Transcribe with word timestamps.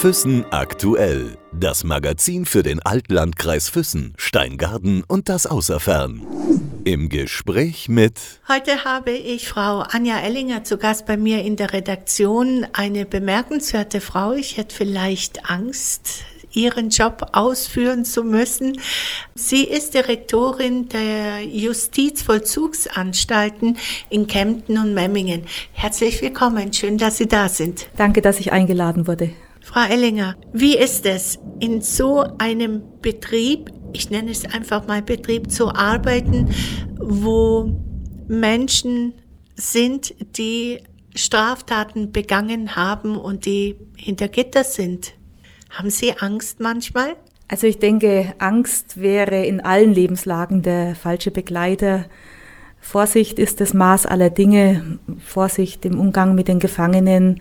Füssen 0.00 0.46
aktuell. 0.50 1.36
Das 1.52 1.84
Magazin 1.84 2.46
für 2.46 2.62
den 2.62 2.80
Altlandkreis 2.80 3.68
Füssen, 3.68 4.14
Steingarten 4.16 5.04
und 5.06 5.28
das 5.28 5.46
Außerfern. 5.46 6.22
Im 6.84 7.10
Gespräch 7.10 7.90
mit. 7.90 8.14
Heute 8.48 8.84
habe 8.86 9.10
ich 9.10 9.46
Frau 9.46 9.80
Anja 9.80 10.18
Ellinger 10.20 10.64
zu 10.64 10.78
Gast 10.78 11.04
bei 11.04 11.18
mir 11.18 11.42
in 11.42 11.56
der 11.56 11.74
Redaktion. 11.74 12.66
Eine 12.72 13.04
bemerkenswerte 13.04 14.00
Frau. 14.00 14.32
Ich 14.32 14.56
hätte 14.56 14.74
vielleicht 14.74 15.50
Angst, 15.50 16.24
ihren 16.52 16.90
Job 16.90 17.28
ausführen 17.32 18.04
zu 18.04 18.22
müssen. 18.24 18.78
Sie 19.34 19.64
ist 19.64 19.94
Direktorin 19.94 20.88
der 20.88 21.42
Justizvollzugsanstalten 21.44 23.78
in 24.08 24.26
Kempten 24.26 24.78
und 24.78 24.94
Memmingen. 24.94 25.42
Herzlich 25.72 26.20
willkommen. 26.22 26.72
Schön, 26.72 26.98
dass 26.98 27.18
Sie 27.18 27.28
da 27.28 27.48
sind. 27.48 27.86
Danke, 27.96 28.20
dass 28.22 28.40
ich 28.40 28.50
eingeladen 28.52 29.06
wurde. 29.06 29.30
Frau 29.62 29.88
Ellinger, 29.88 30.34
wie 30.52 30.76
ist 30.76 31.06
es, 31.06 31.38
in 31.60 31.80
so 31.80 32.24
einem 32.38 32.82
Betrieb, 33.02 33.70
ich 33.92 34.10
nenne 34.10 34.30
es 34.30 34.44
einfach 34.44 34.86
mal 34.86 35.02
Betrieb, 35.02 35.50
zu 35.50 35.68
arbeiten, 35.68 36.48
wo 36.98 37.70
Menschen 38.26 39.14
sind, 39.54 40.14
die 40.36 40.80
Straftaten 41.14 42.12
begangen 42.12 42.76
haben 42.76 43.16
und 43.16 43.46
die 43.46 43.76
hinter 43.96 44.28
Gitter 44.28 44.64
sind? 44.64 45.14
Haben 45.70 45.90
Sie 45.90 46.12
Angst 46.18 46.60
manchmal? 46.60 47.16
Also 47.48 47.66
ich 47.66 47.78
denke, 47.78 48.34
Angst 48.38 49.00
wäre 49.00 49.44
in 49.44 49.60
allen 49.60 49.92
Lebenslagen 49.92 50.62
der 50.62 50.94
falsche 50.94 51.30
Begleiter. 51.30 52.04
Vorsicht 52.80 53.38
ist 53.38 53.60
das 53.60 53.74
Maß 53.74 54.06
aller 54.06 54.30
Dinge, 54.30 54.98
Vorsicht 55.24 55.84
im 55.84 55.98
Umgang 55.98 56.34
mit 56.34 56.48
den 56.48 56.60
Gefangenen, 56.60 57.40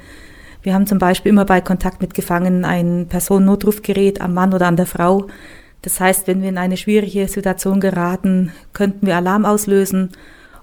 wir 0.61 0.73
haben 0.73 0.87
zum 0.87 0.99
Beispiel 0.99 1.29
immer 1.29 1.45
bei 1.45 1.61
Kontakt 1.61 2.01
mit 2.01 2.13
Gefangenen 2.13 2.65
ein 2.65 3.07
Personennotrufgerät 3.07 4.19
am 4.19 4.33
Mann 4.33 4.53
oder 4.53 4.67
an 4.67 4.75
der 4.75 4.85
Frau. 4.85 5.27
Das 5.81 6.01
heißt, 6.01 6.27
wenn 6.27 6.41
wir 6.41 6.49
in 6.49 6.57
eine 6.57 6.75
schwierige 6.75 7.27
Situation 7.29 7.79
geraten, 7.79 8.51
könnten 8.73 9.07
wir 9.07 9.15
Alarm 9.15 9.45
auslösen 9.45 10.09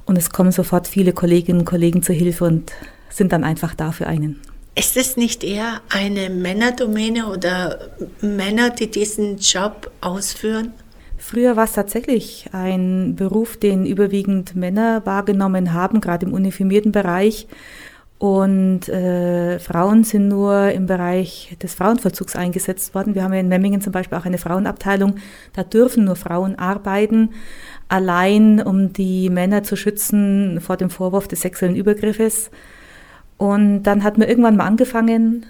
und 0.05 0.19
es 0.19 0.29
kommen 0.31 0.53
sofort 0.53 0.87
viele 0.87 1.15
Kolleginnen 1.15 1.61
und 1.61 1.65
Kollegen 1.65 2.03
zur 2.03 2.15
Hilfe 2.15 2.45
und 2.45 2.73
sind 3.09 3.33
dann 3.33 3.45
einfach 3.45 3.75
da 3.75 3.93
für 3.93 4.07
einen. 4.07 4.41
Ist 4.79 4.99
es 4.99 5.17
nicht 5.17 5.43
eher 5.43 5.81
eine 5.89 6.29
Männerdomäne 6.29 7.29
oder 7.29 7.79
Männer, 8.21 8.69
die 8.69 8.91
diesen 8.91 9.39
Job 9.39 9.91
ausführen? 10.03 10.75
Früher 11.17 11.57
war 11.57 11.65
es 11.65 11.73
tatsächlich 11.73 12.51
ein 12.53 13.17
Beruf, 13.17 13.57
den 13.57 13.87
überwiegend 13.87 14.55
Männer 14.55 15.01
wahrgenommen 15.07 15.73
haben, 15.73 16.03
gerade 16.03 16.27
im 16.27 16.35
uniformierten 16.35 16.93
Bereich. 16.93 17.49
Und 18.19 18.91
äh, 18.91 19.59
Frauen 19.61 20.05
sind 20.05 20.29
nur 20.29 20.71
im 20.71 20.85
Bereich 20.85 21.57
des 21.63 21.73
Frauenvollzugs 21.73 22.37
eingesetzt 22.37 22.95
worden. 22.95 23.15
Wir 23.15 23.23
haben 23.23 23.33
ja 23.33 23.41
in 23.41 23.49
Memmingen 23.49 23.81
zum 23.81 23.93
Beispiel 23.93 24.19
auch 24.19 24.27
eine 24.27 24.39
Frauenabteilung. 24.39 25.17
Da 25.55 25.65
dürfen 25.65 26.05
nur 26.05 26.17
Frauen 26.17 26.59
arbeiten, 26.59 27.31
allein 27.89 28.61
um 28.61 28.93
die 28.93 29.31
Männer 29.31 29.63
zu 29.63 29.75
schützen 29.75 30.61
vor 30.61 30.77
dem 30.77 30.91
Vorwurf 30.91 31.29
des 31.29 31.41
sexuellen 31.41 31.77
Übergriffes. 31.77 32.51
Und 33.39 33.83
dann 33.83 34.03
hat 34.03 34.19
man 34.19 34.29
irgendwann 34.29 34.57
mal 34.57 34.67
angefangen, 34.67 35.47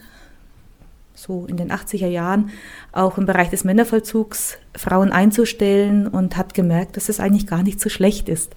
so 1.14 1.46
in 1.48 1.56
den 1.56 1.72
80er 1.72 2.08
Jahren, 2.08 2.50
auch 2.92 3.18
im 3.18 3.26
Bereich 3.26 3.50
des 3.50 3.64
Männervollzugs 3.64 4.58
Frauen 4.76 5.12
einzustellen 5.12 6.06
und 6.06 6.36
hat 6.36 6.54
gemerkt, 6.54 6.96
dass 6.96 7.08
es 7.08 7.20
eigentlich 7.20 7.46
gar 7.46 7.62
nicht 7.62 7.80
so 7.80 7.88
schlecht 7.88 8.28
ist, 8.28 8.54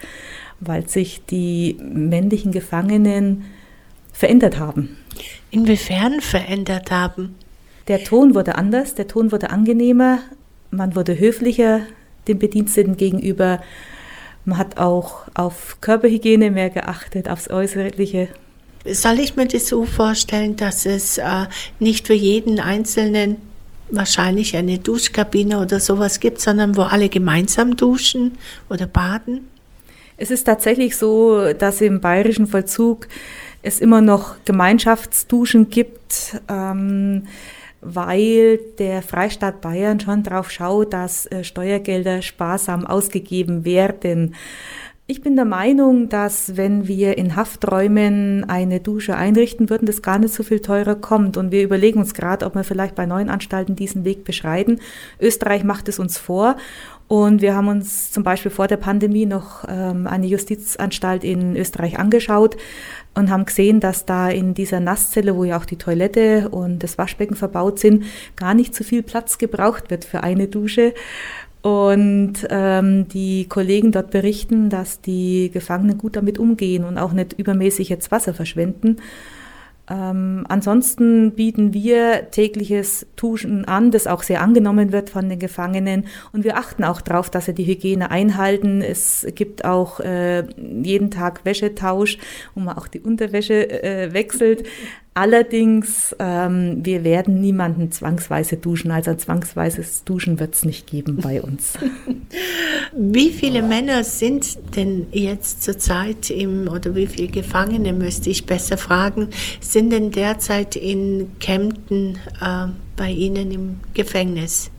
weil 0.59 0.87
sich 0.87 1.25
die 1.25 1.77
männlichen 1.81 2.51
Gefangenen 2.51 3.45
verändert 4.11 4.59
haben. 4.59 4.97
Inwiefern 5.51 6.19
verändert 6.19 6.91
haben? 6.91 7.35
Der 7.87 8.03
Ton 8.03 8.35
wurde 8.35 8.55
anders, 8.55 8.93
der 8.93 9.07
Ton 9.07 9.31
wurde 9.31 9.49
angenehmer, 9.49 10.19
man 10.69 10.95
wurde 10.95 11.17
höflicher 11.17 11.81
dem 12.27 12.37
Bediensteten 12.37 12.97
gegenüber, 12.97 13.61
man 14.45 14.57
hat 14.57 14.77
auch 14.77 15.27
auf 15.33 15.77
Körperhygiene 15.81 16.51
mehr 16.51 16.69
geachtet, 16.69 17.29
aufs 17.29 17.49
Äußerliche. 17.49 18.27
Soll 18.85 19.19
ich 19.19 19.35
mir 19.35 19.47
das 19.47 19.67
so 19.67 19.85
vorstellen, 19.85 20.55
dass 20.55 20.85
es 20.85 21.17
äh, 21.17 21.45
nicht 21.79 22.07
für 22.07 22.13
jeden 22.13 22.59
Einzelnen 22.59 23.37
wahrscheinlich 23.91 24.55
eine 24.55 24.77
Duschkabine 24.77 25.59
oder 25.59 25.79
sowas 25.79 26.19
gibt, 26.19 26.39
sondern 26.39 26.77
wo 26.77 26.83
alle 26.83 27.09
gemeinsam 27.09 27.75
duschen 27.75 28.37
oder 28.69 28.85
baden? 28.87 29.47
Es 30.17 30.31
ist 30.31 30.43
tatsächlich 30.43 30.95
so, 30.97 31.53
dass 31.53 31.81
im 31.81 32.01
bayerischen 32.01 32.47
Vollzug 32.47 33.07
es 33.61 33.79
immer 33.79 34.01
noch 34.01 34.35
Gemeinschaftsduschen 34.45 35.69
gibt, 35.69 36.41
ähm, 36.47 37.23
weil 37.81 38.59
der 38.77 39.01
Freistaat 39.01 39.61
Bayern 39.61 39.99
schon 39.99 40.23
darauf 40.23 40.51
schaut, 40.51 40.93
dass 40.93 41.25
äh, 41.27 41.43
Steuergelder 41.43 42.21
sparsam 42.21 42.85
ausgegeben 42.85 43.63
werden. 43.63 44.35
Ich 45.11 45.23
bin 45.23 45.35
der 45.35 45.45
Meinung, 45.45 46.07
dass 46.07 46.55
wenn 46.55 46.87
wir 46.87 47.17
in 47.17 47.35
Hafträumen 47.35 48.47
eine 48.47 48.79
Dusche 48.79 49.15
einrichten 49.15 49.71
würden, 49.71 49.87
das 49.87 50.03
gar 50.03 50.19
nicht 50.19 50.35
so 50.35 50.43
viel 50.43 50.59
teurer 50.59 50.93
kommt. 50.93 51.35
Und 51.35 51.51
wir 51.51 51.63
überlegen 51.63 51.99
uns 51.99 52.13
gerade, 52.13 52.45
ob 52.45 52.53
wir 52.53 52.63
vielleicht 52.63 52.93
bei 52.93 53.07
neuen 53.07 53.27
Anstalten 53.27 53.75
diesen 53.75 54.05
Weg 54.05 54.23
beschreiten. 54.23 54.79
Österreich 55.19 55.63
macht 55.63 55.89
es 55.89 55.97
uns 55.97 56.19
vor. 56.19 56.57
Und 57.07 57.41
wir 57.41 57.55
haben 57.55 57.69
uns 57.69 58.11
zum 58.11 58.21
Beispiel 58.21 58.51
vor 58.51 58.67
der 58.67 58.77
Pandemie 58.77 59.25
noch 59.25 59.65
ähm, 59.67 60.05
eine 60.05 60.27
Justizanstalt 60.27 61.23
in 61.23 61.55
Österreich 61.55 61.97
angeschaut 61.97 62.55
und 63.15 63.31
haben 63.31 63.45
gesehen, 63.45 63.79
dass 63.79 64.05
da 64.05 64.29
in 64.29 64.53
dieser 64.53 64.79
Nasszelle, 64.79 65.35
wo 65.35 65.43
ja 65.43 65.57
auch 65.57 65.65
die 65.65 65.77
Toilette 65.77 66.49
und 66.49 66.83
das 66.83 66.99
Waschbecken 66.99 67.35
verbaut 67.35 67.79
sind, 67.79 68.03
gar 68.35 68.53
nicht 68.53 68.75
so 68.75 68.83
viel 68.83 69.01
Platz 69.01 69.39
gebraucht 69.39 69.89
wird 69.89 70.05
für 70.05 70.21
eine 70.21 70.49
Dusche. 70.49 70.93
Und 71.61 72.47
ähm, 72.49 73.07
die 73.09 73.47
Kollegen 73.49 73.91
dort 73.91 74.11
berichten, 74.11 74.69
dass 74.69 75.01
die 75.01 75.51
Gefangenen 75.51 75.97
gut 75.97 76.15
damit 76.15 76.37
umgehen 76.37 76.85
und 76.85 76.97
auch 76.97 77.11
nicht 77.11 77.33
übermäßig 77.33 77.89
jetzt 77.89 78.11
Wasser 78.11 78.33
verschwenden. 78.33 78.97
Ähm, 79.89 80.45
ansonsten 80.47 81.31
bieten 81.31 81.73
wir 81.73 82.29
tägliches 82.29 83.07
Duschen 83.15 83.65
an, 83.65 83.89
das 83.89 84.05
auch 84.05 84.21
sehr 84.21 84.41
angenommen 84.41 84.91
wird 84.91 85.09
von 85.09 85.27
den 85.27 85.39
Gefangenen. 85.39 86.05
Und 86.31 86.43
wir 86.43 86.57
achten 86.57 86.83
auch 86.83 87.01
darauf, 87.01 87.29
dass 87.29 87.45
sie 87.45 87.55
die 87.55 87.65
Hygiene 87.65 88.11
einhalten. 88.11 88.81
Es 88.81 89.25
gibt 89.33 89.65
auch 89.65 89.99
äh, 89.99 90.43
jeden 90.83 91.09
Tag 91.09 91.43
Wäschetausch, 91.43 92.19
wo 92.53 92.61
man 92.61 92.77
auch 92.77 92.87
die 92.87 92.99
Unterwäsche 92.99 93.83
äh, 93.83 94.13
wechselt. 94.13 94.63
Allerdings, 95.19 96.15
ähm, 96.17 96.79
wir 96.81 97.03
werden 97.03 97.41
niemanden 97.41 97.91
zwangsweise 97.91 98.55
duschen. 98.55 98.89
Also 98.89 99.11
ein 99.11 99.19
zwangsweises 99.19 100.05
Duschen 100.05 100.39
wird 100.39 100.55
es 100.55 100.63
nicht 100.63 100.87
geben 100.87 101.17
bei 101.17 101.41
uns. 101.41 101.73
Wie 102.93 103.29
viele 103.31 103.61
Männer 103.61 104.05
sind 104.05 104.57
denn 104.77 105.07
jetzt 105.11 105.61
zurzeit 105.61 106.29
im, 106.29 106.69
oder 106.69 106.95
wie 106.95 107.05
viele 107.05 107.27
Gefangene, 107.27 107.91
müsste 107.91 108.29
ich 108.29 108.45
besser 108.45 108.77
fragen, 108.77 109.27
sind 109.59 109.89
denn 109.89 110.11
derzeit 110.11 110.77
in 110.77 111.37
Kempten 111.39 112.17
äh, 112.39 112.67
bei 112.95 113.11
Ihnen 113.11 113.51
im 113.51 113.79
Gefängnis? 113.93 114.71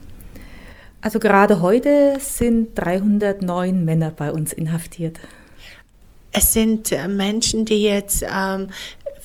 Also 1.02 1.18
gerade 1.18 1.60
heute 1.60 2.16
sind 2.18 2.70
309 2.76 3.84
Männer 3.84 4.10
bei 4.10 4.32
uns 4.32 4.54
inhaftiert. 4.54 5.20
Es 6.32 6.52
sind 6.52 6.92
äh, 6.92 7.08
Menschen, 7.08 7.64
die 7.64 7.82
jetzt 7.82 8.22
ähm, 8.22 8.68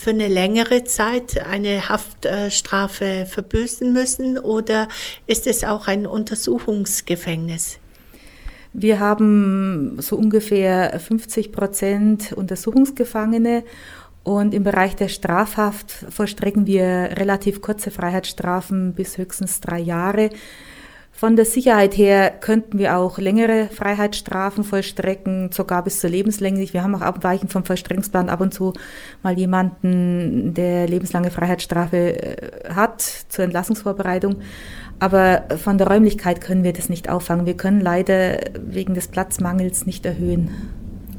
für 0.06 0.12
eine 0.12 0.28
längere 0.28 0.84
Zeit 0.84 1.44
eine 1.48 1.90
Haftstrafe 1.90 3.26
verbüßen 3.26 3.92
müssen 3.92 4.38
oder 4.38 4.88
ist 5.26 5.48
es 5.48 5.64
auch 5.64 5.88
ein 5.88 6.06
Untersuchungsgefängnis? 6.06 7.80
Wir 8.72 9.00
haben 9.00 10.00
so 10.00 10.16
ungefähr 10.16 11.00
50 11.00 11.52
Prozent 11.52 12.34
Untersuchungsgefangene 12.34 13.64
und 14.24 14.54
im 14.54 14.64
Bereich 14.64 14.96
der 14.96 15.08
Strafhaft 15.08 15.92
vollstrecken 16.10 16.68
wir 16.68 16.84
relativ 17.18 17.62
kurze 17.62 17.90
Freiheitsstrafen 17.90 18.94
bis 18.94 19.18
höchstens 19.18 19.60
drei 19.60 19.80
Jahre. 19.80 20.30
Von 21.18 21.38
der 21.38 21.46
Sicherheit 21.46 21.96
her 21.96 22.30
könnten 22.30 22.78
wir 22.78 22.98
auch 22.98 23.18
längere 23.18 23.70
Freiheitsstrafen 23.70 24.66
vollstrecken, 24.66 25.50
sogar 25.54 25.82
bis 25.82 26.02
zur 26.02 26.10
lebenslänglich. 26.10 26.74
Wir 26.74 26.84
haben 26.84 26.94
auch 26.94 27.02
abweichend 27.02 27.54
vom 27.54 27.64
Vollstreckungsplan 27.64 28.28
ab 28.28 28.42
und 28.42 28.54
zu 28.54 28.74
mal 29.24 29.38
jemanden, 29.38 30.54
der 30.54 30.90
lebenslange 30.90 31.32
Freiheitsstrafe 31.32 31.98
äh, 31.98 32.74
hat 32.74 33.02
zur 33.30 33.46
Entlassungsvorbereitung. 33.46 34.42
Aber 35.00 35.46
von 35.64 35.78
der 35.78 35.88
Räumlichkeit 35.88 36.42
können 36.42 36.66
wir 36.66 36.74
das 36.74 36.90
nicht 36.90 37.08
auffangen. 37.08 37.46
Wir 37.46 37.56
können 37.56 37.80
leider 37.80 38.42
wegen 38.60 38.94
des 38.94 39.08
Platzmangels 39.08 39.86
nicht 39.86 40.06
erhöhen. 40.06 40.50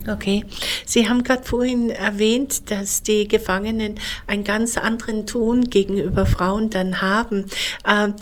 Okay. 0.07 0.45
Sie 0.85 1.09
haben 1.09 1.25
gerade 1.25 1.43
vorhin 1.43 1.89
erwähnt, 1.89 2.71
dass 2.71 3.03
die 3.03 3.27
Gefangenen 3.27 3.95
einen 4.27 4.45
ganz 4.45 4.77
anderen 4.77 5.27
Ton 5.27 5.65
gegenüber 5.65 6.27
Frauen 6.27 6.69
dann 6.69 7.01
haben. 7.01 7.47
Ähm, 7.89 8.15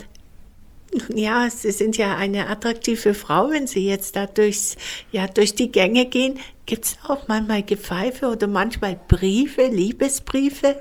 ja, 1.13 1.49
Sie 1.49 1.71
sind 1.71 1.97
ja 1.97 2.15
eine 2.15 2.47
attraktive 2.47 3.13
Frau, 3.13 3.49
wenn 3.49 3.67
Sie 3.67 3.87
jetzt 3.87 4.15
da 4.15 4.25
durchs, 4.25 4.75
ja, 5.11 5.27
durch 5.27 5.55
die 5.55 5.71
Gänge 5.71 6.05
gehen. 6.05 6.39
Gibt 6.65 6.85
es 6.85 6.97
auch 7.07 7.27
manchmal 7.27 7.63
Gepfeife 7.63 8.27
oder 8.27 8.47
manchmal 8.47 8.99
Briefe, 9.07 9.67
Liebesbriefe? 9.67 10.77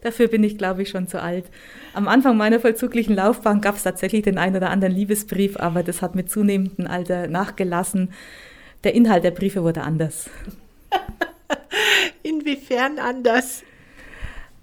Dafür 0.00 0.28
bin 0.28 0.44
ich, 0.44 0.58
glaube 0.58 0.82
ich, 0.82 0.90
schon 0.90 1.08
zu 1.08 1.20
alt. 1.20 1.46
Am 1.92 2.06
Anfang 2.06 2.36
meiner 2.36 2.60
vollzuglichen 2.60 3.16
Laufbahn 3.16 3.60
gab 3.60 3.76
es 3.76 3.82
tatsächlich 3.82 4.22
den 4.22 4.38
einen 4.38 4.56
oder 4.56 4.70
anderen 4.70 4.94
Liebesbrief, 4.94 5.56
aber 5.56 5.82
das 5.82 6.02
hat 6.02 6.14
mit 6.14 6.30
zunehmendem 6.30 6.86
Alter 6.86 7.26
nachgelassen. 7.26 8.12
Der 8.84 8.94
Inhalt 8.94 9.24
der 9.24 9.32
Briefe 9.32 9.64
wurde 9.64 9.82
anders. 9.82 10.30
Inwiefern 12.22 12.98
anders? 12.98 13.64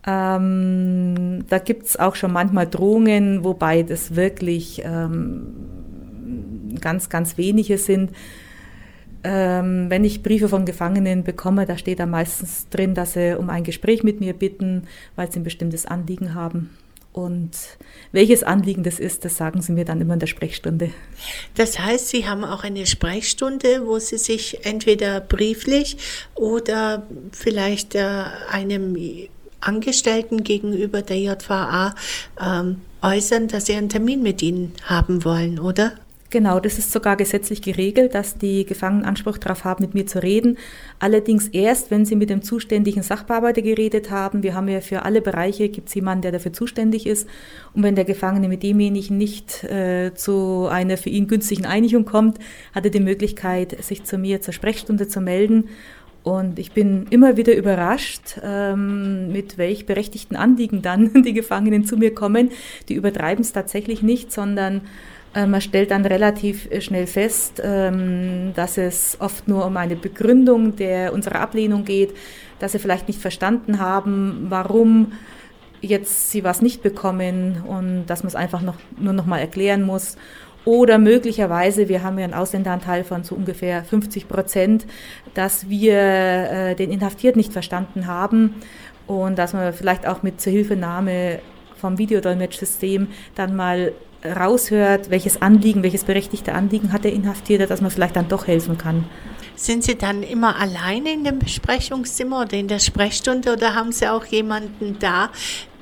Ähm, 0.06 1.46
da 1.50 1.58
gibt 1.58 1.88
es 1.88 1.98
auch 1.98 2.16
schon 2.16 2.32
manchmal 2.32 2.68
Drohungen, 2.68 3.44
wobei 3.44 3.84
das 3.84 4.16
wirklich 4.16 4.82
ähm, 4.86 5.56
ganz, 6.80 7.10
ganz 7.10 7.38
wenige 7.38 7.78
sind. 7.78 8.12
Ähm, 9.24 9.90
wenn 9.90 10.04
ich 10.04 10.22
Briefe 10.22 10.50
von 10.50 10.66
Gefangenen 10.66 11.24
bekomme, 11.24 11.66
da 11.66 11.78
steht 11.78 12.00
da 12.00 12.06
meistens 12.06 12.70
drin, 12.70 12.94
dass 12.94 13.14
sie 13.14 13.38
um 13.38 13.50
ein 13.50 13.64
Gespräch 13.64 14.04
mit 14.04 14.20
mir 14.20 14.34
bitten, 14.34 14.84
weil 15.16 15.32
sie 15.32 15.40
ein 15.40 15.44
bestimmtes 15.44 15.88
Anliegen 15.88 16.36
haben. 16.36 16.70
Und 17.12 17.52
welches 18.12 18.44
Anliegen 18.44 18.84
das 18.84 19.00
ist, 19.00 19.24
das 19.24 19.38
sagen 19.38 19.62
Sie 19.62 19.72
mir 19.72 19.86
dann 19.86 20.02
immer 20.02 20.16
in 20.16 20.20
der 20.20 20.28
Sprechstunde. 20.28 20.92
Das 21.56 21.80
heißt, 21.80 22.10
Sie 22.10 22.28
haben 22.28 22.44
auch 22.44 22.66
eine 22.66 22.86
Sprechstunde, 22.86 23.88
wo 23.88 24.00
Sie 24.00 24.18
sich 24.18 24.66
entweder 24.66 25.22
brieflich 25.22 25.96
oder 26.36 27.08
vielleicht 27.32 27.96
äh, 27.96 28.26
einem 28.50 28.98
Angestellten 29.62 30.44
gegenüber 30.44 31.02
der 31.02 31.20
JVA 31.20 31.96
ähm, 32.42 32.82
äußern, 33.02 33.48
dass 33.48 33.66
Sie 33.66 33.74
einen 33.74 33.90
Termin 33.90 34.22
mit 34.22 34.42
Ihnen 34.42 34.74
haben 34.88 35.24
wollen, 35.26 35.60
oder? 35.60 35.94
Genau, 36.36 36.60
das 36.60 36.78
ist 36.80 36.92
sogar 36.92 37.16
gesetzlich 37.16 37.62
geregelt, 37.62 38.14
dass 38.14 38.38
die 38.38 38.66
Gefangenen 38.66 39.06
Anspruch 39.06 39.38
darauf 39.38 39.64
haben, 39.64 39.86
mit 39.86 39.94
mir 39.94 40.06
zu 40.06 40.22
reden. 40.22 40.58
Allerdings 41.00 41.48
erst, 41.48 41.92
wenn 41.92 42.04
sie 42.04 42.18
mit 42.18 42.30
dem 42.30 42.42
zuständigen 42.42 43.04
Sachbearbeiter 43.04 43.62
geredet 43.62 44.10
haben. 44.10 44.44
Wir 44.44 44.54
haben 44.54 44.68
ja 44.68 44.82
für 44.82 45.04
alle 45.04 45.22
Bereiche, 45.22 45.70
gibt 45.70 45.88
es 45.88 45.94
jemanden, 45.94 46.24
der 46.24 46.34
dafür 46.34 46.52
zuständig 46.52 47.08
ist. 47.08 47.26
Und 47.74 47.84
wenn 47.84 47.96
der 47.96 48.04
Gefangene 48.04 48.50
mit 48.50 48.64
demjenigen 48.64 49.18
nicht 49.18 49.64
äh, 49.64 50.14
zu 50.14 50.68
einer 50.70 50.98
für 50.98 51.10
ihn 51.10 51.28
günstigen 51.28 51.66
Einigung 51.66 52.04
kommt, 52.04 52.40
hat 52.74 52.84
er 52.84 52.92
die 52.92 53.00
Möglichkeit, 53.00 53.82
sich 53.82 54.04
zu 54.04 54.18
mir 54.18 54.42
zur 54.42 54.54
Sprechstunde 54.54 55.08
zu 55.08 55.22
melden. 55.22 55.70
Und 56.26 56.58
ich 56.58 56.72
bin 56.72 57.06
immer 57.12 57.38
wieder 57.38 57.56
überrascht, 57.56 58.40
ähm, 58.44 59.32
mit 59.32 59.60
welch 59.60 59.86
berechtigten 59.86 60.36
Anliegen 60.36 60.82
dann 60.82 61.14
die 61.24 61.34
Gefangenen 61.34 61.86
zu 61.86 61.98
mir 61.98 62.16
kommen. 62.16 62.50
Die 62.90 62.96
übertreiben 62.96 63.44
es 63.44 63.54
tatsächlich 63.54 64.02
nicht, 64.02 64.32
sondern 64.32 64.82
äh, 65.36 65.46
man 65.46 65.62
stellt 65.62 65.92
dann 65.92 66.04
relativ 66.04 66.68
äh, 66.72 66.82
schnell 66.82 67.06
fest, 67.06 67.62
ähm, 67.64 68.54
dass 68.56 68.80
es 68.80 69.18
oft 69.20 69.48
nur 69.48 69.68
um 69.68 69.78
eine 69.78 69.96
Begründung 69.96 70.76
der 70.76 71.14
unserer 71.14 71.42
Ablehnung 71.42 71.86
geht, 71.86 72.16
dass 72.58 72.72
sie 72.72 72.80
vielleicht 72.80 73.08
nicht 73.08 73.22
verstanden 73.22 73.80
haben, 73.80 74.48
warum 74.50 75.12
jetzt 75.82 76.32
sie 76.32 76.44
was 76.44 76.64
nicht 76.64 76.82
bekommen 76.82 77.64
und 77.68 78.08
dass 78.08 78.24
man 78.24 78.30
es 78.30 78.36
einfach 78.36 78.64
noch, 78.64 78.78
nur 78.98 79.14
noch 79.14 79.28
mal 79.28 79.38
erklären 79.38 79.84
muss. 79.84 80.18
Oder 80.66 80.98
möglicherweise, 80.98 81.88
wir 81.90 82.02
haben 82.02 82.18
ja 82.18 82.26
einen 82.26 82.34
Ausländeranteil 82.34 83.04
von 83.04 83.24
so 83.24 83.36
ungefähr 83.36 83.84
50 83.84 84.28
Prozent, 84.28 84.86
dass 85.36 85.70
wir 85.70 85.94
äh, 85.94 86.76
den 86.76 86.92
Inhaftierten 86.92 87.40
nicht 87.40 87.54
verstanden 87.54 88.08
haben 88.08 88.56
und 89.06 89.38
dass 89.38 89.54
man 89.54 89.72
vielleicht 89.74 90.08
auch 90.08 90.24
mit 90.24 90.42
Zuhilfenahme 90.42 91.40
vom 91.78 92.00
Videodolmetschsystem 92.00 93.08
dann 93.36 93.56
mal 93.56 93.94
raushört, 94.26 95.12
welches 95.12 95.42
Anliegen, 95.42 95.84
welches 95.84 96.04
berechtigte 96.04 96.54
Anliegen 96.54 96.92
hat 96.92 97.04
der 97.04 97.14
Inhaftierte, 97.14 97.68
dass 97.68 97.82
man 97.82 97.92
vielleicht 97.92 98.16
dann 98.16 98.28
doch 98.28 98.48
helfen 98.48 98.78
kann. 98.78 99.06
Sind 99.56 99.84
Sie 99.84 99.96
dann 99.96 100.24
immer 100.24 100.60
alleine 100.60 101.14
in 101.14 101.24
dem 101.24 101.40
Besprechungszimmer 101.40 102.42
oder 102.42 102.58
in 102.58 102.68
der 102.68 102.80
Sprechstunde 102.80 103.54
oder 103.54 103.76
haben 103.76 103.92
Sie 103.92 104.08
auch 104.08 104.26
jemanden 104.26 104.98
da, 105.00 105.30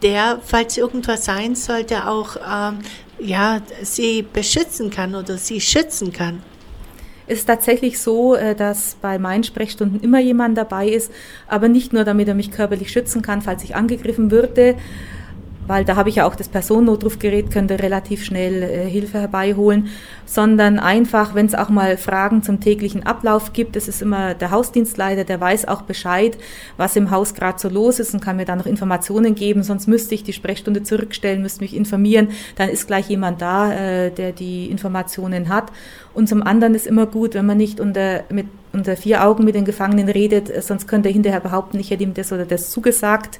der, 0.04 0.40
falls 0.44 0.78
irgendwas 0.78 1.26
sein 1.26 1.56
sollte, 1.56 2.08
auch 2.08 2.36
ähm, 2.38 2.80
ja, 3.20 3.62
Sie 3.82 4.22
beschützen 4.22 4.90
kann 4.90 5.16
oder 5.16 5.38
Sie 5.38 5.62
schützen 5.62 6.12
kann? 6.12 6.44
Es 7.26 7.40
ist 7.40 7.46
tatsächlich 7.46 8.00
so, 8.00 8.36
äh, 8.36 8.54
dass 8.54 8.98
bei 9.02 9.18
meinen 9.18 9.44
Sprechstunden 9.44 10.02
immer 10.02 10.20
jemand 10.20 10.58
dabei 10.58 10.90
ist, 10.90 11.12
aber 11.48 11.70
nicht 11.70 11.94
nur, 11.94 12.04
damit 12.04 12.28
er 12.28 12.36
mich 12.36 12.52
körperlich 12.52 12.92
schützen 12.92 13.22
kann, 13.22 13.42
falls 13.42 13.64
ich 13.64 13.76
angegriffen 13.76 14.30
würde, 14.30 14.76
weil 15.68 15.86
da 15.86 15.96
habe 15.96 16.10
ich 16.10 16.16
ja 16.16 16.26
auch 16.26 16.36
das 16.36 16.50
Personennotrufgerät, 16.50 17.52
könnte 17.52 17.80
relativ 17.80 18.24
schnell 18.24 18.64
äh, 18.64 18.90
Hilfe 18.90 19.20
herbeiholen, 19.20 19.88
sondern 20.26 20.80
einfach, 20.80 21.36
wenn 21.36 21.46
es 21.46 21.56
auch 21.56 21.70
mal 21.70 21.98
Fragen 21.98 22.44
zum 22.44 22.60
täglichen 22.60 23.06
Ablauf 23.06 23.54
gibt, 23.54 23.76
es 23.76 23.88
ist 23.88 24.02
immer 24.02 24.34
der 24.34 24.52
Hausdienstleiter, 24.52 25.24
der 25.24 25.40
weiß 25.40 25.68
auch 25.68 25.84
Bescheid, 25.84 26.38
was 26.78 26.96
im 26.96 27.12
Haus 27.12 27.34
gerade 27.34 27.60
so 27.60 27.70
los 27.70 28.00
ist 28.00 28.14
und 28.14 28.20
kann 28.20 28.38
mir 28.38 28.46
dann 28.46 28.58
noch 28.58 28.66
Informationen 28.66 29.36
geben, 29.36 29.64
sonst 29.64 29.88
müsste 29.88 30.16
ich 30.16 30.24
die 30.24 30.34
Sprechstunde 30.34 30.84
zurückstellen, 30.84 31.42
müsste 31.42 31.62
mich 31.62 31.76
informieren, 31.76 32.30
dann 32.56 32.70
ist 32.70 32.88
gleich 32.88 33.10
jemand 33.10 33.42
da, 33.42 33.74
äh, 33.74 34.12
der 34.12 34.32
die 34.32 34.70
Informationen 34.70 35.50
hat. 35.50 35.72
Und 36.14 36.30
zum 36.30 36.44
anderen 36.44 36.76
ist 36.76 36.88
immer 36.88 37.06
gut, 37.06 37.34
wenn 37.34 37.46
man 37.46 37.58
nicht 37.58 37.80
unter, 37.80 38.24
mit, 38.30 38.48
unter 38.74 38.98
vier 38.98 39.24
Augen 39.24 39.44
mit 39.44 39.56
den 39.56 39.66
Gefangenen 39.66 40.10
redet, 40.10 40.52
sonst 40.64 40.88
könnte 40.88 41.10
er 41.10 41.14
hinterher 41.14 41.40
behaupten, 41.40 41.80
ich 41.80 41.92
hätte 41.92 42.04
ihm 42.04 42.14
das 42.14 42.32
oder 42.34 42.46
das 42.46 42.72
zugesagt. 42.72 43.40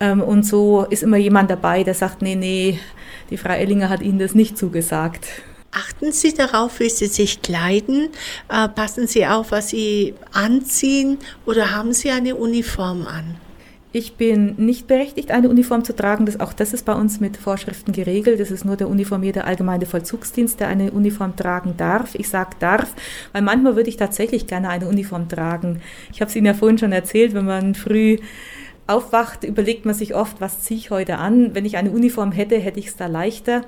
Ähm, 0.00 0.22
und 0.22 0.44
so 0.44 0.84
ist 0.88 1.02
immer 1.02 1.18
jemand 1.18 1.50
dabei, 1.50 1.84
der 1.84 1.94
sagt, 1.94 2.22
nee, 2.22 2.34
nee, 2.34 2.80
die 3.28 3.36
Frau 3.36 3.52
Ellinger 3.52 3.90
hat 3.90 4.00
Ihnen 4.00 4.18
das 4.18 4.34
nicht 4.34 4.58
zugesagt. 4.58 5.26
Achten 5.72 6.10
Sie 6.10 6.34
darauf, 6.34 6.80
wie 6.80 6.88
Sie 6.88 7.06
sich 7.06 7.42
kleiden? 7.42 8.08
Äh, 8.48 8.68
passen 8.68 9.06
Sie 9.06 9.26
auf, 9.26 9.52
was 9.52 9.68
Sie 9.68 10.14
anziehen 10.32 11.18
oder 11.46 11.70
haben 11.70 11.92
Sie 11.92 12.10
eine 12.10 12.34
Uniform 12.34 13.06
an? 13.06 13.36
Ich 13.92 14.14
bin 14.14 14.54
nicht 14.56 14.86
berechtigt, 14.86 15.32
eine 15.32 15.48
Uniform 15.48 15.82
zu 15.82 15.96
tragen. 15.96 16.24
Das, 16.24 16.38
auch 16.38 16.52
das 16.52 16.72
ist 16.72 16.84
bei 16.84 16.92
uns 16.92 17.18
mit 17.18 17.36
Vorschriften 17.36 17.90
geregelt. 17.90 18.38
Das 18.38 18.52
ist 18.52 18.64
nur 18.64 18.76
der 18.76 18.88
uniformierte 18.88 19.44
allgemeine 19.44 19.84
Vollzugsdienst, 19.84 20.60
der 20.60 20.68
eine 20.68 20.92
Uniform 20.92 21.34
tragen 21.34 21.74
darf. 21.76 22.14
Ich 22.14 22.28
sage 22.28 22.50
darf, 22.60 22.94
weil 23.32 23.42
manchmal 23.42 23.74
würde 23.74 23.88
ich 23.88 23.96
tatsächlich 23.96 24.46
gerne 24.46 24.68
eine 24.68 24.86
Uniform 24.86 25.28
tragen. 25.28 25.80
Ich 26.12 26.20
habe 26.20 26.28
es 26.28 26.36
Ihnen 26.36 26.46
ja 26.46 26.54
vorhin 26.54 26.78
schon 26.78 26.92
erzählt, 26.92 27.34
wenn 27.34 27.46
man 27.46 27.74
früh 27.74 28.18
aufwacht, 28.86 29.42
überlegt 29.42 29.86
man 29.86 29.94
sich 29.94 30.14
oft, 30.14 30.40
was 30.40 30.60
ziehe 30.60 30.78
ich 30.78 30.90
heute 30.90 31.18
an. 31.18 31.54
Wenn 31.56 31.64
ich 31.64 31.76
eine 31.76 31.90
Uniform 31.90 32.30
hätte, 32.30 32.58
hätte 32.58 32.78
ich 32.78 32.88
es 32.88 32.96
da 32.96 33.06
leichter. 33.06 33.62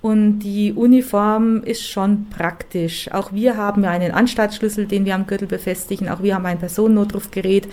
Und 0.00 0.38
die 0.40 0.72
Uniform 0.72 1.62
ist 1.64 1.86
schon 1.86 2.26
praktisch. 2.30 3.10
Auch 3.12 3.32
wir 3.32 3.56
haben 3.56 3.82
ja 3.82 3.90
einen 3.90 4.12
Anstaltsschlüssel, 4.12 4.86
den 4.86 5.04
wir 5.04 5.14
am 5.14 5.26
Gürtel 5.26 5.48
befestigen. 5.48 6.08
Auch 6.08 6.22
wir 6.22 6.36
haben 6.36 6.46
ein 6.46 6.58
Personennotrufgerät. 6.58 7.68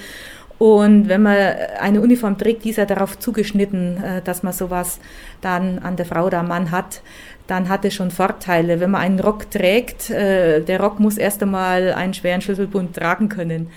Und 0.57 1.09
wenn 1.09 1.21
man 1.21 1.35
eine 1.79 2.01
Uniform 2.01 2.37
trägt, 2.37 2.63
die 2.63 2.69
ist 2.69 2.77
ja 2.77 2.85
darauf 2.85 3.19
zugeschnitten, 3.19 4.01
äh, 4.01 4.21
dass 4.21 4.41
man 4.43 4.53
sowas 4.53 4.99
dann 5.41 5.79
an 5.79 5.97
der 5.97 6.05
Frau 6.05 6.25
oder 6.27 6.43
Mann 6.43 6.71
hat, 6.71 7.01
dann 7.47 7.69
hat 7.69 7.85
es 7.85 7.93
schon 7.93 8.09
Vorteile. 8.09 8.79
Wenn 8.79 8.91
man 8.91 9.01
einen 9.01 9.19
Rock 9.19 9.51
trägt, 9.51 10.09
äh, 10.09 10.61
der 10.61 10.79
Rock 10.79 10.99
muss 10.99 11.17
erst 11.17 11.43
einmal 11.43 11.93
einen 11.93 12.13
schweren 12.13 12.41
Schlüsselbund 12.41 12.95
tragen 12.95 13.27
können. 13.29 13.69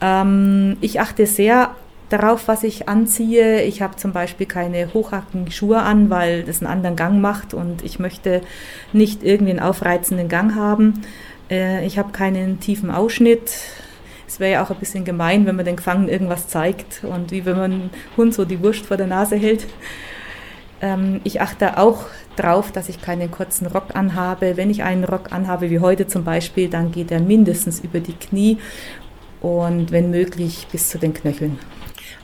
Ähm, 0.00 0.76
ich 0.80 1.00
achte 1.00 1.26
sehr 1.26 1.70
darauf, 2.10 2.48
was 2.48 2.62
ich 2.62 2.88
anziehe. 2.88 3.62
Ich 3.62 3.82
habe 3.82 3.96
zum 3.96 4.12
Beispiel 4.12 4.46
keine 4.46 4.92
hochhackigen 4.92 5.50
Schuhe 5.50 5.80
an, 5.80 6.10
weil 6.10 6.42
das 6.42 6.60
einen 6.60 6.70
anderen 6.70 6.96
Gang 6.96 7.20
macht 7.20 7.54
und 7.54 7.82
ich 7.82 7.98
möchte 7.98 8.42
nicht 8.92 9.22
irgendwie 9.22 9.52
einen 9.52 9.60
aufreizenden 9.60 10.28
Gang 10.28 10.54
haben. 10.54 11.02
Äh, 11.50 11.86
ich 11.86 11.98
habe 11.98 12.12
keinen 12.12 12.60
tiefen 12.60 12.90
Ausschnitt. 12.90 13.52
Es 14.34 14.40
wäre 14.40 14.54
ja 14.54 14.64
auch 14.64 14.70
ein 14.70 14.80
bisschen 14.80 15.04
gemein, 15.04 15.46
wenn 15.46 15.54
man 15.54 15.64
den 15.64 15.76
Gefangenen 15.76 16.08
irgendwas 16.08 16.48
zeigt 16.48 17.04
und 17.04 17.30
wie 17.30 17.44
wenn 17.44 17.56
man 17.56 17.72
einen 17.72 17.90
Hund 18.16 18.34
so 18.34 18.44
die 18.44 18.60
Wurst 18.60 18.84
vor 18.84 18.96
der 18.96 19.06
Nase 19.06 19.36
hält. 19.36 19.64
Ähm, 20.82 21.20
ich 21.22 21.40
achte 21.40 21.78
auch 21.78 22.06
darauf, 22.34 22.72
dass 22.72 22.88
ich 22.88 23.00
keinen 23.00 23.30
kurzen 23.30 23.68
Rock 23.68 23.94
anhabe. 23.94 24.56
Wenn 24.56 24.70
ich 24.70 24.82
einen 24.82 25.04
Rock 25.04 25.30
anhabe, 25.30 25.70
wie 25.70 25.78
heute 25.78 26.08
zum 26.08 26.24
Beispiel, 26.24 26.68
dann 26.68 26.90
geht 26.90 27.12
er 27.12 27.20
mindestens 27.20 27.78
über 27.78 28.00
die 28.00 28.14
Knie 28.14 28.58
und 29.40 29.92
wenn 29.92 30.10
möglich 30.10 30.66
bis 30.72 30.88
zu 30.88 30.98
den 30.98 31.14
Knöcheln. 31.14 31.56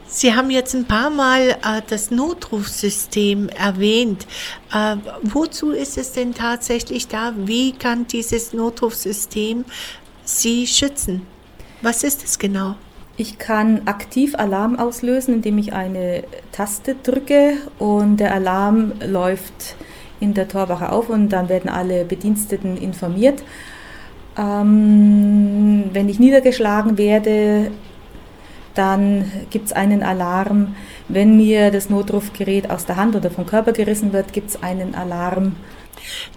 Sie 0.08 0.34
haben 0.34 0.50
jetzt 0.50 0.74
ein 0.74 0.86
paar 0.86 1.10
Mal 1.10 1.50
äh, 1.50 1.80
das 1.88 2.10
Notrufsystem 2.10 3.50
erwähnt. 3.50 4.26
Äh, 4.74 4.96
wozu 5.22 5.70
ist 5.70 5.96
es 5.96 6.10
denn 6.10 6.34
tatsächlich 6.34 7.06
da? 7.06 7.32
Wie 7.36 7.70
kann 7.70 8.08
dieses 8.08 8.52
Notrufsystem 8.52 9.64
Sie 10.24 10.66
schützen? 10.66 11.24
Was 11.82 12.04
ist 12.04 12.22
es 12.24 12.38
genau? 12.38 12.74
Ich 13.16 13.38
kann 13.38 13.82
aktiv 13.86 14.34
Alarm 14.34 14.78
auslösen, 14.78 15.34
indem 15.34 15.58
ich 15.58 15.72
eine 15.72 16.24
Taste 16.52 16.94
drücke 17.02 17.54
und 17.78 18.18
der 18.18 18.34
Alarm 18.34 18.92
läuft 19.06 19.76
in 20.20 20.34
der 20.34 20.48
Torwache 20.48 20.92
auf 20.92 21.08
und 21.08 21.30
dann 21.30 21.48
werden 21.48 21.70
alle 21.70 22.04
Bediensteten 22.04 22.76
informiert. 22.76 23.42
Ähm, 24.36 25.84
wenn 25.92 26.08
ich 26.08 26.18
niedergeschlagen 26.18 26.98
werde, 26.98 27.70
dann 28.74 29.30
gibt 29.50 29.66
es 29.66 29.72
einen 29.72 30.02
Alarm. 30.02 30.76
Wenn 31.08 31.36
mir 31.36 31.70
das 31.70 31.90
Notrufgerät 31.90 32.70
aus 32.70 32.86
der 32.86 32.96
Hand 32.96 33.16
oder 33.16 33.30
vom 33.30 33.46
Körper 33.46 33.72
gerissen 33.72 34.12
wird, 34.12 34.32
gibt 34.32 34.50
es 34.50 34.62
einen 34.62 34.94
Alarm. 34.94 35.56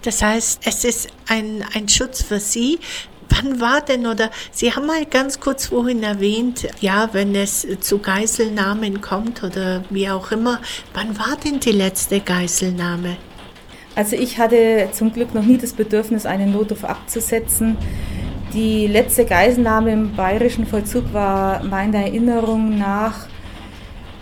Das 0.02 0.22
heißt, 0.22 0.62
es 0.66 0.84
ist 0.84 1.08
ein, 1.28 1.64
ein 1.74 1.88
Schutz 1.88 2.22
für 2.22 2.40
Sie, 2.40 2.78
Wann 3.28 3.60
war 3.60 3.80
denn, 3.80 4.06
oder 4.06 4.30
Sie 4.50 4.72
haben 4.72 4.86
mal 4.86 5.04
ganz 5.06 5.40
kurz 5.40 5.66
vorhin 5.66 6.02
erwähnt, 6.02 6.68
ja, 6.80 7.08
wenn 7.12 7.34
es 7.34 7.66
zu 7.80 7.98
Geiselnahmen 7.98 9.00
kommt 9.00 9.42
oder 9.42 9.84
wie 9.90 10.08
auch 10.08 10.30
immer, 10.32 10.60
wann 10.92 11.18
war 11.18 11.36
denn 11.44 11.60
die 11.60 11.72
letzte 11.72 12.20
Geiselnahme? 12.20 13.16
Also 13.96 14.16
ich 14.16 14.38
hatte 14.38 14.88
zum 14.92 15.12
Glück 15.12 15.34
noch 15.34 15.44
nie 15.44 15.56
das 15.56 15.72
Bedürfnis, 15.72 16.26
einen 16.26 16.52
Notruf 16.52 16.84
abzusetzen. 16.84 17.76
Die 18.52 18.86
letzte 18.86 19.24
Geiselnahme 19.24 19.92
im 19.92 20.16
bayerischen 20.16 20.66
Vollzug 20.66 21.12
war 21.12 21.62
meiner 21.64 21.98
Erinnerung 21.98 22.78
nach 22.78 23.26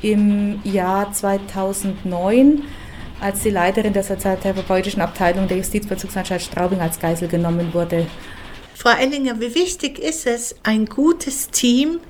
im 0.02 0.60
Jahr 0.64 1.12
2009, 1.12 2.62
als 3.20 3.42
die 3.42 3.50
Leiterin 3.50 3.92
der 3.92 4.02
sozialtherapeutischen 4.02 5.00
Abteilung 5.00 5.48
der 5.48 5.58
Justizvollzugsanstalt 5.58 6.42
Straubing 6.42 6.80
als 6.80 6.98
Geisel 6.98 7.28
genommen 7.28 7.72
wurde. 7.72 8.06
Frau 8.82 8.98
Ellinger, 8.98 9.38
wie 9.38 9.54
wichtig 9.54 10.00
ist 10.00 10.26
es, 10.26 10.56
ein 10.64 10.86
gutes 10.86 11.50
Team 11.50 12.00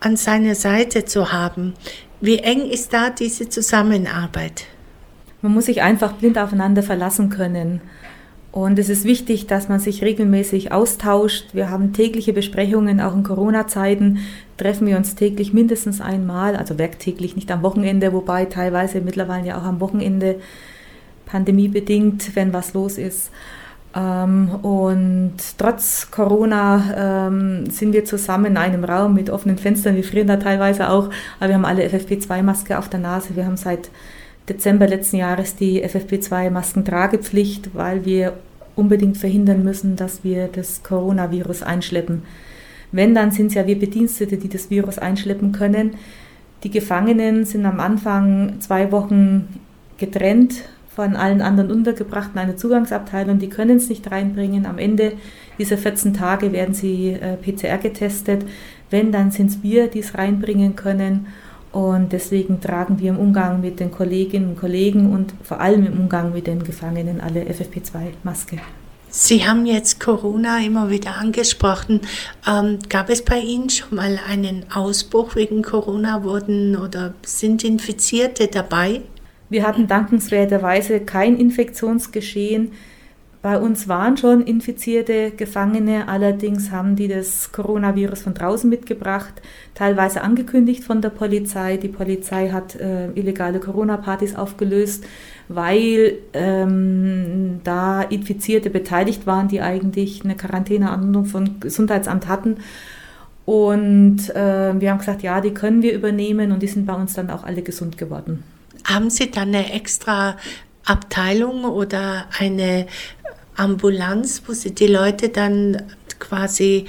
an 0.00 0.16
seiner 0.16 0.56
Seite 0.56 1.04
zu 1.04 1.30
haben? 1.30 1.74
Wie 2.20 2.38
eng 2.38 2.68
ist 2.68 2.92
da 2.92 3.08
diese 3.08 3.48
Zusammenarbeit? 3.48 4.64
Man 5.42 5.52
muss 5.52 5.66
sich 5.66 5.80
einfach 5.80 6.14
blind 6.14 6.38
aufeinander 6.38 6.82
verlassen 6.82 7.30
können. 7.30 7.82
Und 8.50 8.80
es 8.80 8.88
ist 8.88 9.04
wichtig, 9.04 9.46
dass 9.46 9.68
man 9.68 9.78
sich 9.78 10.02
regelmäßig 10.02 10.72
austauscht. 10.72 11.50
Wir 11.52 11.70
haben 11.70 11.92
tägliche 11.92 12.32
Besprechungen, 12.32 13.00
auch 13.00 13.14
in 13.14 13.22
Corona-Zeiten 13.22 14.18
treffen 14.56 14.88
wir 14.88 14.96
uns 14.96 15.14
täglich 15.14 15.52
mindestens 15.52 16.00
einmal, 16.00 16.56
also 16.56 16.78
werktäglich, 16.78 17.36
nicht 17.36 17.52
am 17.52 17.62
Wochenende, 17.62 18.12
wobei 18.12 18.46
teilweise 18.46 19.02
mittlerweile 19.02 19.46
ja 19.46 19.58
auch 19.60 19.64
am 19.64 19.78
Wochenende 19.78 20.40
pandemiebedingt, 21.26 22.34
wenn 22.34 22.52
was 22.52 22.74
los 22.74 22.98
ist. 22.98 23.30
Ähm, 23.94 24.48
und 24.62 25.34
trotz 25.58 26.10
Corona 26.10 27.26
ähm, 27.28 27.68
sind 27.70 27.92
wir 27.92 28.04
zusammen 28.04 28.46
in 28.46 28.56
einem 28.56 28.84
Raum 28.84 29.14
mit 29.14 29.30
offenen 29.30 29.58
Fenstern. 29.58 29.96
Wir 29.96 30.04
frieren 30.04 30.28
da 30.28 30.36
teilweise 30.36 30.90
auch, 30.90 31.10
aber 31.38 31.48
wir 31.48 31.54
haben 31.54 31.64
alle 31.64 31.86
FFP2-Maske 31.86 32.78
auf 32.78 32.88
der 32.88 33.00
Nase. 33.00 33.36
Wir 33.36 33.44
haben 33.44 33.56
seit 33.56 33.90
Dezember 34.48 34.88
letzten 34.88 35.16
Jahres 35.16 35.56
die 35.56 35.84
FFP2-Maskentragepflicht, 35.84 37.70
weil 37.74 38.04
wir 38.04 38.34
unbedingt 38.74 39.18
verhindern 39.18 39.62
müssen, 39.62 39.96
dass 39.96 40.24
wir 40.24 40.48
das 40.48 40.82
Coronavirus 40.82 41.62
einschleppen. 41.62 42.22
Wenn, 42.90 43.14
dann 43.14 43.30
sind 43.30 43.48
es 43.48 43.54
ja 43.54 43.66
wir 43.66 43.78
Bedienstete, 43.78 44.36
die 44.36 44.48
das 44.48 44.70
Virus 44.70 44.98
einschleppen 44.98 45.52
können. 45.52 45.96
Die 46.64 46.70
Gefangenen 46.70 47.44
sind 47.44 47.66
am 47.66 47.80
Anfang 47.80 48.60
zwei 48.60 48.90
Wochen 48.92 49.48
getrennt 49.98 50.64
von 50.94 51.16
allen 51.16 51.40
anderen 51.40 51.70
untergebracht 51.70 52.30
in 52.34 52.38
eine 52.38 52.56
Zugangsabteilung, 52.56 53.38
die 53.38 53.48
können 53.48 53.78
es 53.78 53.88
nicht 53.88 54.10
reinbringen. 54.10 54.66
Am 54.66 54.78
Ende 54.78 55.12
dieser 55.58 55.78
14 55.78 56.14
Tage 56.14 56.52
werden 56.52 56.74
sie 56.74 57.10
äh, 57.12 57.36
PCR 57.36 57.78
getestet. 57.78 58.44
Wenn, 58.90 59.12
dann 59.12 59.30
sind 59.30 59.50
es 59.50 59.62
wir, 59.62 59.88
die 59.88 60.00
es 60.00 60.14
reinbringen 60.16 60.76
können. 60.76 61.28
Und 61.72 62.12
deswegen 62.12 62.60
tragen 62.60 63.00
wir 63.00 63.10
im 63.10 63.18
Umgang 63.18 63.62
mit 63.62 63.80
den 63.80 63.90
Kolleginnen 63.90 64.50
und 64.50 64.60
Kollegen 64.60 65.10
und 65.10 65.32
vor 65.42 65.60
allem 65.60 65.86
im 65.86 65.98
Umgang 65.98 66.34
mit 66.34 66.46
den 66.46 66.62
Gefangenen 66.62 67.20
alle 67.20 67.44
FFP2-Maske. 67.44 68.58
Sie 69.08 69.46
haben 69.46 69.66
jetzt 69.66 70.00
Corona 70.00 70.58
immer 70.60 70.90
wieder 70.90 71.16
angesprochen. 71.16 72.00
Ähm, 72.46 72.78
gab 72.88 73.10
es 73.10 73.22
bei 73.22 73.40
Ihnen 73.40 73.68
schon 73.68 73.96
mal 73.96 74.18
einen 74.26 74.66
Ausbruch 74.72 75.34
wegen 75.34 75.62
Corona? 75.62 76.24
Wurden 76.24 76.76
oder 76.76 77.12
sind 77.22 77.62
Infizierte 77.64 78.48
dabei? 78.48 79.02
Wir 79.52 79.66
hatten 79.66 79.86
dankenswerterweise 79.86 81.00
kein 81.00 81.36
Infektionsgeschehen. 81.36 82.72
Bei 83.42 83.58
uns 83.58 83.86
waren 83.86 84.16
schon 84.16 84.46
infizierte 84.46 85.30
Gefangene, 85.32 86.08
allerdings 86.08 86.70
haben 86.70 86.96
die 86.96 87.06
das 87.06 87.52
Coronavirus 87.52 88.22
von 88.22 88.32
draußen 88.32 88.70
mitgebracht, 88.70 89.42
teilweise 89.74 90.22
angekündigt 90.22 90.84
von 90.84 91.02
der 91.02 91.10
Polizei. 91.10 91.76
Die 91.76 91.88
Polizei 91.88 92.48
hat 92.48 92.76
äh, 92.76 93.10
illegale 93.10 93.60
Corona-Partys 93.60 94.36
aufgelöst, 94.36 95.04
weil 95.48 96.14
ähm, 96.32 97.60
da 97.62 98.00
Infizierte 98.00 98.70
beteiligt 98.70 99.26
waren, 99.26 99.48
die 99.48 99.60
eigentlich 99.60 100.24
eine 100.24 100.34
Quarantäneanordnung 100.34 101.26
vom 101.26 101.60
Gesundheitsamt 101.60 102.26
hatten. 102.26 102.56
Und 103.44 104.30
äh, 104.34 104.80
wir 104.80 104.90
haben 104.90 104.98
gesagt, 104.98 105.22
ja, 105.22 105.42
die 105.42 105.52
können 105.52 105.82
wir 105.82 105.92
übernehmen 105.92 106.52
und 106.52 106.62
die 106.62 106.68
sind 106.68 106.86
bei 106.86 106.94
uns 106.94 107.12
dann 107.12 107.28
auch 107.28 107.44
alle 107.44 107.60
gesund 107.60 107.98
geworden. 107.98 108.44
Haben 108.92 109.10
Sie 109.10 109.30
dann 109.30 109.48
eine 109.48 109.72
extra 109.72 110.36
Abteilung 110.84 111.64
oder 111.64 112.26
eine 112.38 112.86
Ambulanz, 113.56 114.42
wo 114.46 114.52
Sie 114.52 114.74
die 114.74 114.86
Leute 114.86 115.28
dann 115.28 115.82
quasi 116.18 116.86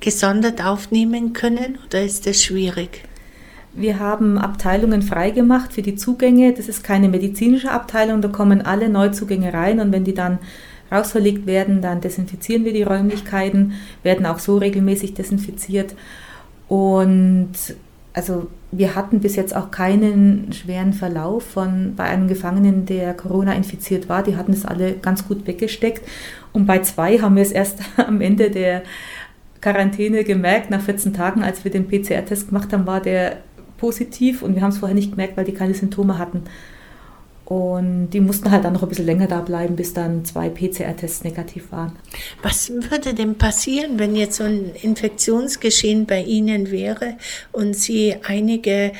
gesondert 0.00 0.64
aufnehmen 0.64 1.32
können 1.32 1.78
oder 1.86 2.02
ist 2.02 2.26
das 2.26 2.42
schwierig? 2.42 3.04
Wir 3.74 4.00
haben 4.00 4.38
Abteilungen 4.38 5.02
freigemacht 5.02 5.72
für 5.72 5.82
die 5.82 5.94
Zugänge. 5.94 6.52
Das 6.52 6.68
ist 6.68 6.82
keine 6.82 7.08
medizinische 7.08 7.70
Abteilung, 7.70 8.20
da 8.22 8.28
kommen 8.28 8.62
alle 8.62 8.88
Neuzugänge 8.88 9.52
rein 9.52 9.78
und 9.78 9.92
wenn 9.92 10.04
die 10.04 10.14
dann 10.14 10.38
rausverlegt 10.90 11.46
werden, 11.46 11.82
dann 11.82 12.00
desinfizieren 12.00 12.64
wir 12.64 12.72
die 12.72 12.82
Räumlichkeiten, 12.82 13.74
werden 14.02 14.26
auch 14.26 14.38
so 14.38 14.56
regelmäßig 14.56 15.14
desinfiziert. 15.14 15.94
Und 16.66 17.52
also 18.14 18.48
wir 18.70 18.94
hatten 18.94 19.20
bis 19.20 19.36
jetzt 19.36 19.56
auch 19.56 19.70
keinen 19.70 20.52
schweren 20.52 20.92
Verlauf 20.92 21.42
von 21.44 21.94
bei 21.96 22.04
einem 22.04 22.28
Gefangenen, 22.28 22.84
der 22.84 23.14
Corona 23.14 23.54
infiziert 23.54 24.08
war. 24.08 24.22
Die 24.22 24.36
hatten 24.36 24.52
es 24.52 24.66
alle 24.66 24.92
ganz 24.94 25.26
gut 25.26 25.46
weggesteckt. 25.46 26.06
Und 26.52 26.66
bei 26.66 26.80
zwei 26.80 27.18
haben 27.18 27.36
wir 27.36 27.42
es 27.42 27.52
erst 27.52 27.80
am 27.96 28.20
Ende 28.20 28.50
der 28.50 28.82
Quarantäne 29.60 30.22
gemerkt. 30.22 30.70
Nach 30.70 30.82
14 30.82 31.14
Tagen, 31.14 31.42
als 31.42 31.64
wir 31.64 31.70
den 31.70 31.88
PCR-Test 31.88 32.48
gemacht 32.48 32.72
haben, 32.72 32.86
war 32.86 33.00
der 33.00 33.38
positiv 33.78 34.42
und 34.42 34.54
wir 34.54 34.62
haben 34.62 34.70
es 34.70 34.78
vorher 34.78 34.94
nicht 34.94 35.12
gemerkt, 35.12 35.36
weil 35.36 35.44
die 35.44 35.54
keine 35.54 35.74
Symptome 35.74 36.18
hatten. 36.18 36.42
Und 37.48 38.10
die 38.10 38.20
mussten 38.20 38.50
halt 38.50 38.66
dann 38.66 38.74
noch 38.74 38.82
ein 38.82 38.90
bisschen 38.90 39.06
länger 39.06 39.26
da 39.26 39.40
bleiben, 39.40 39.74
bis 39.74 39.94
dann 39.94 40.22
zwei 40.26 40.50
PCR-Tests 40.50 41.24
negativ 41.24 41.72
waren. 41.72 41.92
Was 42.42 42.68
würde 42.68 43.14
denn 43.14 43.38
passieren, 43.38 43.98
wenn 43.98 44.14
jetzt 44.14 44.36
so 44.36 44.44
ein 44.44 44.72
Infektionsgeschehen 44.82 46.04
bei 46.04 46.20
Ihnen 46.20 46.70
wäre 46.70 47.14
und 47.50 47.74
Sie 47.74 48.16
einige 48.22 48.92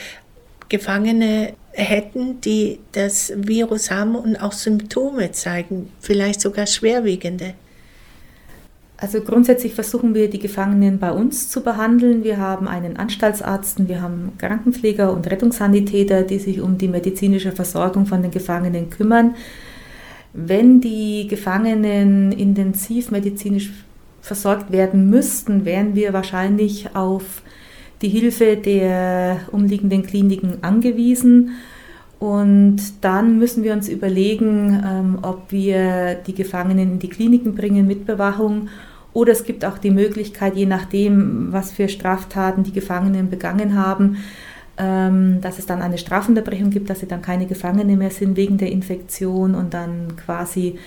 Gefangene 0.70 1.52
hätten, 1.72 2.40
die 2.40 2.78
das 2.92 3.34
Virus 3.36 3.90
haben 3.90 4.14
und 4.14 4.36
auch 4.36 4.52
Symptome 4.52 5.30
zeigen, 5.32 5.92
vielleicht 6.00 6.40
sogar 6.40 6.66
schwerwiegende? 6.66 7.52
Also 9.00 9.20
grundsätzlich 9.20 9.74
versuchen 9.74 10.12
wir, 10.12 10.28
die 10.28 10.40
Gefangenen 10.40 10.98
bei 10.98 11.12
uns 11.12 11.48
zu 11.48 11.62
behandeln. 11.62 12.24
Wir 12.24 12.38
haben 12.38 12.66
einen 12.66 12.96
Anstaltsarzt, 12.96 13.86
wir 13.86 14.02
haben 14.02 14.32
Krankenpfleger 14.38 15.12
und 15.12 15.30
Rettungssanitäter, 15.30 16.22
die 16.22 16.40
sich 16.40 16.60
um 16.60 16.78
die 16.78 16.88
medizinische 16.88 17.52
Versorgung 17.52 18.06
von 18.06 18.22
den 18.22 18.32
Gefangenen 18.32 18.90
kümmern. 18.90 19.36
Wenn 20.32 20.80
die 20.80 21.28
Gefangenen 21.28 22.32
intensiv 22.32 23.12
medizinisch 23.12 23.70
versorgt 24.20 24.72
werden 24.72 25.08
müssten, 25.08 25.64
wären 25.64 25.94
wir 25.94 26.12
wahrscheinlich 26.12 26.96
auf 26.96 27.42
die 28.02 28.08
Hilfe 28.08 28.56
der 28.56 29.42
umliegenden 29.52 30.02
Kliniken 30.02 30.58
angewiesen. 30.62 31.50
Und 32.18 32.80
dann 33.02 33.38
müssen 33.38 33.62
wir 33.62 33.74
uns 33.74 33.88
überlegen, 33.88 34.82
ähm, 34.84 35.18
ob 35.22 35.52
wir 35.52 36.16
die 36.26 36.34
Gefangenen 36.34 36.94
in 36.94 36.98
die 36.98 37.08
Kliniken 37.08 37.54
bringen 37.54 37.86
mit 37.86 38.06
Bewachung 38.06 38.68
oder 39.18 39.32
es 39.32 39.42
gibt 39.42 39.64
auch 39.64 39.78
die 39.78 39.90
Möglichkeit, 39.90 40.54
je 40.54 40.66
nachdem, 40.66 41.52
was 41.52 41.72
für 41.72 41.88
Straftaten 41.88 42.62
die 42.62 42.72
Gefangenen 42.72 43.28
begangen 43.28 43.76
haben, 43.76 44.18
ähm, 44.76 45.40
dass 45.40 45.58
es 45.58 45.66
dann 45.66 45.82
eine 45.82 45.98
Strafunterbrechung 45.98 46.70
gibt, 46.70 46.88
dass 46.88 47.00
sie 47.00 47.08
dann 47.08 47.20
keine 47.20 47.46
Gefangene 47.46 47.96
mehr 47.96 48.10
sind 48.10 48.36
wegen 48.36 48.58
der 48.58 48.70
Infektion 48.70 49.56
und 49.56 49.74
dann 49.74 50.14
quasi 50.14 50.78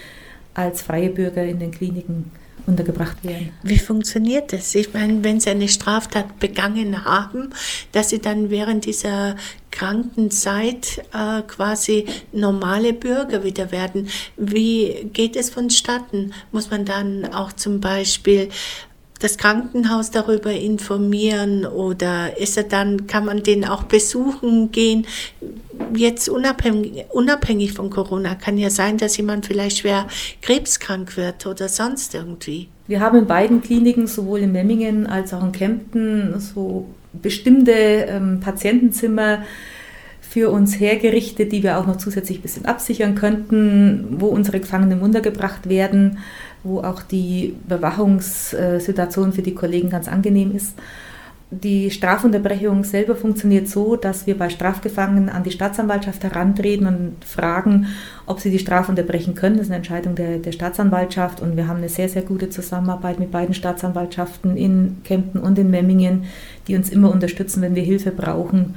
als 0.54 0.82
freie 0.82 1.10
Bürger 1.10 1.44
in 1.44 1.60
den 1.60 1.72
Kliniken 1.72 2.32
untergebracht 2.68 3.24
werden. 3.24 3.52
Wie 3.64 3.80
funktioniert 3.80 4.54
das? 4.54 4.74
Ich 4.76 4.94
meine, 4.94 5.24
wenn 5.24 5.40
Sie 5.40 5.50
eine 5.50 5.68
Straftat 5.68 6.40
begangen 6.40 7.06
haben, 7.06 7.50
dass 7.92 8.10
Sie 8.10 8.20
dann 8.20 8.50
während 8.50 8.86
dieser 8.86 9.36
Krankenzeit 9.72 11.02
äh, 11.14 11.42
quasi 11.44 12.06
normale 12.32 12.94
Bürger 12.94 13.44
wieder 13.44 13.72
werden. 13.72 14.10
Wie 14.38 15.10
geht 15.14 15.36
es 15.36 15.50
vonstatten? 15.50 16.34
Muss 16.52 16.70
man 16.70 16.86
dann 16.86 17.34
auch 17.34 17.54
zum 17.54 17.80
Beispiel 17.80 18.50
das 19.22 19.38
Krankenhaus 19.38 20.12
darüber 20.12 20.52
informieren 20.52 21.66
oder 21.66 22.38
ist 22.38 22.58
er 22.58 22.64
dann, 22.64 23.08
kann 23.08 23.26
man 23.26 23.44
den 23.44 23.66
auch 23.66 23.84
besuchen 23.84 24.72
gehen? 24.72 25.06
Jetzt 25.96 26.28
unabhängig, 26.28 27.06
unabhängig 27.10 27.74
von 27.74 27.90
Corona 27.90 28.36
kann 28.36 28.58
ja 28.58 28.70
sein, 28.70 28.98
dass 28.98 29.18
jemand 29.18 29.46
vielleicht 29.46 29.80
schwer 29.80 30.08
krebskrank 30.42 31.18
wird 31.18 31.46
oder 31.46 31.70
sonst 31.70 32.16
irgendwie. 32.16 32.68
Wir 32.88 33.00
haben 33.00 33.20
in 33.20 33.28
beiden 33.28 33.62
Kliniken, 33.62 34.08
sowohl 34.08 34.40
in 34.40 34.52
Memmingen 34.52 35.08
als 35.08 35.34
auch 35.34 35.44
in 35.44 35.52
Kempten, 35.52 36.40
so 36.40 36.88
bestimmte 37.14 37.72
ähm, 37.72 38.40
Patientenzimmer 38.40 39.44
für 40.32 40.50
uns 40.50 40.80
hergerichtet, 40.80 41.52
die 41.52 41.62
wir 41.62 41.78
auch 41.78 41.86
noch 41.86 41.98
zusätzlich 41.98 42.40
ein 42.40 42.42
bisschen 42.42 42.66
absichern 42.66 43.16
könnten, 43.16 44.16
wo 44.18 44.28
unsere 44.28 44.62
Gefangenen 44.62 45.02
untergebracht 45.02 45.68
werden, 45.68 46.20
wo 46.64 46.80
auch 46.82 47.02
die 47.02 47.56
Bewachungssituation 47.68 49.34
für 49.34 49.42
die 49.42 49.56
Kollegen 49.56 49.90
ganz 49.90 50.08
angenehm 50.08 50.56
ist. 50.56 50.76
Die 51.54 51.92
Strafunterbrechung 51.92 52.86
selber 52.86 53.14
funktioniert 53.14 53.68
so, 53.68 53.98
dass 53.98 54.26
wir 54.26 54.38
bei 54.38 54.48
Strafgefangenen 54.48 55.28
an 55.28 55.44
die 55.44 55.52
Staatsanwaltschaft 55.52 56.24
herantreten 56.24 56.88
und 56.88 57.26
fragen, 57.26 57.88
ob 58.26 58.40
sie 58.40 58.52
die 58.52 58.60
Strafe 58.60 58.90
unterbrechen 58.90 59.36
können. 59.36 59.58
Das 59.58 59.66
ist 59.66 59.70
eine 59.70 59.78
Entscheidung 59.78 60.16
der, 60.16 60.38
der 60.38 60.54
Staatsanwaltschaft 60.54 61.42
und 61.42 61.58
wir 61.58 61.68
haben 61.68 61.80
eine 61.80 61.90
sehr, 61.90 62.08
sehr 62.08 62.22
gute 62.22 62.50
Zusammenarbeit 62.50 63.20
mit 63.20 63.32
beiden 63.32 63.54
Staatsanwaltschaften 63.54 64.56
in 64.56 65.02
Kempten 65.04 65.42
und 65.42 65.60
in 65.60 65.70
Memmingen, 65.70 66.24
die 66.70 66.78
uns 66.78 66.90
immer 66.90 67.12
unterstützen, 67.12 67.62
wenn 67.62 67.76
wir 67.76 67.84
Hilfe 67.84 68.12
brauchen. 68.12 68.76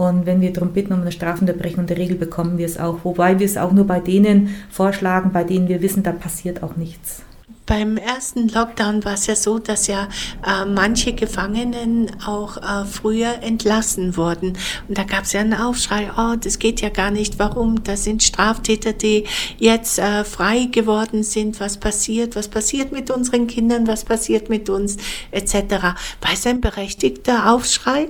Und 0.00 0.24
wenn 0.24 0.40
wir 0.40 0.50
darum 0.50 0.70
bitten 0.70 0.94
um 0.94 1.02
eine 1.02 1.12
Strafenunterbrechung, 1.12 1.80
in 1.80 1.86
der 1.86 1.98
Regel 1.98 2.16
bekommen 2.16 2.56
wir 2.56 2.64
es 2.64 2.78
auch. 2.78 3.00
Wobei 3.04 3.38
wir 3.38 3.44
es 3.44 3.58
auch 3.58 3.70
nur 3.70 3.86
bei 3.86 4.00
denen 4.00 4.48
vorschlagen, 4.70 5.30
bei 5.30 5.44
denen 5.44 5.68
wir 5.68 5.82
wissen, 5.82 6.02
da 6.02 6.12
passiert 6.12 6.62
auch 6.62 6.74
nichts. 6.76 7.20
Beim 7.66 7.98
ersten 7.98 8.48
Lockdown 8.48 9.04
war 9.04 9.12
es 9.12 9.26
ja 9.26 9.36
so, 9.36 9.58
dass 9.58 9.88
ja 9.88 10.08
äh, 10.46 10.64
manche 10.64 11.12
Gefangenen 11.12 12.10
auch 12.24 12.56
äh, 12.56 12.86
früher 12.86 13.42
entlassen 13.42 14.16
wurden. 14.16 14.56
Und 14.88 14.96
da 14.96 15.04
gab 15.04 15.24
es 15.24 15.34
ja 15.34 15.40
einen 15.40 15.52
Aufschrei, 15.52 16.10
oh, 16.16 16.34
das 16.34 16.58
geht 16.58 16.80
ja 16.80 16.88
gar 16.88 17.10
nicht, 17.10 17.38
warum? 17.38 17.84
Das 17.84 18.04
sind 18.04 18.22
Straftäter, 18.22 18.94
die 18.94 19.24
jetzt 19.58 19.98
äh, 19.98 20.24
frei 20.24 20.68
geworden 20.72 21.24
sind. 21.24 21.60
Was 21.60 21.76
passiert? 21.76 22.36
Was 22.36 22.48
passiert 22.48 22.90
mit 22.90 23.10
unseren 23.10 23.46
Kindern? 23.48 23.86
Was 23.86 24.06
passiert 24.06 24.48
mit 24.48 24.70
uns? 24.70 24.96
Etc. 25.30 25.54
War 25.70 26.32
es 26.32 26.46
ein 26.46 26.62
berechtigter 26.62 27.52
Aufschrei? 27.52 28.08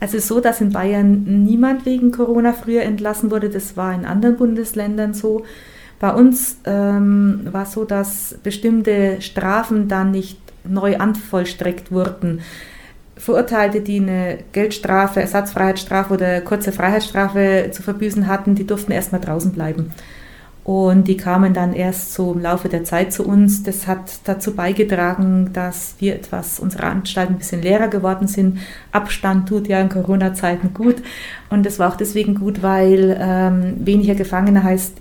Es 0.00 0.14
ist 0.14 0.28
so, 0.28 0.40
dass 0.40 0.62
in 0.62 0.72
Bayern 0.72 1.44
niemand 1.44 1.84
wegen 1.84 2.10
Corona 2.10 2.54
früher 2.54 2.82
entlassen 2.82 3.30
wurde. 3.30 3.50
Das 3.50 3.76
war 3.76 3.94
in 3.94 4.06
anderen 4.06 4.36
Bundesländern 4.36 5.12
so. 5.12 5.44
Bei 5.98 6.12
uns 6.14 6.56
ähm, 6.64 7.46
war 7.52 7.64
es 7.64 7.72
so, 7.72 7.84
dass 7.84 8.38
bestimmte 8.42 9.20
Strafen 9.20 9.86
dann 9.88 10.10
nicht 10.10 10.38
neu 10.64 10.96
anvollstreckt 10.96 11.92
wurden. 11.92 12.40
Verurteilte, 13.16 13.82
die 13.82 14.00
eine 14.00 14.38
Geldstrafe, 14.52 15.20
Ersatzfreiheitsstrafe 15.20 16.14
oder 16.14 16.40
kurze 16.40 16.72
Freiheitsstrafe 16.72 17.68
zu 17.70 17.82
verbüßen 17.82 18.26
hatten, 18.26 18.54
die 18.54 18.66
durften 18.66 18.92
erstmal 18.92 19.20
draußen 19.20 19.52
bleiben. 19.52 19.92
Und 20.62 21.08
die 21.08 21.16
kamen 21.16 21.54
dann 21.54 21.72
erst 21.72 22.12
so 22.12 22.32
im 22.32 22.42
Laufe 22.42 22.68
der 22.68 22.84
Zeit 22.84 23.12
zu 23.12 23.24
uns. 23.24 23.62
Das 23.62 23.86
hat 23.86 24.20
dazu 24.24 24.54
beigetragen, 24.54 25.50
dass 25.52 25.94
wir 25.98 26.14
etwas, 26.14 26.60
unsere 26.60 26.84
Anstalten 26.84 27.34
ein 27.34 27.38
bisschen 27.38 27.62
leerer 27.62 27.88
geworden 27.88 28.28
sind. 28.28 28.58
Abstand 28.92 29.48
tut 29.48 29.68
ja 29.68 29.80
in 29.80 29.88
Corona-Zeiten 29.88 30.74
gut. 30.74 30.96
Und 31.48 31.64
das 31.64 31.78
war 31.78 31.90
auch 31.90 31.96
deswegen 31.96 32.34
gut, 32.34 32.62
weil 32.62 33.16
ähm, 33.18 33.74
weniger 33.78 34.14
Gefangene 34.14 34.62
heißt 34.62 34.96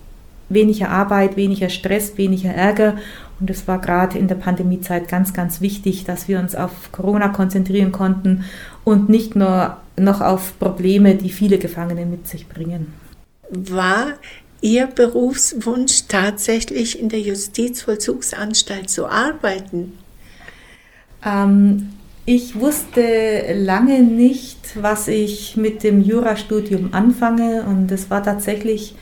weniger 0.48 0.90
Arbeit, 0.90 1.36
weniger 1.36 1.70
Stress, 1.70 2.18
weniger 2.18 2.52
Ärger. 2.52 2.96
Und 3.40 3.50
es 3.50 3.68
war 3.68 3.80
gerade 3.80 4.18
in 4.18 4.28
der 4.28 4.36
Pandemiezeit 4.36 5.08
ganz, 5.08 5.34
ganz 5.34 5.62
wichtig, 5.62 6.04
dass 6.06 6.28
wir 6.28 6.40
uns 6.40 6.56
auf 6.56 6.92
Corona 6.92 7.30
konzentrieren 7.30 7.92
konnten 7.92 8.46
und 8.84 9.10
nicht 9.10 9.36
nur 9.36 9.78
noch 9.98 10.22
auf 10.22 10.58
Probleme, 10.60 11.16
die 11.16 11.30
viele 11.30 11.58
Gefangene 11.58 12.06
mit 12.06 12.28
sich 12.28 12.48
bringen. 12.48 12.94
War 13.50 14.14
Ihr 14.62 14.88
Berufswunsch 14.88 16.08
tatsächlich 16.08 17.00
in 17.00 17.10
der 17.10 17.22
Justizvollzugsanstalt 17.22 18.90
zu 18.90 19.08
arbeiten? 19.08 19.98
Ähm, 21.26 21.94
ich 22.26 22.60
wusste 22.60 23.54
lange 23.54 24.02
nicht, 24.02 24.82
was 24.82 25.08
ich 25.08 25.58
mit 25.58 25.84
dem 25.84 26.02
Jurastudium 26.02 26.94
anfange 26.94 27.64
und 27.64 27.92
es 27.92 28.10
war 28.10 28.22
tatsächlich 28.22 28.96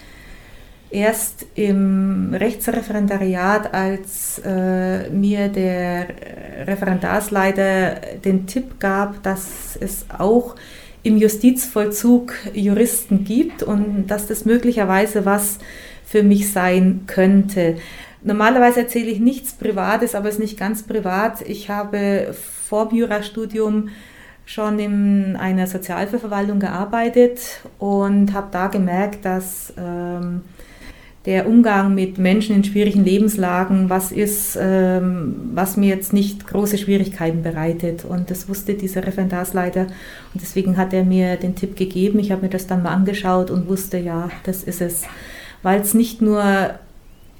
erst 0.90 1.46
im 1.56 2.34
Rechtsreferendariat, 2.34 3.74
als 3.74 4.40
äh, 4.46 5.10
mir 5.10 5.50
der 5.50 6.08
Referendarsleiter 6.66 7.96
den 8.24 8.48
Tipp 8.48 8.80
gab, 8.80 9.22
dass 9.24 9.78
es 9.80 10.06
auch 10.18 10.56
im 11.08 11.18
Justizvollzug 11.18 12.34
Juristen 12.54 13.24
gibt 13.24 13.64
und 13.64 14.08
dass 14.08 14.28
das 14.28 14.44
möglicherweise 14.44 15.26
was 15.26 15.58
für 16.06 16.22
mich 16.22 16.52
sein 16.52 17.04
könnte. 17.08 17.78
Normalerweise 18.24 18.82
erzähle 18.82 19.10
ich 19.10 19.22
nichts 19.22 19.54
Privates, 19.54 20.15
aber 20.15 20.28
es 20.28 20.36
ist 20.36 20.41
nicht 20.41 20.60
ganz 20.60 20.84
privat. 20.84 21.41
Ich 21.48 21.70
habe 21.70 22.36
vor 22.67 22.91
Jurastudium 22.93 23.88
schon 24.46 24.80
in 24.80 25.38
einer 25.38 25.67
Sozialverwaltung 25.67 26.60
gearbeitet 26.60 27.39
und 27.80 28.34
habe 28.34 28.48
da 28.52 28.67
gemerkt, 28.67 29.24
dass 29.24 29.74
ähm, 29.78 30.41
der 31.28 31.46
Umgang 31.46 31.94
mit 31.94 32.18
Menschen 32.18 32.56
in 32.56 32.63
schwierigen 32.63 33.04
Lebenslagen 33.04 33.90
was 33.90 34.13
ist, 34.13 34.58
ähm, 34.60 35.52
was 35.54 35.76
mir 35.76 35.90
jetzt 35.90 36.13
nicht 36.13 36.48
große 36.48 36.78
Schwierigkeiten 36.78 37.44
bereitet. 37.44 38.06
Und 38.06 38.32
das 38.32 38.48
wusste 38.48 38.76
dieser 38.76 39.06
Referendarsleiter 39.06 39.82
und 39.82 40.42
deswegen 40.42 40.78
hat 40.78 40.94
er 40.94 41.04
mir 41.04 41.36
den 41.36 41.54
Tipp 41.54 41.76
gegeben. 41.76 42.20
Ich 42.20 42.32
habe 42.32 42.44
mir 42.44 42.50
das 42.50 42.66
dann 42.66 42.82
mal 42.82 42.94
angeschaut 42.94 43.52
und 43.52 43.68
wusste, 43.68 43.98
ja, 43.98 44.30
das 44.46 44.63
ist 44.63 44.80
es. 44.80 45.04
Weil 45.63 45.82
es 45.82 45.94
nicht 45.94 46.22
nur 46.22 46.44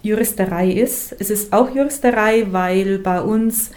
Juristerei 0.04 0.69
ist, 0.69 1.15
es 1.17 1.30
ist 1.30 1.54
auch 1.54 1.73
Juristerei, 1.73 2.47
weil 2.52 3.00
bei 3.00 3.21
uns 3.21 3.71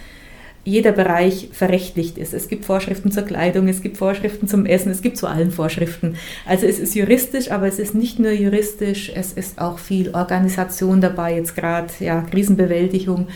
jeder 0.63 0.91
Bereich 0.91 1.49
verrechtlicht 1.51 2.17
ist. 2.17 2.33
Es 2.33 2.47
gibt 2.47 2.65
Vorschriften 2.65 3.11
zur 3.11 3.23
Kleidung, 3.23 3.67
es 3.67 3.81
gibt 3.81 3.97
Vorschriften 3.97 4.47
zum 4.47 4.65
Essen, 4.65 4.91
es 4.91 5.01
gibt 5.01 5.17
zu 5.17 5.27
allen 5.27 5.51
Vorschriften. 5.51 6.15
Also 6.45 6.67
es 6.67 6.79
ist 6.79 6.93
juristisch, 6.93 7.51
aber 7.51 7.67
es 7.67 7.79
ist 7.79 7.95
nicht 7.95 8.19
nur 8.19 8.31
juristisch, 8.31 9.11
es 9.13 9.33
ist 9.33 9.59
auch 9.59 9.79
viel 9.79 10.13
Organisation 10.13 11.01
dabei, 11.01 11.35
jetzt 11.35 11.55
gerade 11.55 11.87
ja, 11.99 12.21
Krisenbewältigung, 12.21 13.27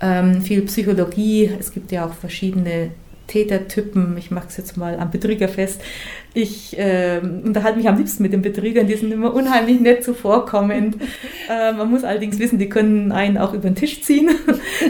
ähm, 0.00 0.42
viel 0.42 0.62
Psychologie. 0.62 1.50
Es 1.58 1.72
gibt 1.72 1.92
ja 1.92 2.06
auch 2.06 2.14
verschiedene 2.14 2.90
Tätertypen, 3.26 4.16
ich 4.18 4.30
mache 4.30 4.48
es 4.48 4.56
jetzt 4.56 4.76
mal 4.76 4.98
am 4.98 5.10
Betrüger 5.10 5.48
fest. 5.48 5.80
Ich 6.34 6.78
äh, 6.78 7.20
unterhalte 7.20 7.78
mich 7.78 7.88
am 7.88 7.96
liebsten 7.96 8.22
mit 8.22 8.32
den 8.32 8.42
Betrügern, 8.42 8.86
die 8.86 8.96
sind 8.96 9.12
immer 9.12 9.32
unheimlich 9.32 9.80
nett 9.80 10.04
zuvorkommend. 10.04 10.96
äh, 11.50 11.72
man 11.72 11.90
muss 11.90 12.04
allerdings 12.04 12.38
wissen, 12.38 12.58
die 12.58 12.68
können 12.68 13.12
einen 13.12 13.38
auch 13.38 13.54
über 13.54 13.68
den 13.68 13.76
Tisch 13.76 14.02
ziehen. 14.02 14.30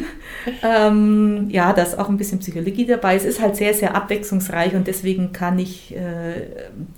ähm, 0.63 1.49
ja, 1.51 1.73
da 1.73 1.83
ist 1.83 1.99
auch 1.99 2.09
ein 2.09 2.17
bisschen 2.17 2.39
Psychologie 2.39 2.87
dabei. 2.87 3.15
Es 3.15 3.25
ist 3.25 3.41
halt 3.41 3.57
sehr, 3.57 3.75
sehr 3.75 3.95
abwechslungsreich 3.95 4.75
und 4.75 4.87
deswegen 4.87 5.33
kann 5.33 5.59
ich 5.59 5.95
äh, 5.95 6.43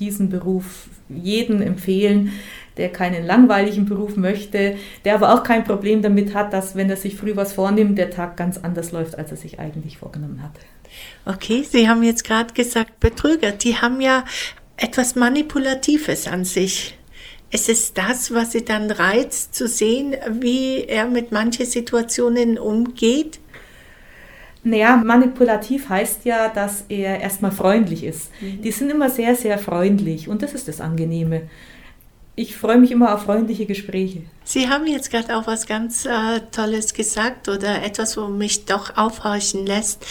diesen 0.01 0.31
Beruf 0.31 0.89
jedem 1.09 1.63
empfehlen, 1.63 2.33
der 2.77 2.91
keinen 2.91 3.25
langweiligen 3.25 3.87
Beruf 3.87 4.17
möchte, 4.17 4.77
der 5.05 5.15
aber 5.15 5.35
auch 5.35 5.43
kein 5.43 5.65
Problem 5.65 6.03
damit 6.03 6.35
hat, 6.35 6.53
dass 6.53 6.77
wenn 6.77 6.91
er 6.91 6.97
sich 6.97 7.17
früh 7.17 7.35
was 7.35 7.53
vornimmt, 7.53 7.99
der 7.99 8.11
Tag 8.11 8.37
ganz 8.37 8.59
anders 8.59 8.93
läuft, 8.93 9.19
als 9.19 9.31
er 9.31 9.37
sich 9.37 9.59
eigentlich 9.59 9.99
vorgenommen 9.99 10.43
hat. 10.43 10.53
Okay, 11.25 11.65
Sie 11.69 11.89
haben 11.89 12.03
jetzt 12.03 12.25
gerade 12.25 12.55
gesagt, 12.55 13.01
Betrüger, 13.01 13.53
die 13.53 13.77
haben 13.77 14.01
ja 14.01 14.25
etwas 14.77 15.17
Manipulatives 15.17 16.29
an 16.29 16.45
sich. 16.45 16.97
Es 17.51 17.69
ist 17.69 17.97
das, 17.97 18.33
was 18.33 18.53
Sie 18.53 18.65
dann 18.65 18.91
reizt, 18.91 19.55
zu 19.55 19.69
sehen, 19.69 20.15
wie 20.31 20.85
er 20.85 21.07
mit 21.07 21.33
manchen 21.33 21.67
Situationen 21.67 22.59
umgeht? 22.59 23.39
Naja, 24.63 24.97
manipulativ 24.97 25.89
heißt 25.89 26.25
ja, 26.25 26.49
dass 26.49 26.85
er 26.89 27.21
erstmal 27.21 27.53
freundlich 27.53 28.03
ist. 28.03 28.33
Mhm. 28.41 28.63
Die 28.63 28.73
sind 28.73 28.91
immer 28.91 29.11
sehr, 29.11 29.37
sehr 29.37 29.59
freundlich 29.59 30.29
und 30.29 30.43
das 30.43 30.55
ist 30.55 30.67
das 30.67 30.81
Angenehme. 30.81 31.43
Ich 32.35 32.57
freue 32.57 32.77
mich 32.77 32.91
immer 32.91 33.15
auf 33.15 33.23
freundliche 33.23 33.65
Gespräche. 33.65 34.23
Sie 34.45 34.69
haben 34.69 34.87
jetzt 34.87 35.11
gerade 35.11 35.37
auch 35.37 35.47
was 35.47 35.67
ganz 35.67 36.05
äh, 36.05 36.41
Tolles 36.51 36.93
gesagt 36.95 37.49
oder 37.49 37.83
etwas, 37.83 38.17
wo 38.17 38.27
mich 38.27 38.67
doch 38.67 38.97
aufhorchen 38.97 39.65
lässt. 39.65 40.05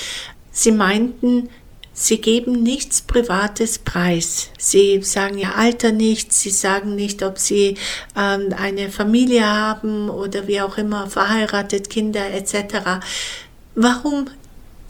Sie 0.56 0.72
meinten, 0.72 1.50
Sie 1.98 2.20
geben 2.20 2.62
nichts 2.62 3.02
Privates 3.02 3.80
preis. 3.80 4.50
Sie 4.58 5.02
sagen 5.02 5.38
ihr 5.38 5.58
Alter 5.58 5.94
nicht, 5.94 6.34
sie 6.34 6.50
sagen 6.50 6.94
nicht, 6.94 7.24
ob 7.24 7.40
sie 7.40 7.78
ähm, 8.18 8.54
eine 8.62 8.90
Familie 8.90 9.48
haben 9.48 10.10
oder 10.10 10.46
wie 10.46 10.60
auch 10.60 10.78
immer, 10.78 11.08
verheiratet, 11.08 11.90
Kinder 11.90 12.34
etc. 12.34 13.00
Warum 13.76 14.26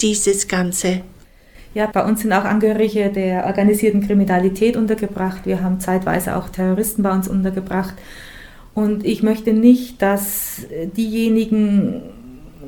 dieses 0.01 0.47
Ganze? 0.47 1.01
Ja, 1.75 1.86
bei 1.86 2.04
uns 2.04 2.21
sind 2.21 2.34
auch 2.34 2.43
Angehörige 2.43 3.12
der 3.12 3.45
organisierten 3.45 4.01
Kriminalität 4.01 4.75
untergebracht. 4.75 5.45
Wir 5.45 5.62
haben 5.62 5.80
zeitweise 5.80 6.36
auch 6.36 6.49
Terroristen 6.49 7.04
bei 7.04 7.13
uns 7.13 7.28
untergebracht. 7.28 7.93
Und 8.73 9.06
ich 9.06 9.21
möchte 9.21 9.54
nicht, 9.54 10.01
dass 10.01 10.65
diejenigen 10.97 12.01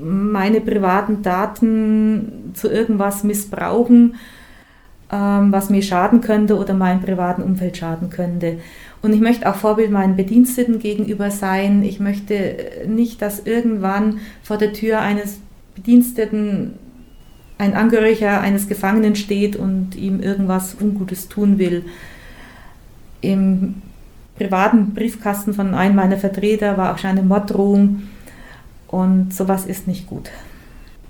meine 0.01 0.61
privaten 0.61 1.21
Daten 1.21 2.51
zu 2.53 2.69
irgendwas 2.69 3.23
missbrauchen, 3.23 4.15
ähm, 5.11 5.51
was 5.51 5.69
mir 5.69 5.81
schaden 5.81 6.21
könnte 6.21 6.57
oder 6.57 6.73
meinem 6.73 7.01
privaten 7.01 7.41
Umfeld 7.41 7.77
schaden 7.77 8.09
könnte. 8.09 8.59
Und 9.01 9.13
ich 9.13 9.21
möchte 9.21 9.49
auch 9.49 9.55
Vorbild 9.55 9.91
meinen 9.91 10.15
Bediensteten 10.15 10.79
gegenüber 10.79 11.31
sein. 11.31 11.83
Ich 11.83 11.99
möchte 11.99 12.57
nicht, 12.87 13.21
dass 13.21 13.45
irgendwann 13.45 14.19
vor 14.43 14.57
der 14.57 14.73
Tür 14.73 14.99
eines 14.99 15.39
Bediensteten 15.75 16.73
ein 17.57 17.73
Angehöriger 17.73 18.41
eines 18.41 18.67
Gefangenen 18.67 19.15
steht 19.15 19.55
und 19.55 19.95
ihm 19.95 20.19
irgendwas 20.21 20.75
Ungutes 20.79 21.27
tun 21.27 21.57
will. 21.57 21.85
Im 23.21 23.81
privaten 24.37 24.93
Briefkasten 24.93 25.53
von 25.53 25.73
einem 25.73 25.95
meiner 25.95 26.17
Vertreter 26.17 26.77
war 26.77 26.93
auch 26.93 26.97
schon 26.97 27.11
eine 27.11 27.23
Morddrohung 27.23 28.03
und 28.87 29.33
sowas 29.33 29.65
ist 29.65 29.87
nicht 29.87 30.07
gut. 30.07 30.29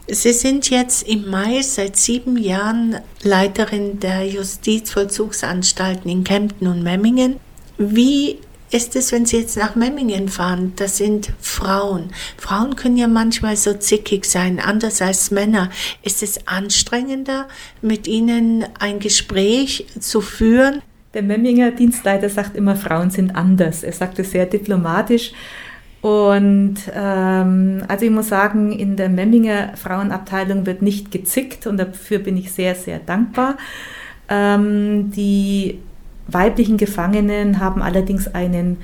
Sie 0.09 0.31
sind 0.31 0.69
jetzt 0.69 1.05
im 1.05 1.29
Mai 1.29 1.61
seit 1.61 1.97
sieben 1.97 2.37
Jahren 2.37 2.97
Leiterin 3.23 3.99
der 3.99 4.25
Justizvollzugsanstalten 4.25 6.09
in 6.09 6.23
Kempten 6.23 6.67
und 6.67 6.81
Memmingen. 6.81 7.37
Wie 7.77 8.39
ist 8.71 8.95
es, 8.95 9.11
wenn 9.11 9.25
Sie 9.25 9.37
jetzt 9.37 9.57
nach 9.57 9.75
Memmingen 9.75 10.29
fahren? 10.29 10.73
Das 10.75 10.97
sind 10.97 11.31
Frauen. 11.39 12.09
Frauen 12.37 12.75
können 12.75 12.97
ja 12.97 13.07
manchmal 13.07 13.55
so 13.57 13.73
zickig 13.73 14.25
sein, 14.25 14.59
anders 14.59 15.01
als 15.01 15.31
Männer. 15.31 15.69
Ist 16.03 16.23
es 16.23 16.47
anstrengender, 16.47 17.47
mit 17.81 18.07
ihnen 18.07 18.65
ein 18.79 18.99
Gespräch 18.99 19.87
zu 19.99 20.21
führen? 20.21 20.81
Der 21.13 21.23
Memminger 21.23 21.71
Dienstleiter 21.71 22.29
sagt 22.29 22.55
immer, 22.55 22.75
Frauen 22.75 23.09
sind 23.09 23.35
anders. 23.35 23.83
Er 23.83 23.93
sagt 23.93 24.19
es 24.19 24.31
sehr 24.31 24.45
diplomatisch. 24.45 25.31
Und 26.01 26.75
ähm, 26.93 27.83
also 27.87 28.05
ich 28.05 28.11
muss 28.11 28.29
sagen, 28.29 28.71
in 28.71 28.95
der 28.95 29.09
Memminger 29.09 29.75
Frauenabteilung 29.75 30.65
wird 30.65 30.81
nicht 30.81 31.11
gezickt 31.11 31.65
und 31.67 31.77
dafür 31.77 32.19
bin 32.19 32.37
ich 32.37 32.51
sehr, 32.51 32.75
sehr 32.75 32.99
dankbar. 32.99 33.57
Ähm, 34.29 35.11
die 35.11 35.79
weiblichen 36.27 36.77
Gefangenen 36.77 37.59
haben 37.59 37.81
allerdings 37.81 38.27
einen 38.27 38.77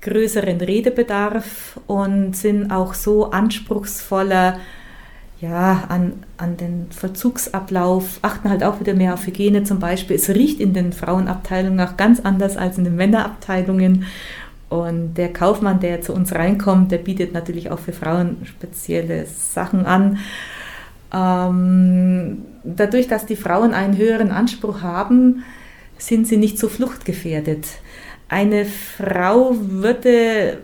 größeren 0.00 0.60
Redebedarf 0.60 1.78
und 1.86 2.34
sind 2.34 2.70
auch 2.70 2.94
so 2.94 3.30
anspruchsvoller 3.30 4.58
ja, 5.40 5.84
an, 5.88 6.24
an 6.36 6.58
den 6.58 6.88
Vollzugsablauf, 6.90 8.18
achten 8.20 8.50
halt 8.50 8.62
auch 8.62 8.78
wieder 8.78 8.92
mehr 8.92 9.14
auf 9.14 9.26
Hygiene 9.26 9.64
zum 9.64 9.78
Beispiel. 9.78 10.16
Es 10.16 10.28
riecht 10.28 10.60
in 10.60 10.74
den 10.74 10.92
Frauenabteilungen 10.92 11.80
auch 11.80 11.96
ganz 11.96 12.20
anders 12.20 12.58
als 12.58 12.76
in 12.76 12.84
den 12.84 12.96
Männerabteilungen. 12.96 14.04
Und 14.70 15.14
der 15.14 15.32
Kaufmann, 15.32 15.80
der 15.80 16.00
zu 16.00 16.14
uns 16.14 16.32
reinkommt, 16.32 16.92
der 16.92 16.98
bietet 16.98 17.34
natürlich 17.34 17.70
auch 17.70 17.80
für 17.80 17.92
Frauen 17.92 18.36
spezielle 18.44 19.26
Sachen 19.26 19.84
an. 19.84 20.18
Ähm, 21.12 22.42
dadurch, 22.62 23.08
dass 23.08 23.26
die 23.26 23.36
Frauen 23.36 23.74
einen 23.74 23.96
höheren 23.96 24.30
Anspruch 24.30 24.82
haben, 24.82 25.42
sind 25.98 26.28
sie 26.28 26.36
nicht 26.36 26.56
so 26.56 26.68
fluchtgefährdet. 26.68 27.66
Eine 28.28 28.64
Frau 28.64 29.56
würde 29.58 30.58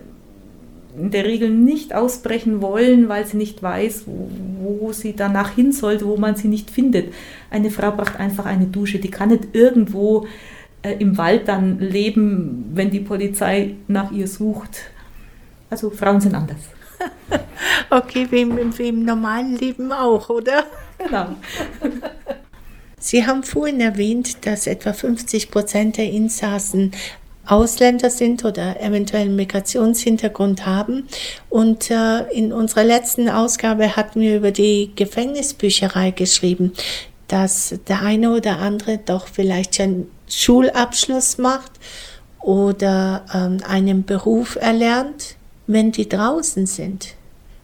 in 0.97 1.11
der 1.11 1.25
Regel 1.25 1.49
nicht 1.49 1.93
ausbrechen 1.93 2.61
wollen, 2.61 3.09
weil 3.09 3.25
sie 3.25 3.37
nicht 3.37 3.61
weiß, 3.61 4.03
wo, 4.05 4.29
wo, 4.79 4.93
sie 4.93 5.15
danach 5.15 5.53
hin 5.53 5.71
sollte, 5.71 6.07
wo 6.07 6.17
man 6.17 6.35
sie 6.35 6.47
nicht 6.47 6.71
findet. 6.71 7.13
Eine 7.51 7.69
Frau 7.69 7.91
braucht 7.91 8.19
einfach 8.19 8.45
eine 8.45 8.65
Dusche, 8.65 8.99
die 8.99 9.11
kann 9.11 9.29
nicht 9.29 9.49
irgendwo 9.53 10.25
äh, 10.81 10.93
im 10.99 11.17
Wald 11.17 11.47
dann 11.47 11.79
leben, 11.79 12.71
wenn 12.73 12.89
die 12.89 12.99
Polizei 12.99 13.75
nach 13.87 14.11
ihr 14.11 14.27
sucht. 14.27 14.81
Also 15.69 15.89
Frauen 15.89 16.21
sind 16.21 16.35
anders. 16.35 16.57
okay, 17.89 18.27
wie 18.29 18.41
im, 18.41 18.77
wie 18.77 18.89
im 18.89 19.03
normalen 19.03 19.57
Leben 19.57 19.91
auch, 19.91 20.29
oder? 20.29 20.63
Genau. 20.97 21.27
Sie 22.99 23.25
haben 23.25 23.43
vorhin 23.43 23.79
erwähnt, 23.79 24.45
dass 24.45 24.65
etwa 24.65 24.91
50 24.91 25.51
Prozent 25.51 25.97
der 25.97 26.09
Insassen 26.09 26.91
Ausländer 27.45 28.09
sind 28.09 28.43
oder 28.43 28.81
eventuell 28.81 29.23
einen 29.23 29.35
Migrationshintergrund 29.35 30.65
haben. 30.65 31.07
Und 31.49 31.89
äh, 31.89 32.23
in 32.31 32.51
unserer 32.51 32.83
letzten 32.83 33.29
Ausgabe 33.29 33.95
hatten 33.95 34.19
wir 34.19 34.37
über 34.37 34.51
die 34.51 34.91
Gefängnisbücherei 34.95 36.11
geschrieben, 36.11 36.73
dass 37.27 37.75
der 37.87 38.01
eine 38.01 38.35
oder 38.35 38.59
andere 38.59 38.97
doch 38.97 39.27
vielleicht 39.27 39.75
schon 39.75 40.07
Schulabschluss 40.27 41.37
macht 41.37 41.71
oder 42.39 43.25
ähm, 43.33 43.59
einen 43.67 44.05
Beruf 44.05 44.55
erlernt, 44.55 45.35
wenn 45.67 45.91
die 45.91 46.07
draußen 46.07 46.65
sind, 46.65 47.15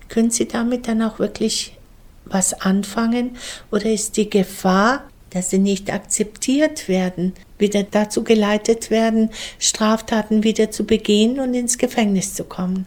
können 0.09 0.29
sie 0.29 0.47
damit 0.47 0.87
dann 0.87 1.01
auch 1.01 1.19
wirklich 1.19 1.77
was 2.25 2.53
anfangen 2.53 3.37
oder 3.71 3.85
ist 3.85 4.17
die 4.17 4.29
Gefahr, 4.29 5.03
dass 5.29 5.49
sie 5.49 5.59
nicht 5.59 5.91
akzeptiert 5.91 6.87
werden, 6.87 7.33
wieder 7.57 7.83
dazu 7.83 8.23
geleitet 8.23 8.91
werden, 8.91 9.29
Straftaten 9.57 10.43
wieder 10.43 10.69
zu 10.69 10.85
begehen 10.85 11.39
und 11.39 11.53
ins 11.53 11.77
Gefängnis 11.77 12.33
zu 12.35 12.43
kommen? 12.43 12.85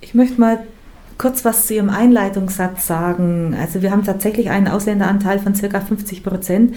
Ich 0.00 0.14
möchte 0.14 0.40
mal 0.40 0.58
kurz 1.18 1.44
was 1.44 1.66
zu 1.66 1.74
Ihrem 1.74 1.88
Einleitungssatz 1.88 2.86
sagen. 2.86 3.56
Also 3.58 3.80
wir 3.82 3.90
haben 3.90 4.04
tatsächlich 4.04 4.50
einen 4.50 4.68
Ausländeranteil 4.68 5.38
von 5.38 5.54
ca. 5.54 5.80
50 5.80 6.22
Prozent. 6.22 6.76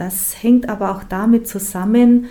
Das 0.00 0.34
hängt 0.42 0.70
aber 0.70 0.92
auch 0.92 1.04
damit 1.04 1.46
zusammen, 1.46 2.24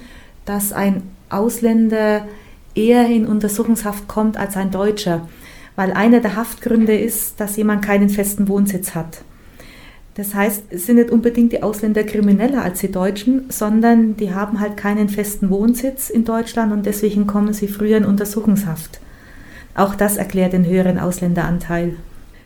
dass 0.44 0.74
ein 0.74 1.04
Ausländer 1.30 2.28
eher 2.74 3.06
in 3.06 3.28
Untersuchungshaft 3.28 4.08
kommt 4.08 4.38
als 4.38 4.58
ein 4.58 4.72
Deutscher, 4.72 5.30
weil 5.76 5.92
einer 5.92 6.20
der 6.20 6.36
Haftgründe 6.36 6.98
ist, 6.98 7.40
dass 7.40 7.58
jemand 7.58 7.86
keinen 7.86 8.10
festen 8.10 8.48
Wohnsitz 8.48 8.96
hat. 8.96 9.22
Das 10.16 10.34
heißt, 10.34 10.64
es 10.72 10.88
sind 10.88 10.96
nicht 10.96 11.12
unbedingt 11.12 11.52
die 11.52 11.62
Ausländer 11.62 12.04
krimineller 12.04 12.64
als 12.64 12.80
die 12.80 12.92
Deutschen, 12.92 13.46
sondern 13.50 14.18
die 14.18 14.34
haben 14.34 14.60
halt 14.60 14.76
keinen 14.76 15.08
festen 15.08 15.52
Wohnsitz 15.52 16.10
in 16.10 16.26
Deutschland 16.26 16.74
und 16.74 16.88
deswegen 16.88 17.28
kommen 17.28 17.54
sie 17.54 17.68
früher 17.68 17.98
in 17.98 18.06
Untersuchungshaft. 18.06 19.00
Auch 19.76 19.94
das 19.94 20.18
erklärt 20.18 20.54
den 20.54 20.66
höheren 20.66 20.98
Ausländeranteil. 20.98 21.98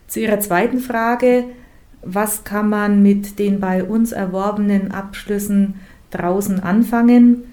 Zu 0.09 0.19
Ihrer 0.19 0.41
zweiten 0.41 0.79
Frage, 0.79 1.45
was 2.03 2.43
kann 2.43 2.69
man 2.69 3.01
mit 3.01 3.39
den 3.39 3.59
bei 3.59 3.83
uns 3.83 4.11
erworbenen 4.11 4.91
Abschlüssen 4.91 5.75
draußen 6.11 6.59
anfangen. 6.59 7.43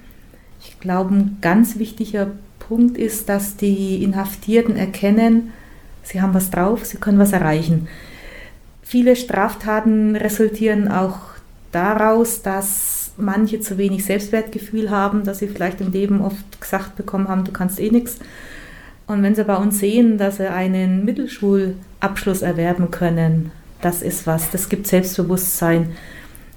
Ich 0.60 0.78
glaube, 0.80 1.14
ein 1.14 1.38
ganz 1.40 1.78
wichtiger 1.78 2.28
Punkt 2.58 2.98
ist, 2.98 3.28
dass 3.28 3.56
die 3.56 4.02
Inhaftierten 4.02 4.76
erkennen, 4.76 5.52
sie 6.02 6.20
haben 6.20 6.34
was 6.34 6.50
drauf, 6.50 6.84
sie 6.84 6.98
können 6.98 7.18
was 7.18 7.32
erreichen. 7.32 7.88
Viele 8.82 9.16
Straftaten 9.16 10.16
resultieren 10.16 10.88
auch 10.88 11.18
daraus, 11.72 12.42
dass 12.42 13.12
manche 13.16 13.60
zu 13.60 13.78
wenig 13.78 14.04
Selbstwertgefühl 14.04 14.90
haben, 14.90 15.24
dass 15.24 15.38
sie 15.38 15.48
vielleicht 15.48 15.80
im 15.80 15.92
Leben 15.92 16.20
oft 16.20 16.60
gesagt 16.60 16.96
bekommen 16.96 17.28
haben, 17.28 17.44
du 17.44 17.52
kannst 17.52 17.78
eh 17.78 17.90
nichts. 17.90 18.18
Und 19.06 19.22
wenn 19.22 19.34
sie 19.34 19.44
bei 19.44 19.56
uns 19.56 19.78
sehen, 19.78 20.18
dass 20.18 20.36
sie 20.36 20.50
einen 20.50 21.04
Mittelschulabschluss 21.04 22.42
erwerben 22.42 22.90
können, 22.90 23.52
das 23.80 24.02
ist 24.02 24.26
was, 24.26 24.50
das 24.50 24.68
gibt 24.68 24.86
Selbstbewusstsein. 24.86 25.92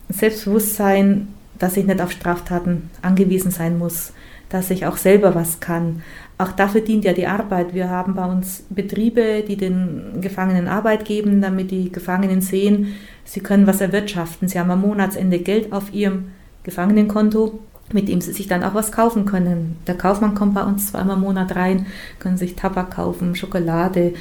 Selbstbewusstsein, 0.09 1.29
dass 1.57 1.77
ich 1.77 1.85
nicht 1.85 2.01
auf 2.01 2.11
Straftaten 2.11 2.89
angewiesen 3.01 3.51
sein 3.51 3.77
muss, 3.77 4.13
dass 4.49 4.69
ich 4.69 4.85
auch 4.85 4.97
selber 4.97 5.33
was 5.33 5.59
kann. 5.59 6.03
Auch 6.37 6.51
dafür 6.51 6.81
dient 6.81 7.05
ja 7.05 7.13
die 7.13 7.27
Arbeit. 7.27 7.73
Wir 7.73 7.89
haben 7.89 8.15
bei 8.15 8.25
uns 8.25 8.65
Betriebe, 8.69 9.43
die 9.47 9.55
den 9.55 10.21
Gefangenen 10.21 10.67
Arbeit 10.67 11.05
geben, 11.05 11.41
damit 11.41 11.71
die 11.71 11.91
Gefangenen 11.91 12.41
sehen, 12.41 12.95
sie 13.23 13.39
können 13.39 13.67
was 13.67 13.81
erwirtschaften. 13.81 14.47
Sie 14.47 14.59
haben 14.59 14.71
am 14.71 14.81
Monatsende 14.81 15.39
Geld 15.39 15.71
auf 15.71 15.93
ihrem 15.93 16.31
Gefangenenkonto, 16.63 17.59
mit 17.91 18.09
dem 18.09 18.21
sie 18.21 18.33
sich 18.33 18.47
dann 18.47 18.63
auch 18.63 18.73
was 18.73 18.91
kaufen 18.91 19.25
können. 19.25 19.77
Der 19.87 19.95
Kaufmann 19.95 20.35
kommt 20.35 20.55
bei 20.55 20.63
uns 20.63 20.91
zweimal 20.91 21.17
im 21.17 21.23
Monat 21.23 21.55
rein, 21.55 21.85
können 22.19 22.37
sich 22.37 22.55
Tabak 22.55 22.91
kaufen, 22.91 23.35
Schokolade 23.35 24.13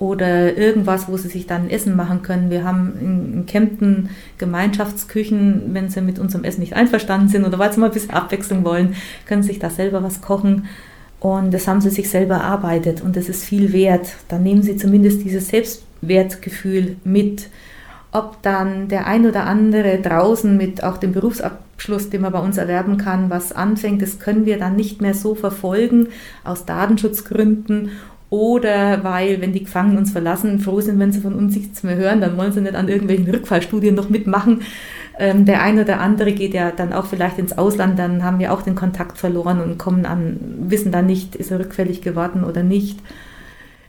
oder 0.00 0.56
irgendwas, 0.56 1.08
wo 1.08 1.16
sie 1.18 1.28
sich 1.28 1.46
dann 1.46 1.68
Essen 1.68 1.94
machen 1.94 2.22
können. 2.22 2.50
Wir 2.50 2.64
haben 2.64 2.92
in, 3.00 3.46
Kempten 3.46 4.08
Gemeinschaftsküchen, 4.38 5.74
wenn 5.74 5.90
sie 5.90 6.00
mit 6.00 6.18
unserem 6.18 6.44
Essen 6.44 6.60
nicht 6.60 6.74
einverstanden 6.74 7.28
sind 7.28 7.44
oder 7.44 7.58
weil 7.58 7.72
sie 7.72 7.80
mal 7.80 7.86
ein 7.86 7.92
bisschen 7.92 8.10
Abwechslung 8.10 8.64
wollen, 8.64 8.96
können 9.26 9.42
sie 9.42 9.48
sich 9.48 9.58
da 9.58 9.68
selber 9.68 10.02
was 10.02 10.22
kochen. 10.22 10.66
Und 11.20 11.52
das 11.52 11.68
haben 11.68 11.82
sie 11.82 11.90
sich 11.90 12.08
selber 12.08 12.36
erarbeitet 12.36 13.02
und 13.02 13.14
das 13.14 13.28
ist 13.28 13.44
viel 13.44 13.74
wert. 13.74 14.08
Dann 14.28 14.42
nehmen 14.42 14.62
sie 14.62 14.78
zumindest 14.78 15.22
dieses 15.22 15.48
Selbstwertgefühl 15.48 16.96
mit. 17.04 17.48
Ob 18.10 18.42
dann 18.42 18.88
der 18.88 19.06
ein 19.06 19.26
oder 19.26 19.44
andere 19.44 19.98
draußen 19.98 20.56
mit 20.56 20.82
auch 20.82 20.96
dem 20.96 21.12
Berufsabschluss, 21.12 22.08
den 22.08 22.22
man 22.22 22.32
bei 22.32 22.40
uns 22.40 22.56
erwerben 22.56 22.96
kann, 22.96 23.28
was 23.28 23.52
anfängt, 23.52 24.00
das 24.00 24.18
können 24.18 24.46
wir 24.46 24.58
dann 24.58 24.76
nicht 24.76 25.02
mehr 25.02 25.14
so 25.14 25.34
verfolgen 25.34 26.08
aus 26.42 26.64
Datenschutzgründen 26.64 27.90
oder 28.30 29.02
weil, 29.02 29.40
wenn 29.40 29.52
die 29.52 29.64
Gefangenen 29.64 29.98
uns 29.98 30.12
verlassen, 30.12 30.60
froh 30.60 30.80
sind, 30.80 31.00
wenn 31.00 31.10
sie 31.10 31.20
von 31.20 31.34
uns 31.34 31.56
nichts 31.56 31.82
mehr 31.82 31.96
hören, 31.96 32.20
dann 32.20 32.36
wollen 32.38 32.52
sie 32.52 32.60
nicht 32.60 32.76
an 32.76 32.88
irgendwelchen 32.88 33.28
Rückfallstudien 33.28 33.96
noch 33.96 34.08
mitmachen. 34.08 34.62
Ähm, 35.18 35.44
der 35.44 35.62
eine 35.62 35.82
oder 35.82 36.00
andere 36.00 36.32
geht 36.32 36.54
ja 36.54 36.70
dann 36.70 36.92
auch 36.92 37.06
vielleicht 37.06 37.38
ins 37.38 37.58
Ausland, 37.58 37.98
dann 37.98 38.22
haben 38.22 38.38
wir 38.38 38.52
auch 38.52 38.62
den 38.62 38.76
Kontakt 38.76 39.18
verloren 39.18 39.60
und 39.60 39.78
kommen 39.78 40.06
an, 40.06 40.38
wissen 40.68 40.92
dann 40.92 41.06
nicht, 41.06 41.34
ist 41.34 41.50
er 41.50 41.58
rückfällig 41.58 42.02
geworden 42.02 42.44
oder 42.44 42.62
nicht. 42.62 43.00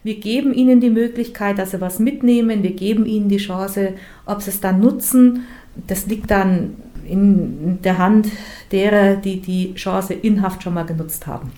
Wir 0.03 0.19
geben 0.19 0.51
ihnen 0.53 0.81
die 0.81 0.89
Möglichkeit, 0.89 1.59
dass 1.59 1.71
sie 1.71 1.79
was 1.79 1.99
mitnehmen, 1.99 2.63
wir 2.63 2.71
geben 2.71 3.05
ihnen 3.05 3.29
die 3.29 3.37
Chance, 3.37 3.93
ob 4.25 4.41
sie 4.41 4.49
es 4.49 4.59
dann 4.59 4.79
nutzen, 4.79 5.43
das 5.85 6.07
liegt 6.07 6.31
dann 6.31 6.75
in 7.07 7.79
der 7.83 7.99
Hand 7.99 8.27
derer, 8.71 9.15
die 9.15 9.39
die 9.39 9.75
Chance 9.75 10.15
in 10.15 10.41
Haft 10.41 10.63
schon 10.63 10.73
mal 10.73 10.85
genutzt 10.85 11.27
haben. 11.27 11.51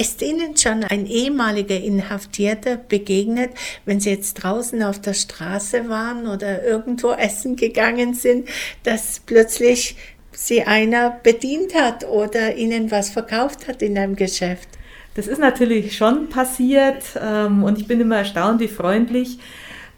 Ist 0.00 0.22
Ihnen 0.22 0.56
schon 0.56 0.82
ein 0.84 1.04
ehemaliger 1.04 1.76
Inhaftierter 1.76 2.78
begegnet, 2.78 3.50
wenn 3.84 4.00
Sie 4.00 4.08
jetzt 4.08 4.32
draußen 4.32 4.82
auf 4.82 4.98
der 4.98 5.12
Straße 5.12 5.90
waren 5.90 6.26
oder 6.26 6.64
irgendwo 6.64 7.10
essen 7.10 7.54
gegangen 7.54 8.14
sind, 8.14 8.48
dass 8.82 9.20
plötzlich 9.26 9.96
sie 10.32 10.62
einer 10.62 11.10
bedient 11.22 11.74
hat 11.74 12.08
oder 12.08 12.56
ihnen 12.56 12.90
was 12.90 13.10
verkauft 13.10 13.68
hat 13.68 13.82
in 13.82 13.98
einem 13.98 14.16
Geschäft. 14.16 14.70
Das 15.16 15.26
ist 15.26 15.38
natürlich 15.38 15.94
schon 15.94 16.30
passiert 16.30 17.04
ähm, 17.22 17.62
und 17.62 17.78
ich 17.78 17.86
bin 17.86 18.00
immer 18.00 18.16
erstaunt, 18.16 18.60
wie 18.60 18.68
freundlich 18.68 19.38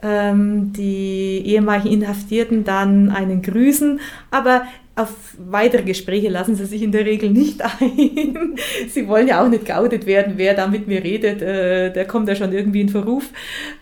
ähm, 0.02 0.72
die 0.72 1.42
ehemaligen 1.46 2.02
Inhaftierten 2.02 2.64
dann 2.64 3.10
einen 3.10 3.40
grüßen, 3.40 4.00
aber 4.32 4.66
auf 4.94 5.34
weitere 5.38 5.82
Gespräche 5.82 6.28
lassen 6.28 6.54
sie 6.54 6.66
sich 6.66 6.82
in 6.82 6.92
der 6.92 7.06
Regel 7.06 7.30
nicht 7.30 7.62
ein. 7.80 8.56
sie 8.88 9.08
wollen 9.08 9.28
ja 9.28 9.42
auch 9.42 9.48
nicht 9.48 9.64
geoutet 9.64 10.06
werden, 10.06 10.34
wer 10.36 10.54
da 10.54 10.66
mit 10.66 10.86
mir 10.86 11.02
redet, 11.02 11.40
äh, 11.40 11.92
der 11.92 12.06
kommt 12.06 12.28
ja 12.28 12.34
schon 12.34 12.52
irgendwie 12.52 12.82
in 12.82 12.88
Verruf. 12.88 13.30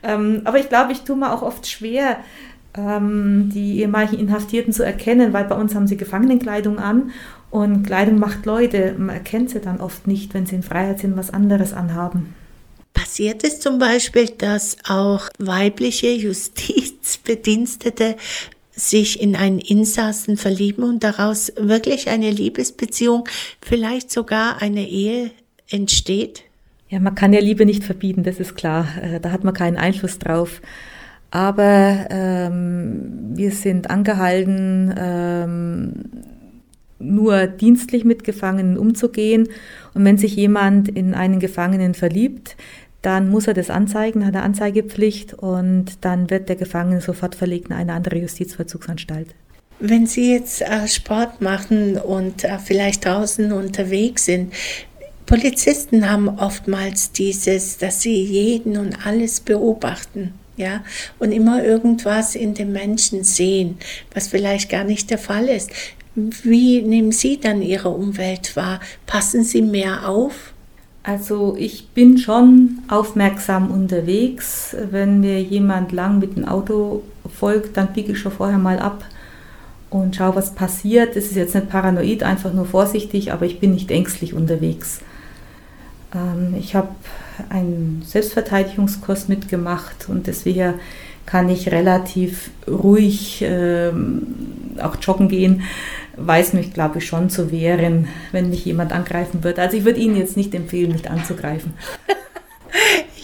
Ähm, 0.03 0.43
aber 0.45 0.59
ich 0.59 0.69
glaube, 0.69 0.93
ich 0.93 1.01
tue 1.01 1.17
mir 1.17 1.33
auch 1.33 1.43
oft 1.43 1.67
schwer, 1.67 2.19
ähm, 2.77 3.51
die 3.53 3.81
ehemaligen 3.81 4.19
Inhaftierten 4.19 4.73
zu 4.73 4.85
erkennen, 4.85 5.33
weil 5.33 5.45
bei 5.45 5.57
uns 5.57 5.75
haben 5.75 5.89
sie 5.89 5.97
Gefangenenkleidung 5.97 6.79
an 6.79 7.11
und 7.51 7.85
Kleidung 7.85 8.21
macht 8.21 8.47
Leute. 8.47 8.95
Man 8.97 9.17
erkennt 9.17 9.51
sie 9.51 9.61
dann 9.61 9.81
oft 9.81 10.07
nicht, 10.07 10.35
wenn 10.35 10.47
sie 10.47 10.57
in 10.57 10.63
Freiheit 10.63 11.01
sind, 11.01 11.17
was 11.17 11.33
anderes 11.33 11.73
anhaben. 11.73 12.35
Passiert 12.93 13.45
es 13.45 13.61
zum 13.61 13.79
Beispiel, 13.79 14.27
dass 14.27 14.77
auch 14.89 15.29
weibliche 15.39 16.11
Justizbedienstete 16.11 18.17
sich 18.73 19.21
in 19.21 19.37
einen 19.37 19.59
Insassen 19.59 20.37
verlieben 20.37 20.85
und 20.85 21.05
daraus 21.05 21.53
wirklich 21.57 22.09
eine 22.09 22.31
Liebesbeziehung, 22.31 23.29
vielleicht 23.61 24.11
sogar 24.11 24.63
eine 24.63 24.89
Ehe 24.89 25.31
entsteht? 25.69 26.45
Ja, 26.89 26.99
man 26.99 27.15
kann 27.15 27.33
ja 27.33 27.41
Liebe 27.41 27.65
nicht 27.67 27.85
verbieten, 27.85 28.25
das 28.25 28.41
ist 28.41 28.57
klar. 28.57 28.87
Äh, 29.01 29.21
da 29.21 29.31
hat 29.31 29.45
man 29.45 29.55
keinen 29.55 29.77
Einfluss 29.77 30.19
drauf. 30.19 30.61
Aber 31.31 32.09
ähm, 32.11 33.37
wir 33.37 33.53
sind 33.53 33.89
angehalten, 33.89 34.93
ähm, 34.99 35.93
nur 36.99 37.47
dienstlich 37.47 38.05
mit 38.05 38.25
Gefangenen 38.25 38.77
umzugehen. 38.77 39.49
Und 39.95 40.05
wenn 40.05 40.19
sich 40.19 40.35
jemand 40.35 40.89
in 40.89 41.15
einen 41.15 41.39
Gefangenen 41.39 41.95
verliebt, 41.95 42.57
dann 43.03 43.31
muss 43.31 43.47
er 43.47 43.55
das 43.55 43.71
anzeigen, 43.71 44.27
hat 44.27 44.35
eine 44.35 44.45
Anzeigepflicht 44.45 45.35
und 45.35 45.87
dann 46.03 46.31
wird 46.31 46.49
der 46.49 46.57
Gefangene 46.57 47.01
sofort 47.01 47.35
verlegt 47.35 47.69
in 47.69 47.77
eine 47.77 47.93
andere 47.95 48.19
Justizvollzugsanstalt. 48.19 49.29
Wenn 49.79 50.07
Sie 50.07 50.33
jetzt 50.33 50.61
äh, 50.61 50.87
Sport 50.87 51.41
machen 51.41 51.97
und 51.97 52.45
äh, 52.45 52.59
vielleicht 52.59 53.07
draußen 53.07 53.51
unterwegs 53.53 54.27
sind, 54.27 54.53
Polizisten 55.31 56.11
haben 56.11 56.29
oftmals 56.29 57.13
dieses, 57.13 57.79
dass 57.79 58.03
sie 58.03 58.21
jeden 58.21 58.77
und 58.77 59.07
alles 59.07 59.39
beobachten. 59.39 60.35
Ja, 60.57 60.83
und 61.21 61.31
immer 61.31 61.63
irgendwas 61.65 62.35
in 62.35 62.53
den 62.53 62.73
Menschen 62.73 63.23
sehen, 63.23 63.79
was 64.13 64.27
vielleicht 64.27 64.69
gar 64.69 64.83
nicht 64.83 65.09
der 65.09 65.19
Fall 65.19 65.49
ist. 65.49 65.71
Wie 66.17 66.83
nehmen 66.83 67.13
Sie 67.13 67.39
dann 67.39 67.63
Ihre 67.63 67.91
Umwelt 67.91 68.57
wahr? 68.57 68.81
Passen 69.07 69.45
Sie 69.45 69.63
mehr 69.63 70.09
auf? 70.09 70.50
Also 71.03 71.57
ich 71.59 71.89
bin 71.89 72.19
schon 72.19 72.81
aufmerksam 72.89 73.71
unterwegs. 73.71 74.77
Wenn 74.91 75.21
mir 75.21 75.43
jemand 75.43 75.93
lang 75.93 76.19
mit 76.19 76.37
dem 76.37 76.47
Auto 76.47 77.03
folgt, 77.39 77.77
dann 77.77 77.93
biege 77.93 78.13
ich 78.13 78.19
schon 78.19 78.33
vorher 78.33 78.59
mal 78.59 78.79
ab 78.79 79.05
und 79.89 80.15
schaue, 80.15 80.37
was 80.37 80.55
passiert. 80.55 81.17
Es 81.17 81.27
ist 81.27 81.37
jetzt 81.37 81.55
nicht 81.55 81.71
paranoid, 81.71 82.23
einfach 82.23 82.53
nur 82.53 82.67
vorsichtig, 82.67 83.33
aber 83.33 83.47
ich 83.47 83.61
bin 83.61 83.73
nicht 83.73 83.91
ängstlich 83.91 84.35
unterwegs. 84.35 85.01
Ähm, 86.15 86.55
ich 86.59 86.75
habe 86.75 86.89
einen 87.49 88.03
Selbstverteidigungskurs 88.07 89.29
mitgemacht 89.29 90.09
und 90.09 90.27
deswegen 90.27 90.75
kann 91.27 91.49
ich 91.49 91.71
relativ 91.71 92.51
ruhig 92.69 93.43
ähm, 93.47 94.27
auch 94.83 94.97
joggen 95.01 95.29
gehen 95.29 95.63
weiß 96.27 96.53
mich, 96.53 96.73
glaube 96.73 96.99
ich, 96.99 97.07
schon 97.07 97.31
zu 97.31 97.51
wehren, 97.51 98.09
wenn 98.33 98.51
mich 98.51 98.65
jemand 98.65 98.93
angreifen 98.93 99.45
würde. 99.45 99.63
Also 99.63 99.77
ich 99.77 99.85
würde 99.85 100.01
Ihnen 100.01 100.17
jetzt 100.17 100.37
nicht 100.37 100.55
empfehlen, 100.55 100.93
nicht 100.93 101.09
anzugreifen. 101.09 101.75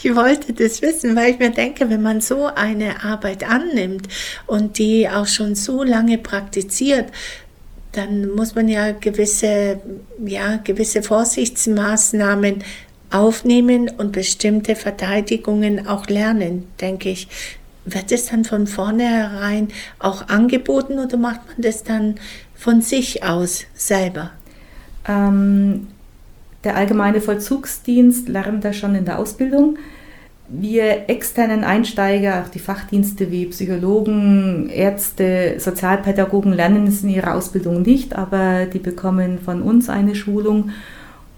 Ich 0.02 0.14
wollte 0.14 0.52
das 0.52 0.82
wissen, 0.82 1.16
weil 1.16 1.32
ich 1.32 1.38
mir 1.40 1.50
denke, 1.50 1.90
wenn 1.90 2.02
man 2.02 2.20
so 2.20 2.46
eine 2.46 3.02
Arbeit 3.02 3.48
annimmt 3.48 4.06
und 4.46 4.78
die 4.78 5.08
auch 5.08 5.26
schon 5.26 5.56
so 5.56 5.82
lange 5.82 6.18
praktiziert, 6.18 7.06
dann 7.90 8.30
muss 8.30 8.54
man 8.54 8.68
ja 8.68 8.92
gewisse, 8.92 9.80
ja, 10.24 10.58
gewisse 10.62 11.02
Vorsichtsmaßnahmen 11.02 12.62
aufnehmen 13.10 13.88
und 13.88 14.12
bestimmte 14.12 14.76
Verteidigungen 14.76 15.86
auch 15.86 16.06
lernen, 16.06 16.68
denke 16.80 17.08
ich. 17.10 17.28
Wird 17.84 18.10
es 18.12 18.26
dann 18.26 18.44
von 18.44 18.66
vornherein 18.66 19.68
auch 19.98 20.28
angeboten 20.28 20.98
oder 20.98 21.16
macht 21.16 21.46
man 21.46 21.62
das 21.62 21.84
dann 21.84 22.16
von 22.56 22.80
sich 22.80 23.22
aus 23.22 23.64
selber? 23.74 24.30
Ähm, 25.08 25.88
der 26.64 26.76
allgemeine 26.76 27.20
Vollzugsdienst 27.20 28.28
lernt 28.28 28.64
das 28.64 28.76
schon 28.76 28.94
in 28.94 29.04
der 29.04 29.18
Ausbildung. 29.18 29.78
Wir 30.48 31.08
externen 31.08 31.64
Einsteiger, 31.64 32.42
auch 32.42 32.48
die 32.48 32.60
Fachdienste 32.60 33.30
wie 33.32 33.46
Psychologen, 33.46 34.68
Ärzte, 34.70 35.56
Sozialpädagogen 35.58 36.52
lernen 36.52 36.86
es 36.86 37.02
in 37.02 37.08
ihrer 37.10 37.34
Ausbildung 37.34 37.82
nicht, 37.82 38.14
aber 38.14 38.66
die 38.66 38.78
bekommen 38.78 39.38
von 39.44 39.62
uns 39.62 39.88
eine 39.88 40.14
Schulung. 40.14 40.70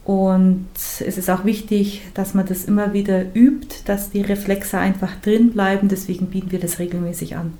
Und 0.04 0.66
es 0.74 1.18
ist 1.18 1.28
auch 1.28 1.44
wichtig, 1.44 2.02
dass 2.14 2.32
man 2.32 2.46
das 2.46 2.64
immer 2.64 2.94
wieder 2.94 3.34
übt, 3.34 3.76
dass 3.84 4.10
die 4.10 4.22
Reflexe 4.22 4.78
einfach 4.78 5.14
drin 5.20 5.50
bleiben. 5.50 5.88
Deswegen 5.88 6.26
bieten 6.26 6.52
wir 6.52 6.60
das 6.60 6.78
regelmäßig 6.78 7.36
an. 7.36 7.52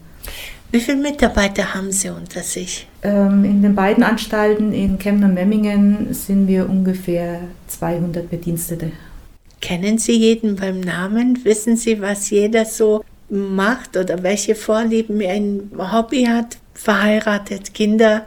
Wie 0.70 0.80
viele 0.80 0.98
Mitarbeiter 0.98 1.74
haben 1.74 1.90
Sie 1.92 2.10
unter 2.10 2.42
sich? 2.42 2.86
Ähm, 3.02 3.42
in 3.44 3.62
den 3.62 3.74
beiden 3.74 4.04
Anstalten 4.04 4.72
in 4.72 4.98
Chemnitz 4.98 5.24
und 5.24 5.34
Memmingen 5.34 6.12
sind 6.12 6.46
wir 6.46 6.68
ungefähr 6.68 7.40
200 7.68 8.28
Bedienstete. 8.28 8.92
Kennen 9.62 9.96
Sie 9.96 10.12
jeden 10.12 10.56
beim 10.56 10.80
Namen? 10.80 11.42
Wissen 11.44 11.76
Sie, 11.76 12.02
was 12.02 12.28
jeder 12.28 12.66
so 12.66 13.02
macht 13.30 13.96
oder 13.96 14.22
welche 14.22 14.54
Vorlieben 14.54 15.20
er 15.22 15.34
ein 15.34 15.70
Hobby 15.92 16.24
hat? 16.24 16.58
Verheiratet, 16.74 17.72
Kinder? 17.72 18.26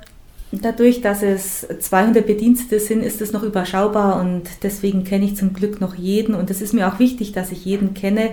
Dadurch, 0.52 1.00
dass 1.00 1.24
es 1.24 1.66
200 1.80 2.26
Bedienstete 2.26 2.80
sind, 2.80 3.04
ist 3.04 3.22
es 3.22 3.32
noch 3.32 3.44
überschaubar 3.44 4.20
und 4.20 4.44
deswegen 4.64 5.04
kenne 5.04 5.26
ich 5.26 5.38
zum 5.38 5.54
Glück 5.54 5.80
noch 5.80 5.96
jeden 5.96 6.36
und 6.36 6.50
es 6.50 6.62
ist 6.62 6.74
mir 6.74 6.92
auch 6.92 7.00
wichtig, 7.00 7.32
dass 7.32 7.52
ich 7.52 7.64
jeden 7.64 7.94
kenne, 7.94 8.32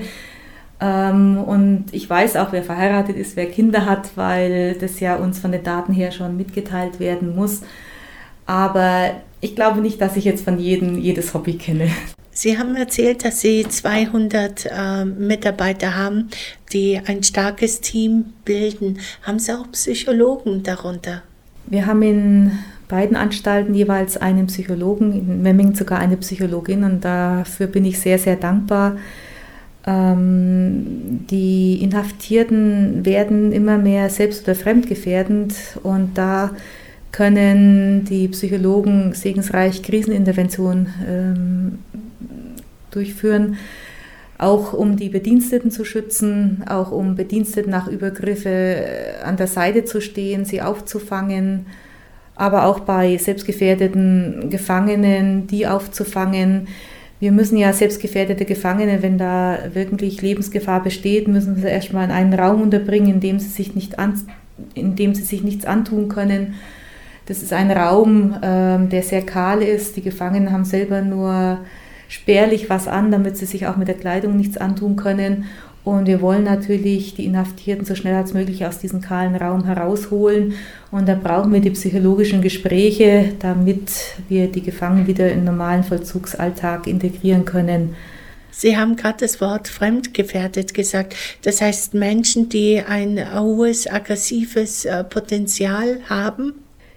und 0.80 1.86
ich 1.90 2.08
weiß 2.08 2.36
auch, 2.36 2.52
wer 2.52 2.62
verheiratet 2.62 3.16
ist, 3.16 3.34
wer 3.36 3.46
Kinder 3.46 3.84
hat, 3.84 4.16
weil 4.16 4.74
das 4.74 5.00
ja 5.00 5.16
uns 5.16 5.38
von 5.38 5.50
den 5.50 5.64
Daten 5.64 5.92
her 5.92 6.12
schon 6.12 6.36
mitgeteilt 6.36 7.00
werden 7.00 7.34
muss. 7.34 7.62
Aber 8.46 9.10
ich 9.40 9.56
glaube 9.56 9.80
nicht, 9.80 10.00
dass 10.00 10.16
ich 10.16 10.24
jetzt 10.24 10.44
von 10.44 10.58
jedem 10.58 10.98
jedes 10.98 11.34
Hobby 11.34 11.54
kenne. 11.54 11.88
Sie 12.30 12.56
haben 12.56 12.76
erzählt, 12.76 13.24
dass 13.24 13.40
Sie 13.40 13.66
200 13.68 14.66
äh, 14.66 15.04
Mitarbeiter 15.04 15.96
haben, 15.96 16.28
die 16.72 17.00
ein 17.04 17.24
starkes 17.24 17.80
Team 17.80 18.26
bilden. 18.44 19.00
Haben 19.22 19.40
Sie 19.40 19.52
auch 19.52 19.68
Psychologen 19.72 20.62
darunter? 20.62 21.22
Wir 21.66 21.86
haben 21.86 22.02
in 22.02 22.52
beiden 22.86 23.16
Anstalten 23.16 23.74
jeweils 23.74 24.16
einen 24.16 24.46
Psychologen, 24.46 25.12
in 25.12 25.42
Memmingen 25.42 25.74
sogar 25.74 25.98
eine 25.98 26.16
Psychologin 26.16 26.84
und 26.84 27.04
dafür 27.04 27.66
bin 27.66 27.84
ich 27.84 27.98
sehr, 27.98 28.18
sehr 28.18 28.36
dankbar 28.36 28.92
ähm, 28.92 28.98
die 29.90 31.82
Inhaftierten 31.82 33.06
werden 33.06 33.52
immer 33.52 33.78
mehr 33.78 34.10
selbst- 34.10 34.44
oder 34.44 34.54
fremdgefährdend 34.54 35.54
und 35.82 36.18
da 36.18 36.50
können 37.10 38.04
die 38.04 38.28
Psychologen 38.28 39.14
segensreich 39.14 39.82
Krisenintervention 39.82 40.88
ähm, 41.08 41.78
durchführen, 42.90 43.56
auch 44.36 44.74
um 44.74 44.96
die 44.96 45.08
Bediensteten 45.08 45.70
zu 45.70 45.84
schützen, 45.84 46.64
auch 46.68 46.92
um 46.92 47.14
Bediensteten 47.14 47.70
nach 47.70 47.88
Übergriffe 47.88 48.50
äh, 48.50 49.22
an 49.24 49.36
der 49.36 49.46
Seite 49.46 49.84
zu 49.84 50.00
stehen, 50.00 50.44
sie 50.44 50.60
aufzufangen, 50.60 51.66
aber 52.36 52.66
auch 52.66 52.80
bei 52.80 53.16
selbstgefährdeten 53.16 54.50
Gefangenen, 54.50 55.46
die 55.46 55.66
aufzufangen, 55.66 56.68
wir 57.20 57.32
müssen 57.32 57.56
ja 57.56 57.72
selbstgefährdete 57.72 58.44
Gefangene, 58.44 59.02
wenn 59.02 59.18
da 59.18 59.58
wirklich 59.72 60.22
Lebensgefahr 60.22 60.82
besteht, 60.82 61.26
müssen 61.26 61.56
sie 61.56 61.66
erstmal 61.66 62.04
in 62.04 62.10
einen 62.12 62.34
Raum 62.34 62.62
unterbringen, 62.62 63.14
in 63.14 63.20
dem 63.20 63.38
sie 63.40 63.48
sich, 63.48 63.74
nicht 63.74 63.98
an, 63.98 64.20
in 64.74 64.94
dem 64.94 65.14
sie 65.14 65.24
sich 65.24 65.42
nichts 65.42 65.64
antun 65.64 66.08
können. 66.08 66.54
Das 67.26 67.42
ist 67.42 67.52
ein 67.52 67.70
Raum, 67.70 68.36
ähm, 68.42 68.88
der 68.88 69.02
sehr 69.02 69.22
kahl 69.22 69.62
ist. 69.62 69.96
Die 69.96 70.02
Gefangenen 70.02 70.52
haben 70.52 70.64
selber 70.64 71.02
nur 71.02 71.58
spärlich 72.08 72.70
was 72.70 72.88
an, 72.88 73.10
damit 73.10 73.36
sie 73.36 73.46
sich 73.46 73.66
auch 73.66 73.76
mit 73.76 73.88
der 73.88 73.96
Kleidung 73.96 74.36
nichts 74.36 74.56
antun 74.56 74.96
können. 74.96 75.44
Und 75.88 76.06
wir 76.06 76.20
wollen 76.20 76.44
natürlich 76.44 77.14
die 77.14 77.24
Inhaftierten 77.24 77.86
so 77.86 77.94
schnell 77.94 78.14
als 78.14 78.34
möglich 78.34 78.66
aus 78.66 78.78
diesem 78.78 79.00
kahlen 79.00 79.34
Raum 79.34 79.64
herausholen. 79.64 80.52
Und 80.90 81.08
da 81.08 81.14
brauchen 81.14 81.50
wir 81.50 81.60
die 81.60 81.70
psychologischen 81.70 82.42
Gespräche, 82.42 83.32
damit 83.38 83.90
wir 84.28 84.48
die 84.48 84.62
Gefangenen 84.62 85.06
wieder 85.06 85.30
in 85.30 85.38
den 85.38 85.44
normalen 85.46 85.84
Vollzugsalltag 85.84 86.86
integrieren 86.86 87.46
können. 87.46 87.96
Sie 88.50 88.76
haben 88.76 88.96
gerade 88.96 89.18
das 89.20 89.40
Wort 89.40 89.68
fremdgefährdet 89.68 90.74
gesagt. 90.74 91.14
Das 91.42 91.62
heißt 91.62 91.94
Menschen, 91.94 92.50
die 92.50 92.82
ein 92.86 93.18
hohes 93.34 93.86
aggressives 93.86 94.84
äh, 94.84 95.04
Potenzial 95.04 96.00
haben? 96.10 96.52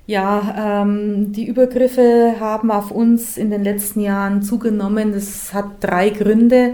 Ja, 0.06 0.82
ähm, 0.84 1.32
die 1.32 1.47
Übergriffe 1.47 2.36
haben 2.41 2.71
auf 2.71 2.91
uns 2.91 3.38
in 3.38 3.51
den 3.51 3.63
letzten 3.63 4.01
Jahren 4.01 4.41
zugenommen. 4.41 5.13
Das 5.13 5.54
hat 5.54 5.65
drei 5.80 6.10
Gründe. 6.10 6.73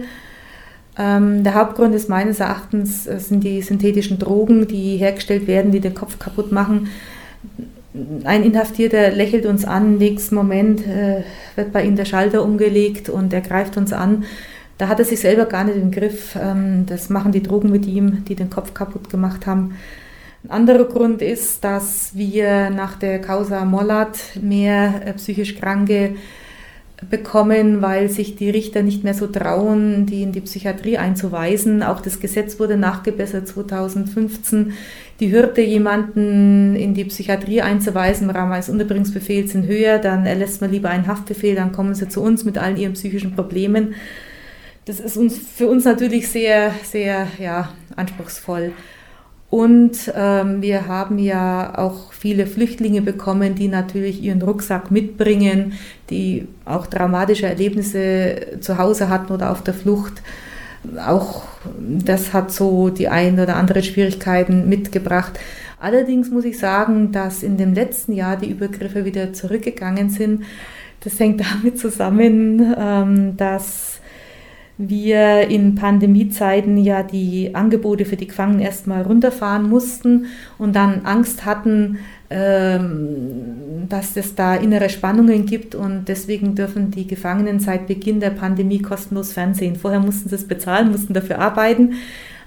Ähm, 0.98 1.44
der 1.44 1.54
Hauptgrund 1.54 1.94
ist 1.94 2.10
meines 2.10 2.40
Erachtens 2.40 3.06
äh, 3.06 3.20
sind 3.20 3.44
die 3.44 3.62
synthetischen 3.62 4.18
Drogen, 4.18 4.68
die 4.68 4.98
hergestellt 4.98 5.48
werden, 5.48 5.72
die 5.72 5.80
den 5.80 5.94
Kopf 5.94 6.18
kaputt 6.18 6.52
machen. 6.52 6.90
Ein 8.24 8.44
Inhaftierter 8.44 9.12
lächelt 9.12 9.46
uns 9.46 9.66
an, 9.66 9.98
nächsten 9.98 10.36
Moment 10.36 10.86
äh, 10.86 11.24
wird 11.56 11.72
bei 11.72 11.84
ihm 11.84 11.96
der 11.96 12.06
Schalter 12.06 12.44
umgelegt 12.44 13.10
und 13.10 13.34
er 13.34 13.42
greift 13.42 13.78
uns 13.78 13.94
an. 13.94 14.26
Da 14.78 14.88
hat 14.88 15.00
er 15.00 15.06
sich 15.06 15.20
selber 15.20 15.46
gar 15.46 15.64
nicht 15.64 15.78
im 15.78 15.92
Griff. 15.92 16.36
Ähm, 16.40 16.86
das 16.88 17.10
machen 17.10 17.32
die 17.32 17.44
Drogen 17.44 17.72
mit 17.72 17.86
ihm, 17.86 18.26
die 18.26 18.36
den 18.36 18.50
Kopf 18.50 18.74
kaputt 18.74 19.10
gemacht 19.10 19.46
haben. 19.46 19.76
Ein 20.44 20.52
anderer 20.52 20.86
Grund 20.86 21.22
ist, 21.22 21.64
dass 21.64 22.12
wir 22.14 22.70
nach 22.70 22.96
der 22.96 23.20
Causa 23.20 23.66
Mollat 23.66 24.18
mehr 24.42 25.02
äh, 25.06 25.14
psychisch 25.14 25.56
Kranke 25.56 26.16
bekommen, 27.10 27.82
weil 27.82 28.10
sich 28.10 28.36
die 28.36 28.50
Richter 28.50 28.82
nicht 28.82 29.04
mehr 29.04 29.14
so 29.14 29.28
trauen, 29.28 30.08
die 30.08 30.24
in 30.24 30.32
die 30.32 30.42
Psychiatrie 30.42 30.98
einzuweisen. 30.98 31.84
Auch 31.84 32.02
das 32.02 32.20
Gesetz 32.20 32.60
wurde 32.60 32.76
nachgebessert 32.76 33.48
2015. 33.48 34.74
Die 35.20 35.32
Hürde, 35.32 35.62
jemanden 35.62 36.76
in 36.76 36.96
die 36.96 37.06
Psychiatrie 37.06 37.62
einzuweisen 37.62 38.30
Rahmen 38.32 38.52
eines 38.52 38.70
Unterbringungsbefehls 38.70 39.52
sind 39.52 39.68
höher, 39.68 40.00
dann 40.00 40.26
erlässt 40.26 40.62
man 40.62 40.72
lieber 40.72 40.90
einen 40.90 41.08
Haftbefehl, 41.08 41.56
dann 41.56 41.72
kommen 41.72 41.94
sie 41.94 42.10
zu 42.10 42.22
uns 42.22 42.46
mit 42.46 42.58
allen 42.58 42.78
ihren 42.78 42.94
psychischen 42.94 43.36
Problemen. 43.36 43.94
Das 44.86 45.00
ist 45.00 45.18
uns, 45.18 45.38
für 45.38 45.68
uns 45.68 45.86
natürlich 45.86 46.30
sehr, 46.30 46.72
sehr 46.84 47.28
ja, 47.40 47.74
anspruchsvoll. 47.96 48.72
Und 49.50 50.12
ähm, 50.14 50.62
wir 50.62 50.88
haben 50.88 51.20
ja 51.20 51.78
auch 51.78 52.12
viele 52.12 52.48
Flüchtlinge 52.48 53.02
bekommen, 53.02 53.56
die 53.56 53.70
natürlich 53.70 54.22
ihren 54.22 54.42
Rucksack 54.42 54.92
mitbringen, 54.92 55.74
die 56.10 56.48
auch 56.66 56.86
dramatische 56.86 57.46
Erlebnisse 57.46 58.58
zu 58.60 58.78
Hause 58.78 59.08
hatten 59.08 59.32
oder 59.32 59.52
auf 59.52 59.64
der 59.64 59.74
Flucht. 59.74 60.22
Auch 61.06 61.44
das 61.80 62.34
hat 62.34 62.52
so 62.52 62.90
die 62.90 63.08
ein 63.08 63.40
oder 63.40 63.56
andere 63.56 63.84
Schwierigkeiten 63.84 64.68
mitgebracht. 64.68 65.40
Allerdings 65.80 66.30
muss 66.30 66.44
ich 66.44 66.60
sagen, 66.60 67.12
dass 67.12 67.42
in 67.42 67.58
dem 67.58 67.74
letzten 67.74 68.14
Jahr 68.14 68.36
die 68.36 68.50
Übergriffe 68.50 69.06
wieder 69.06 69.32
zurückgegangen 69.32 70.10
sind. 70.10 70.44
Das 71.02 71.20
hängt 71.20 71.42
damit 71.54 71.80
zusammen, 71.80 72.76
ähm, 72.78 73.38
dass 73.38 73.97
wir 74.78 75.48
in 75.48 75.76
Pandemiezeiten 75.76 76.78
ja 76.78 77.02
die 77.04 77.56
Angebote 77.56 78.06
für 78.06 78.16
die 78.16 78.28
Gefangenen 78.28 78.62
erstmal 78.62 79.02
runterfahren 79.02 79.68
mussten 79.68 80.28
und 80.58 80.76
dann 80.76 81.02
Angst 81.04 81.46
hatten, 81.46 81.98
ähm, 82.30 83.88
dass 83.90 84.16
es 84.18 84.36
da 84.36 84.56
innere 84.56 84.90
Spannungen 84.90 85.46
gibt 85.46 85.74
und 85.74 86.06
deswegen 86.08 86.56
dürfen 86.56 86.92
die 86.92 87.08
Gefangenen 87.08 87.60
seit 87.60 87.88
Beginn 87.88 88.20
der 88.20 88.32
Pandemie 88.32 88.82
kostenlos 88.82 89.34
Fernsehen. 89.34 89.78
Vorher 89.78 90.00
mussten 90.00 90.30
sie 90.30 90.36
es 90.36 90.48
bezahlen, 90.48 90.92
mussten 90.92 91.14
dafür 91.14 91.40
arbeiten. 91.40 91.94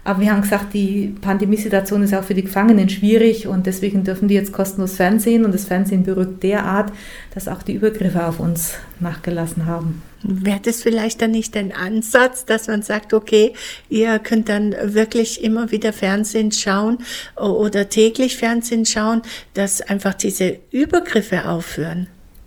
Aber 0.04 0.20
wir 0.20 0.32
haben 0.32 0.42
gesagt, 0.42 0.72
die 0.72 1.14
Pandemiesituation 1.20 2.02
ist 2.02 2.14
auch 2.14 2.24
für 2.24 2.34
die 2.34 2.42
Gefangenen 2.42 2.88
schwierig 2.88 3.46
und 3.46 3.66
deswegen 3.66 4.02
dürfen 4.04 4.28
die 4.28 4.34
jetzt 4.34 4.52
kostenlos 4.52 4.96
Fernsehen 4.96 5.44
und 5.44 5.52
das 5.52 5.66
Fernsehen 5.66 6.04
berückt 6.04 6.42
derart, 6.42 6.92
dass 7.34 7.48
auch 7.48 7.62
die 7.62 7.74
Übergriffe 7.74 8.26
auf 8.26 8.40
uns 8.40 8.74
nachgelassen 8.98 9.66
haben. 9.66 10.02
Wäre 10.22 10.60
das 10.62 10.82
vielleicht 10.82 11.22
dann 11.22 11.30
nicht 11.30 11.56
ein 11.56 11.72
Ansatz, 11.72 12.44
dass 12.44 12.68
man 12.68 12.82
sagt, 12.82 13.14
okay, 13.14 13.52
ihr 13.88 14.18
könnt 14.18 14.48
dann 14.48 14.74
wirklich 14.82 15.42
immer 15.42 15.70
wieder 15.70 15.92
Fernsehen 15.92 16.52
schauen 16.52 16.98
oder 17.36 17.88
täglich 17.88 18.36
Fernsehen 18.36 18.84
schauen, 18.84 19.22
dass 19.54 19.80
einfach 19.80 20.14
diese 20.14 20.58
Übergriffe 20.70 21.48
aufhören? 21.48 22.06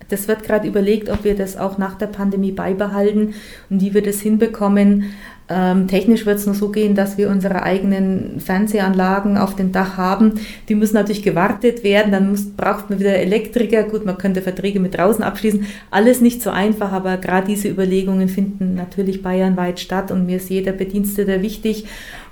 Das 0.09 0.27
wird 0.27 0.43
gerade 0.43 0.67
überlegt, 0.67 1.09
ob 1.09 1.23
wir 1.23 1.35
das 1.35 1.57
auch 1.57 1.79
nach 1.79 1.95
der 1.95 2.07
Pandemie 2.07 2.51
beibehalten 2.51 3.33
und 3.71 3.81
wie 3.81 3.95
wir 3.95 4.03
das 4.03 4.19
hinbekommen. 4.19 5.13
Ähm, 5.49 5.87
technisch 5.87 6.25
wird 6.25 6.39
es 6.39 6.45
nur 6.45 6.55
so 6.55 6.69
gehen, 6.69 6.95
dass 6.95 7.17
wir 7.17 7.29
unsere 7.29 7.63
eigenen 7.63 8.39
Fernsehanlagen 8.39 9.37
auf 9.37 9.55
dem 9.55 9.71
Dach 9.71 9.97
haben. 9.97 10.39
Die 10.69 10.75
müssen 10.75 10.95
natürlich 10.95 11.21
gewartet 11.21 11.83
werden, 11.83 12.11
dann 12.11 12.29
muss, 12.29 12.45
braucht 12.45 12.89
man 12.89 12.99
wieder 12.99 13.15
Elektriker. 13.15 13.83
Gut, 13.83 14.05
man 14.05 14.17
könnte 14.17 14.41
Verträge 14.41 14.79
mit 14.79 14.97
draußen 14.97 15.23
abschließen. 15.23 15.65
Alles 15.91 16.21
nicht 16.21 16.41
so 16.41 16.49
einfach, 16.49 16.91
aber 16.93 17.17
gerade 17.17 17.47
diese 17.47 17.67
Überlegungen 17.67 18.29
finden 18.29 18.75
natürlich 18.75 19.21
bayernweit 19.21 19.79
statt 19.79 20.11
und 20.11 20.25
mir 20.25 20.37
ist 20.37 20.49
jeder 20.49 20.71
Bedienstete 20.71 21.41
wichtig. 21.41 21.85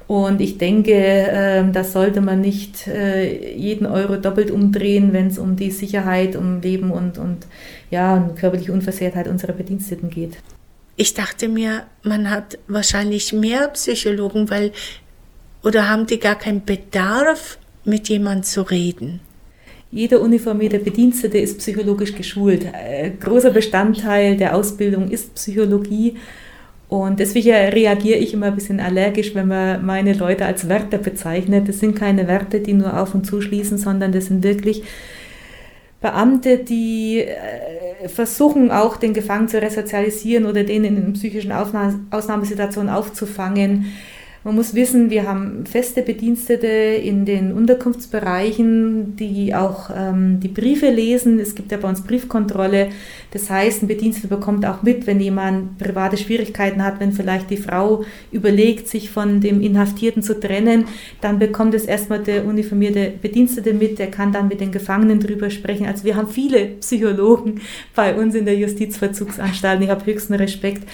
Und 0.08 0.42
ich 0.42 0.58
denke, 0.58 0.94
äh, 0.94 1.64
das 1.72 1.94
sollte 1.94 2.22
man 2.22 2.42
nicht 2.42 2.88
äh, 2.88 3.56
jeden 3.56 3.86
Euro 3.86 4.18
doppelt 4.18 4.52
umdrehen, 4.52 5.14
wenn 5.14 5.28
es 5.28 5.38
um 5.38 5.56
die 5.56 5.72
Sicherheit, 5.72 6.36
um 6.36 6.60
Leben 6.60 6.92
und, 6.92 7.18
und 7.18 7.48
ja, 7.92 8.16
und 8.16 8.36
körperliche 8.36 8.74
Unversehrtheit 8.74 9.28
unserer 9.28 9.54
Bediensteten 9.54 10.10
geht. 10.10 10.38
Ich 10.96 11.14
dachte 11.14 11.48
mir, 11.48 11.84
man 12.04 12.30
hat 12.30 12.60
wahrscheinlich 12.68 13.34
mehr 13.34 13.70
Psychologen, 13.70 14.50
weil 14.50 14.72
oder 15.64 15.90
haben 15.90 16.08
die 16.08 16.20
gar 16.20 16.38
keinen 16.38 16.66
Bedarf, 16.66 17.58
mit 17.84 18.10
jemandem 18.10 18.44
zu 18.44 18.62
reden? 18.62 19.20
Jeder 19.92 20.22
uniformierte 20.22 20.80
Bedienstete 20.80 21.38
ist 21.38 21.58
psychologisch 21.58 22.16
geschult. 22.16 22.66
Ein 22.74 23.20
großer 23.20 23.50
Bestandteil 23.50 24.38
der 24.38 24.56
Ausbildung 24.56 25.10
ist 25.12 25.36
Psychologie. 25.36 26.16
Und 26.88 27.20
deswegen 27.20 27.52
reagiere 27.52 28.20
ich 28.20 28.34
immer 28.34 28.48
ein 28.48 28.56
bisschen 28.56 28.80
allergisch, 28.80 29.36
wenn 29.36 29.48
man 29.48 29.86
meine 29.86 30.14
Leute 30.14 30.46
als 30.46 30.70
Wärter 30.70 30.98
bezeichnet. 30.98 31.68
Das 31.68 31.80
sind 31.80 31.96
keine 31.96 32.28
Werte, 32.28 32.60
die 32.60 32.74
nur 32.74 33.02
auf 33.02 33.14
und 33.14 33.26
zuschließen, 33.26 33.78
sondern 33.78 34.12
das 34.12 34.28
sind 34.28 34.44
wirklich 34.44 34.84
Beamte, 36.02 36.58
die 36.58 37.20
äh, 37.20 38.10
versuchen 38.10 38.72
auch 38.72 38.98
den 38.98 39.14
Gefangenen 39.14 39.50
zu 39.50 39.62
resozialisieren 39.62 40.46
oder 40.46 40.64
den 40.64 40.84
in 40.84 41.14
psychischen 41.14 41.52
Ausnahmesituationen 41.52 42.92
aufzufangen. 42.92 43.94
Man 44.44 44.56
muss 44.56 44.74
wissen, 44.74 45.12
wir 45.12 45.28
haben 45.28 45.68
feste 45.68 46.02
Bedienstete 46.02 46.66
in 46.66 47.26
den 47.26 47.54
Unterkunftsbereichen, 47.54 49.16
die 49.16 49.54
auch 49.54 49.92
ähm, 49.96 50.40
die 50.40 50.48
Briefe 50.48 50.90
lesen. 50.90 51.40
Es 51.40 51.54
gibt 51.54 51.72
ja 51.72 51.78
bei 51.78 51.88
uns 51.88 52.02
Briefkontrolle. 52.02 52.90
Das 53.30 53.52
heißt, 53.52 53.84
ein 53.84 53.88
Bediensteter 53.88 54.36
bekommt 54.36 54.66
auch 54.66 54.82
mit, 54.82 55.06
wenn 55.06 55.20
jemand 55.20 55.78
private 55.78 56.18
Schwierigkeiten 56.18 56.84
hat, 56.84 57.00
wenn 57.00 57.14
vielleicht 57.14 57.52
die 57.52 57.58
Frau 57.58 58.04
überlegt, 58.32 58.88
sich 58.88 59.12
von 59.12 59.42
dem 59.42 59.62
Inhaftierten 59.62 60.24
zu 60.24 60.40
trennen, 60.40 60.86
dann 61.22 61.38
bekommt 61.38 61.76
es 61.76 61.86
erstmal 61.86 62.24
der 62.24 62.44
uniformierte 62.44 63.14
Bedienstete 63.22 63.76
mit, 63.76 64.00
der 64.00 64.10
kann 64.10 64.32
dann 64.32 64.48
mit 64.48 64.60
den 64.60 64.72
Gefangenen 64.72 65.20
drüber 65.20 65.52
sprechen. 65.52 65.86
Also 65.86 66.04
wir 66.04 66.16
haben 66.16 66.28
viele 66.28 66.66
Psychologen 66.80 67.62
bei 67.94 68.16
uns 68.16 68.34
in 68.34 68.46
der 68.46 68.58
Justizvollzugsanstalt. 68.58 69.84
Ich 69.84 69.90
habe 69.90 70.04
höchsten 70.04 70.34
Respekt 70.34 70.88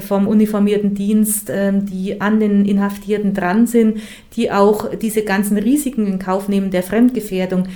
vom 0.00 0.26
uniformierten 0.26 0.94
Dienst, 0.94 1.50
ähm, 1.50 1.86
die 1.86 2.20
an 2.20 2.40
den 2.40 2.64
Inhaftierten 2.64 3.34
dran 3.34 3.66
sind, 3.66 3.98
die 4.34 4.50
auch 4.50 4.94
diese 4.94 5.22
ganzen 5.22 5.56
Risiken 5.56 6.06
in 6.06 6.18
Kauf 6.18 6.48
nehmen 6.48 6.70
der 6.70 6.82
Fremdgefährdung. 6.82 7.68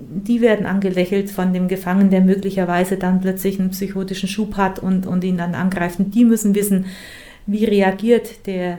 Die 0.00 0.40
werden 0.40 0.66
angelächelt 0.66 1.30
von 1.30 1.52
dem 1.52 1.68
Gefangenen, 1.68 2.10
der 2.10 2.20
möglicherweise 2.20 2.96
dann 2.96 3.20
plötzlich 3.20 3.58
einen 3.58 3.70
psychotischen 3.70 4.28
Schub 4.28 4.56
hat 4.56 4.78
und, 4.78 5.06
und 5.06 5.24
ihn 5.24 5.38
dann 5.38 5.54
angreift. 5.54 5.98
Und 5.98 6.14
die 6.14 6.24
müssen 6.24 6.54
wissen, 6.54 6.86
wie 7.46 7.64
reagiert 7.64 8.46
der 8.46 8.78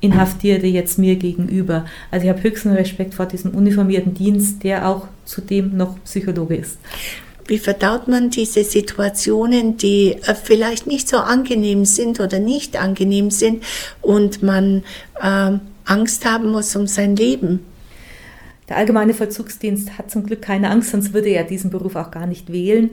Inhaftierte 0.00 0.66
jetzt 0.66 0.98
mir 0.98 1.16
gegenüber. 1.16 1.86
Also 2.10 2.24
ich 2.24 2.30
habe 2.30 2.42
höchsten 2.42 2.70
Respekt 2.70 3.14
vor 3.14 3.26
diesem 3.26 3.52
uniformierten 3.52 4.14
Dienst, 4.14 4.62
der 4.62 4.88
auch 4.88 5.08
zudem 5.24 5.76
noch 5.76 6.02
Psychologe 6.04 6.56
ist. 6.56 6.78
Wie 7.48 7.58
verdaut 7.58 8.08
man 8.08 8.30
diese 8.30 8.64
Situationen, 8.64 9.76
die 9.76 10.16
äh, 10.26 10.34
vielleicht 10.34 10.86
nicht 10.86 11.08
so 11.08 11.18
angenehm 11.18 11.84
sind 11.84 12.20
oder 12.20 12.38
nicht 12.38 12.76
angenehm 12.76 13.30
sind 13.30 13.62
und 14.02 14.42
man 14.42 14.82
äh, 15.20 15.52
Angst 15.84 16.24
haben 16.24 16.50
muss 16.50 16.74
um 16.74 16.86
sein 16.86 17.14
Leben? 17.14 17.60
Der 18.68 18.76
allgemeine 18.78 19.14
Vollzugsdienst 19.14 19.96
hat 19.96 20.10
zum 20.10 20.26
Glück 20.26 20.42
keine 20.42 20.70
Angst, 20.70 20.90
sonst 20.90 21.14
würde 21.14 21.28
er 21.28 21.44
diesen 21.44 21.70
Beruf 21.70 21.94
auch 21.94 22.10
gar 22.10 22.26
nicht 22.26 22.52
wählen. 22.52 22.90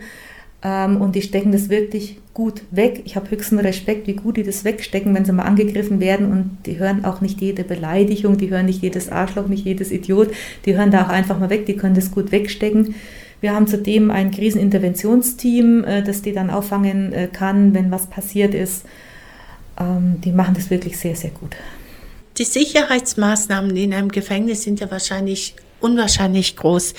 Ähm, 0.64 1.02
und 1.02 1.16
die 1.16 1.24
stecken 1.24 1.52
das 1.52 1.70
wirklich 1.70 2.20
gut 2.34 2.62
weg. 2.70 3.02
Ich 3.06 3.16
habe 3.16 3.32
höchsten 3.32 3.60
Respekt, 3.60 4.08
wie 4.08 4.14
gut 4.14 4.38
die 4.38 4.44
das 4.44 4.64
wegstecken, 4.64 5.14
wenn 5.14 5.26
sie 5.26 5.34
mal 5.34 5.44
angegriffen 5.44 6.00
werden. 6.00 6.32
Und 6.32 6.58
die 6.66 6.78
hören 6.78 7.06
auch 7.06 7.22
nicht 7.22 7.42
jede 7.42 7.64
Beleidigung, 7.64 8.38
die 8.38 8.50
hören 8.50 8.68
nicht 8.68 8.82
jedes 8.82 9.10
Arschloch, 9.10 9.48
nicht 9.48 9.66
jedes 9.66 9.92
Idiot. 9.92 10.30
Die 10.66 10.78
hören 10.78 10.92
da 10.92 11.06
auch 11.06 11.10
einfach 11.10 11.40
mal 11.40 11.50
weg, 11.50 11.66
die 11.66 11.76
können 11.76 11.96
das 11.96 12.12
gut 12.12 12.32
wegstecken. 12.32 12.96
Wir 13.44 13.54
haben 13.54 13.68
zudem 13.68 14.10
ein 14.10 14.32
Kriseninterventionsteam, 14.32 15.84
äh, 15.84 16.02
das 16.02 16.22
die 16.22 16.32
dann 16.32 16.50
auffangen 16.50 17.12
äh, 17.12 17.28
kann, 17.28 17.74
wenn 17.74 17.92
was 17.92 18.08
passiert 18.08 18.54
ist. 18.54 18.86
Ähm, 19.78 20.22
die 20.22 20.32
machen 20.32 20.54
das 20.54 20.70
wirklich 20.70 20.98
sehr, 20.98 21.18
sehr 21.18 21.32
gut. 21.32 21.54
Die 22.38 22.46
Sicherheitsmaßnahmen 22.46 23.76
in 23.76 23.94
einem 23.94 24.08
Gefängnis 24.08 24.64
sind 24.64 24.80
ja 24.80 24.90
wahrscheinlich 24.90 25.56
unwahrscheinlich 25.82 26.56
groß. 26.56 26.94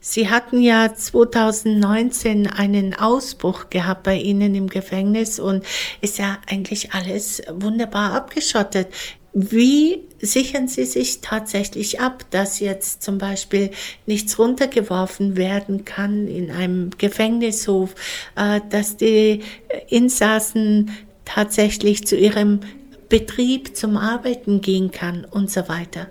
Sie 0.00 0.30
hatten 0.30 0.62
ja 0.62 0.94
2019 0.94 2.46
einen 2.46 2.94
Ausbruch 2.94 3.68
gehabt 3.68 4.04
bei 4.04 4.16
Ihnen 4.16 4.54
im 4.54 4.68
Gefängnis 4.68 5.38
und 5.38 5.66
ist 6.00 6.16
ja 6.16 6.38
eigentlich 6.50 6.94
alles 6.94 7.42
wunderbar 7.52 8.14
abgeschottet. 8.14 8.88
Wie 9.32 10.02
sichern 10.20 10.66
Sie 10.66 10.84
sich 10.84 11.20
tatsächlich 11.20 12.00
ab, 12.00 12.24
dass 12.30 12.58
jetzt 12.58 13.02
zum 13.02 13.18
Beispiel 13.18 13.70
nichts 14.06 14.38
runtergeworfen 14.38 15.36
werden 15.36 15.84
kann 15.84 16.26
in 16.26 16.50
einem 16.50 16.90
Gefängnishof, 16.98 17.94
äh, 18.36 18.60
dass 18.70 18.96
die 18.96 19.40
Insassen 19.88 20.90
tatsächlich 21.24 22.06
zu 22.06 22.16
ihrem 22.16 22.60
Betrieb 23.08 23.76
zum 23.76 23.96
Arbeiten 23.96 24.60
gehen 24.60 24.90
kann 24.90 25.24
und 25.24 25.50
so 25.50 25.68
weiter? 25.68 26.08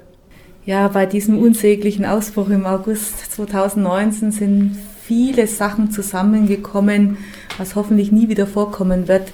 Ja, 0.65 0.87
bei 0.87 1.05
diesem 1.05 1.39
unsäglichen 1.39 2.05
Ausbruch 2.05 2.49
im 2.49 2.65
August 2.65 3.33
2019 3.33 4.31
sind 4.31 4.77
viele 5.03 5.47
Sachen 5.47 5.91
zusammengekommen, 5.91 7.17
was 7.57 7.75
hoffentlich 7.75 8.11
nie 8.11 8.29
wieder 8.29 8.45
vorkommen 8.45 9.07
wird. 9.07 9.31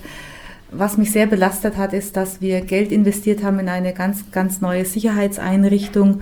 Was 0.78 0.98
mich 0.98 1.12
sehr 1.12 1.26
belastet 1.26 1.78
hat, 1.78 1.94
ist, 1.94 2.18
dass 2.18 2.42
wir 2.42 2.60
Geld 2.62 2.92
investiert 2.92 3.44
haben 3.44 3.60
in 3.60 3.70
eine 3.70 3.94
ganz, 3.94 4.30
ganz 4.32 4.60
neue 4.60 4.84
Sicherheitseinrichtung 4.84 6.22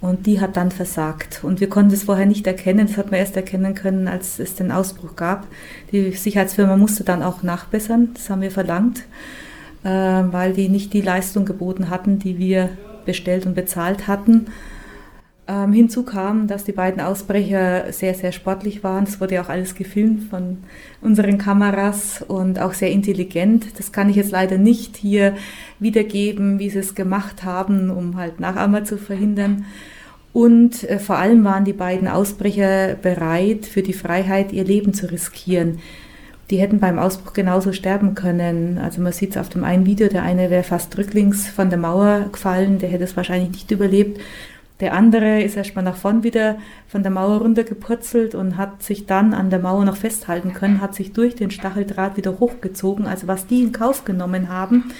und 0.00 0.26
die 0.26 0.40
hat 0.40 0.56
dann 0.56 0.70
versagt. 0.70 1.40
Und 1.42 1.60
wir 1.60 1.68
konnten 1.68 1.92
es 1.92 2.04
vorher 2.04 2.24
nicht 2.24 2.46
erkennen. 2.46 2.86
Das 2.86 2.96
hat 2.96 3.10
man 3.10 3.20
erst 3.20 3.36
erkennen 3.36 3.74
können, 3.74 4.08
als 4.08 4.38
es 4.38 4.54
den 4.54 4.72
Ausbruch 4.72 5.16
gab. 5.16 5.46
Die 5.92 6.12
Sicherheitsfirma 6.12 6.78
musste 6.78 7.04
dann 7.04 7.22
auch 7.22 7.42
nachbessern. 7.42 8.08
Das 8.14 8.30
haben 8.30 8.40
wir 8.40 8.50
verlangt, 8.50 9.00
äh, 9.84 9.88
weil 9.88 10.54
die 10.54 10.70
nicht 10.70 10.94
die 10.94 11.02
Leistung 11.02 11.44
geboten 11.44 11.90
hatten, 11.90 12.18
die 12.18 12.38
wir 12.38 12.70
bestellt 13.04 13.44
und 13.44 13.54
bezahlt 13.54 14.06
hatten. 14.06 14.46
Ähm, 15.50 15.72
hinzu 15.72 16.04
kam, 16.04 16.46
dass 16.46 16.62
die 16.62 16.70
beiden 16.70 17.00
Ausbrecher 17.00 17.92
sehr, 17.92 18.14
sehr 18.14 18.30
sportlich 18.30 18.84
waren. 18.84 19.04
Das 19.04 19.20
wurde 19.20 19.34
ja 19.34 19.42
auch 19.42 19.48
alles 19.48 19.74
gefilmt 19.74 20.30
von 20.30 20.58
unseren 21.00 21.38
Kameras 21.38 22.22
und 22.22 22.60
auch 22.60 22.72
sehr 22.72 22.92
intelligent. 22.92 23.76
Das 23.76 23.90
kann 23.90 24.08
ich 24.08 24.14
jetzt 24.14 24.30
leider 24.30 24.58
nicht 24.58 24.96
hier 24.96 25.34
wiedergeben, 25.80 26.60
wie 26.60 26.70
sie 26.70 26.78
es 26.78 26.94
gemacht 26.94 27.42
haben, 27.42 27.90
um 27.90 28.16
halt 28.16 28.38
Nachahmer 28.38 28.84
zu 28.84 28.96
verhindern. 28.96 29.64
Und 30.32 30.88
äh, 30.88 31.00
vor 31.00 31.16
allem 31.16 31.42
waren 31.42 31.64
die 31.64 31.72
beiden 31.72 32.06
Ausbrecher 32.06 32.94
bereit, 32.94 33.66
für 33.66 33.82
die 33.82 33.92
Freiheit 33.92 34.52
ihr 34.52 34.62
Leben 34.62 34.94
zu 34.94 35.10
riskieren. 35.10 35.80
Die 36.50 36.58
hätten 36.58 36.78
beim 36.78 37.00
Ausbruch 37.00 37.32
genauso 37.32 37.72
sterben 37.72 38.14
können. 38.14 38.78
Also 38.78 39.00
man 39.00 39.12
sieht 39.12 39.30
es 39.30 39.36
auf 39.36 39.48
dem 39.48 39.64
einen 39.64 39.86
Video, 39.86 40.06
der 40.06 40.22
eine 40.22 40.48
wäre 40.48 40.62
fast 40.62 40.96
rücklings 40.96 41.48
von 41.48 41.70
der 41.70 41.78
Mauer 41.78 42.26
gefallen, 42.30 42.78
der 42.78 42.88
hätte 42.88 43.04
es 43.04 43.16
wahrscheinlich 43.16 43.50
nicht 43.50 43.70
überlebt. 43.72 44.20
Der 44.80 44.94
andere 44.94 45.42
ist 45.42 45.56
erstmal 45.56 45.84
nach 45.84 45.96
vorn 45.96 46.22
wieder 46.22 46.56
von 46.88 47.02
der 47.02 47.12
Mauer 47.12 47.38
runtergepurzelt 47.38 48.34
und 48.34 48.56
hat 48.56 48.82
sich 48.82 49.06
dann 49.06 49.34
an 49.34 49.50
der 49.50 49.58
Mauer 49.58 49.84
noch 49.84 49.96
festhalten 49.96 50.54
können, 50.54 50.80
hat 50.80 50.94
sich 50.94 51.12
durch 51.12 51.34
den 51.34 51.50
Stacheldraht 51.50 52.16
wieder 52.16 52.40
hochgezogen. 52.40 53.06
Also 53.06 53.26
was 53.26 53.46
die 53.46 53.62
in 53.62 53.72
Kauf 53.72 54.04
genommen 54.04 54.48
haben. 54.48 54.92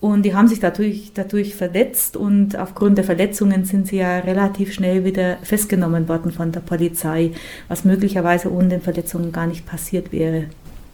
Und 0.00 0.24
die 0.24 0.34
haben 0.34 0.48
sich 0.48 0.58
dadurch, 0.58 1.12
dadurch 1.14 1.54
verletzt 1.54 2.16
und 2.16 2.56
aufgrund 2.58 2.98
der 2.98 3.04
Verletzungen 3.04 3.64
sind 3.64 3.86
sie 3.86 3.98
ja 3.98 4.18
relativ 4.18 4.72
schnell 4.72 5.04
wieder 5.04 5.36
festgenommen 5.44 6.08
worden 6.08 6.32
von 6.32 6.50
der 6.50 6.58
Polizei, 6.58 7.30
was 7.68 7.84
möglicherweise 7.84 8.50
ohne 8.52 8.68
den 8.68 8.82
Verletzungen 8.82 9.30
gar 9.30 9.46
nicht 9.46 9.64
passiert 9.64 10.10
wäre. 10.10 10.46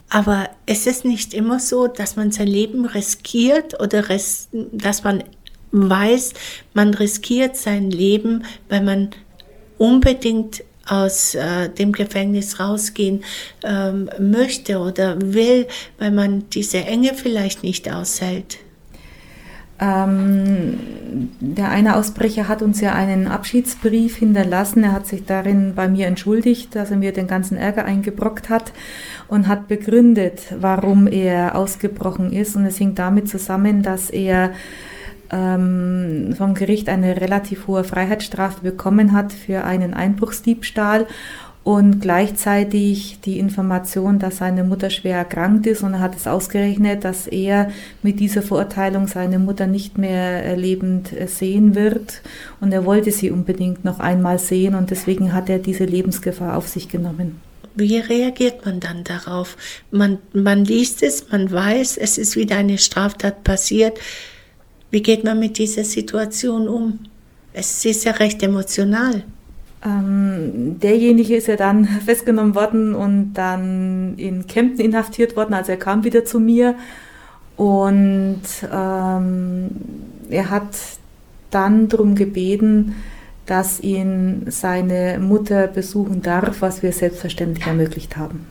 Aber 0.09 0.49
es 0.67 0.87
ist 0.87 1.05
nicht 1.05 1.33
immer 1.33 1.59
so, 1.59 1.87
dass 1.87 2.17
man 2.17 2.31
sein 2.31 2.47
Leben 2.47 2.85
riskiert 2.85 3.79
oder 3.79 4.03
dass 4.03 5.03
man 5.03 5.23
weiß, 5.71 6.33
man 6.73 6.93
riskiert 6.93 7.55
sein 7.55 7.91
Leben, 7.91 8.43
weil 8.69 8.83
man 8.83 9.09
unbedingt 9.77 10.63
aus 10.87 11.35
äh, 11.35 11.69
dem 11.69 11.91
Gefängnis 11.91 12.59
rausgehen 12.59 13.23
ähm, 13.63 14.09
möchte 14.19 14.79
oder 14.79 15.17
will, 15.21 15.67
weil 15.99 16.11
man 16.11 16.49
diese 16.49 16.79
Enge 16.79 17.13
vielleicht 17.13 17.63
nicht 17.63 17.91
aushält. 17.91 18.57
Ähm, 19.81 20.77
der 21.39 21.69
eine 21.69 21.95
Ausbrecher 21.95 22.49
hat 22.49 22.61
uns 22.61 22.81
ja 22.81 22.93
einen 22.93 23.27
Abschiedsbrief 23.27 24.17
hinterlassen. 24.17 24.83
Er 24.83 24.91
hat 24.91 25.07
sich 25.07 25.23
darin 25.25 25.73
bei 25.73 25.87
mir 25.87 26.07
entschuldigt, 26.07 26.75
dass 26.75 26.91
er 26.91 26.97
mir 26.97 27.13
den 27.13 27.27
ganzen 27.27 27.55
Ärger 27.55 27.85
eingebrockt 27.85 28.49
hat 28.49 28.73
und 29.29 29.47
hat 29.47 29.69
begründet, 29.69 30.41
warum 30.59 31.07
er 31.07 31.55
ausgebrochen 31.55 32.33
ist. 32.33 32.57
Und 32.57 32.65
es 32.65 32.77
hing 32.77 32.93
damit 32.93 33.29
zusammen, 33.29 33.81
dass 33.81 34.09
er 34.09 34.51
ähm, 35.31 36.33
vom 36.37 36.53
Gericht 36.53 36.89
eine 36.89 37.19
relativ 37.19 37.67
hohe 37.67 37.83
Freiheitsstrafe 37.83 38.61
bekommen 38.61 39.13
hat 39.13 39.33
für 39.33 39.63
einen 39.63 39.93
Einbruchsdiebstahl 39.93 41.07
und 41.63 42.01
gleichzeitig 42.01 43.19
die 43.25 43.37
Information, 43.37 44.17
dass 44.17 44.37
seine 44.37 44.63
Mutter 44.63 44.89
schwer 44.89 45.17
erkrankt 45.17 45.67
ist 45.67 45.83
und 45.83 45.93
er 45.93 45.99
hat 45.99 46.15
es 46.15 46.25
ausgerechnet, 46.25 47.03
dass 47.03 47.27
er 47.27 47.69
mit 48.01 48.19
dieser 48.19 48.41
Verurteilung 48.41 49.07
seine 49.07 49.39
Mutter 49.39 49.67
nicht 49.67 49.97
mehr 49.97 50.55
lebend 50.55 51.11
sehen 51.27 51.75
wird 51.75 52.21
und 52.59 52.71
er 52.71 52.85
wollte 52.85 53.11
sie 53.11 53.29
unbedingt 53.29 53.85
noch 53.85 53.99
einmal 53.99 54.39
sehen 54.39 54.73
und 54.73 54.89
deswegen 54.89 55.33
hat 55.33 55.49
er 55.49 55.59
diese 55.59 55.85
Lebensgefahr 55.85 56.57
auf 56.57 56.67
sich 56.67 56.87
genommen. 56.87 57.39
Wie 57.75 57.99
reagiert 57.99 58.65
man 58.65 58.79
dann 58.79 59.03
darauf? 59.03 59.55
Man, 59.91 60.17
man 60.33 60.65
liest 60.65 61.03
es, 61.03 61.29
man 61.31 61.51
weiß, 61.51 61.97
es 61.97 62.17
ist 62.17 62.35
wieder 62.35 62.57
eine 62.57 62.77
Straftat 62.77 63.43
passiert. 63.43 63.99
Wie 64.91 65.01
geht 65.01 65.23
man 65.23 65.39
mit 65.39 65.57
dieser 65.57 65.83
Situation 65.83 66.67
um? 66.67 66.99
Es 67.53 67.85
ist 67.85 68.05
ja 68.05 68.13
recht 68.13 68.41
emotional. 68.41 69.23
Ähm, 69.85 70.79
derjenige 70.79 71.35
ist 71.35 71.47
ja 71.47 71.55
dann 71.55 71.85
festgenommen 72.05 72.55
worden 72.55 72.95
und 72.95 73.33
dann 73.33 74.15
in 74.17 74.47
Kempten 74.47 74.83
inhaftiert 74.83 75.35
worden. 75.35 75.53
Also 75.53 75.71
er 75.71 75.79
kam 75.79 76.03
wieder 76.03 76.25
zu 76.25 76.39
mir 76.39 76.75
und 77.55 78.41
ähm, 78.71 79.69
er 80.29 80.49
hat 80.49 80.75
dann 81.51 81.87
darum 81.87 82.15
gebeten, 82.15 82.95
dass 83.45 83.79
ihn 83.79 84.45
seine 84.49 85.17
Mutter 85.19 85.67
besuchen 85.67 86.21
darf, 86.21 86.61
was 86.61 86.83
wir 86.83 86.91
selbstverständlich 86.91 87.65
ermöglicht 87.65 88.17
haben 88.17 88.45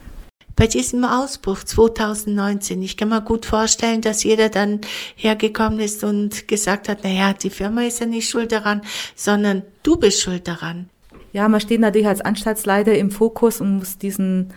bei 0.59 0.67
diesem 0.67 1.05
Ausbruch 1.05 1.63
2019. 1.63 2.81
Ich 2.81 2.97
kann 2.97 3.07
mir 3.07 3.21
gut 3.21 3.45
vorstellen, 3.45 4.01
dass 4.01 4.25
jeder 4.25 4.49
dann 4.49 4.81
hergekommen 5.15 5.79
ist 5.79 6.03
und 6.03 6.49
gesagt 6.49 6.89
hat, 6.89 7.05
naja, 7.05 7.31
die 7.31 7.49
Firma 7.49 7.83
ist 7.83 8.01
ja 8.01 8.05
nicht 8.05 8.29
schuld 8.29 8.51
daran, 8.51 8.81
sondern 9.15 9.61
du 9.83 9.95
bist 9.95 10.21
schuld 10.21 10.49
daran. 10.49 10.89
Ja, 11.31 11.47
man 11.47 11.61
steht 11.61 11.79
natürlich 11.79 12.09
als 12.09 12.19
Anstaltsleiter 12.19 12.93
im 12.93 13.09
Fokus 13.09 13.61
und 13.61 13.77
muss 13.77 13.97
diesen 13.97 14.49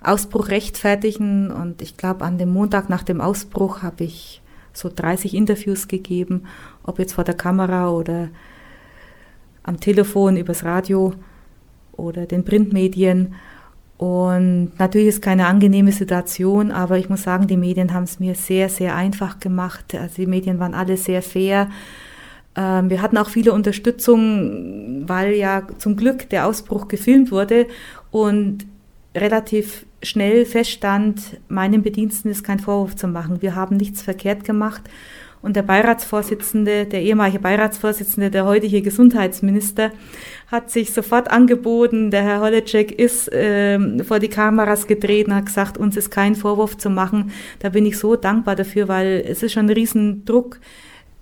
Ausbruch 0.00 0.48
rechtfertigen. 0.48 1.50
Und 1.50 1.82
ich 1.82 1.98
glaube, 1.98 2.24
an 2.24 2.38
dem 2.38 2.54
Montag 2.54 2.88
nach 2.88 3.02
dem 3.02 3.20
Ausbruch 3.20 3.82
habe 3.82 4.04
ich 4.04 4.40
so 4.72 4.88
30 4.88 5.34
Interviews 5.34 5.88
gegeben, 5.88 6.44
ob 6.84 6.98
jetzt 6.98 7.12
vor 7.12 7.24
der 7.24 7.34
Kamera 7.34 7.90
oder 7.90 8.30
am 9.62 9.78
Telefon, 9.78 10.38
übers 10.38 10.64
Radio 10.64 11.12
oder 11.92 12.24
den 12.24 12.46
Printmedien. 12.46 13.34
Und 14.00 14.70
natürlich 14.78 15.08
ist 15.08 15.20
keine 15.20 15.44
angenehme 15.44 15.92
Situation, 15.92 16.70
aber 16.70 16.96
ich 16.96 17.10
muss 17.10 17.24
sagen, 17.24 17.48
die 17.48 17.58
Medien 17.58 17.92
haben 17.92 18.04
es 18.04 18.18
mir 18.18 18.34
sehr, 18.34 18.70
sehr 18.70 18.96
einfach 18.96 19.40
gemacht. 19.40 19.94
Also 19.94 20.14
die 20.22 20.26
Medien 20.26 20.58
waren 20.58 20.72
alle 20.72 20.96
sehr 20.96 21.20
fair. 21.20 21.68
Ähm, 22.56 22.88
wir 22.88 23.02
hatten 23.02 23.18
auch 23.18 23.28
viele 23.28 23.52
Unterstützung, 23.52 25.06
weil 25.06 25.34
ja 25.34 25.64
zum 25.76 25.96
Glück 25.96 26.30
der 26.30 26.46
Ausbruch 26.46 26.88
gefilmt 26.88 27.30
wurde 27.30 27.66
und 28.10 28.64
relativ 29.14 29.84
schnell 30.02 30.46
feststand, 30.46 31.38
meinem 31.50 31.82
Bediensten 31.82 32.30
ist 32.30 32.42
kein 32.42 32.58
Vorwurf 32.58 32.96
zu 32.96 33.06
machen. 33.06 33.42
Wir 33.42 33.54
haben 33.54 33.76
nichts 33.76 34.00
verkehrt 34.00 34.44
gemacht 34.44 34.80
und 35.42 35.56
der 35.56 35.62
Beiratsvorsitzende, 35.62 36.84
der 36.84 37.02
ehemalige 37.02 37.38
Beiratsvorsitzende, 37.38 38.30
der 38.30 38.44
heutige 38.44 38.82
Gesundheitsminister, 38.82 39.90
hat 40.48 40.70
sich 40.70 40.92
sofort 40.92 41.30
angeboten. 41.30 42.10
Der 42.10 42.22
Herr 42.22 42.40
Holecek 42.40 42.92
ist 42.92 43.32
äh, 43.32 44.04
vor 44.04 44.18
die 44.18 44.28
Kameras 44.28 44.86
getreten, 44.86 45.34
hat 45.34 45.46
gesagt, 45.46 45.78
uns 45.78 45.96
ist 45.96 46.10
kein 46.10 46.34
Vorwurf 46.34 46.76
zu 46.76 46.90
machen. 46.90 47.32
Da 47.60 47.70
bin 47.70 47.86
ich 47.86 47.98
so 47.98 48.16
dankbar 48.16 48.54
dafür, 48.54 48.88
weil 48.88 49.24
es 49.26 49.42
ist 49.42 49.52
schon 49.52 49.66
ein 49.66 49.70
Riesendruck, 49.70 50.60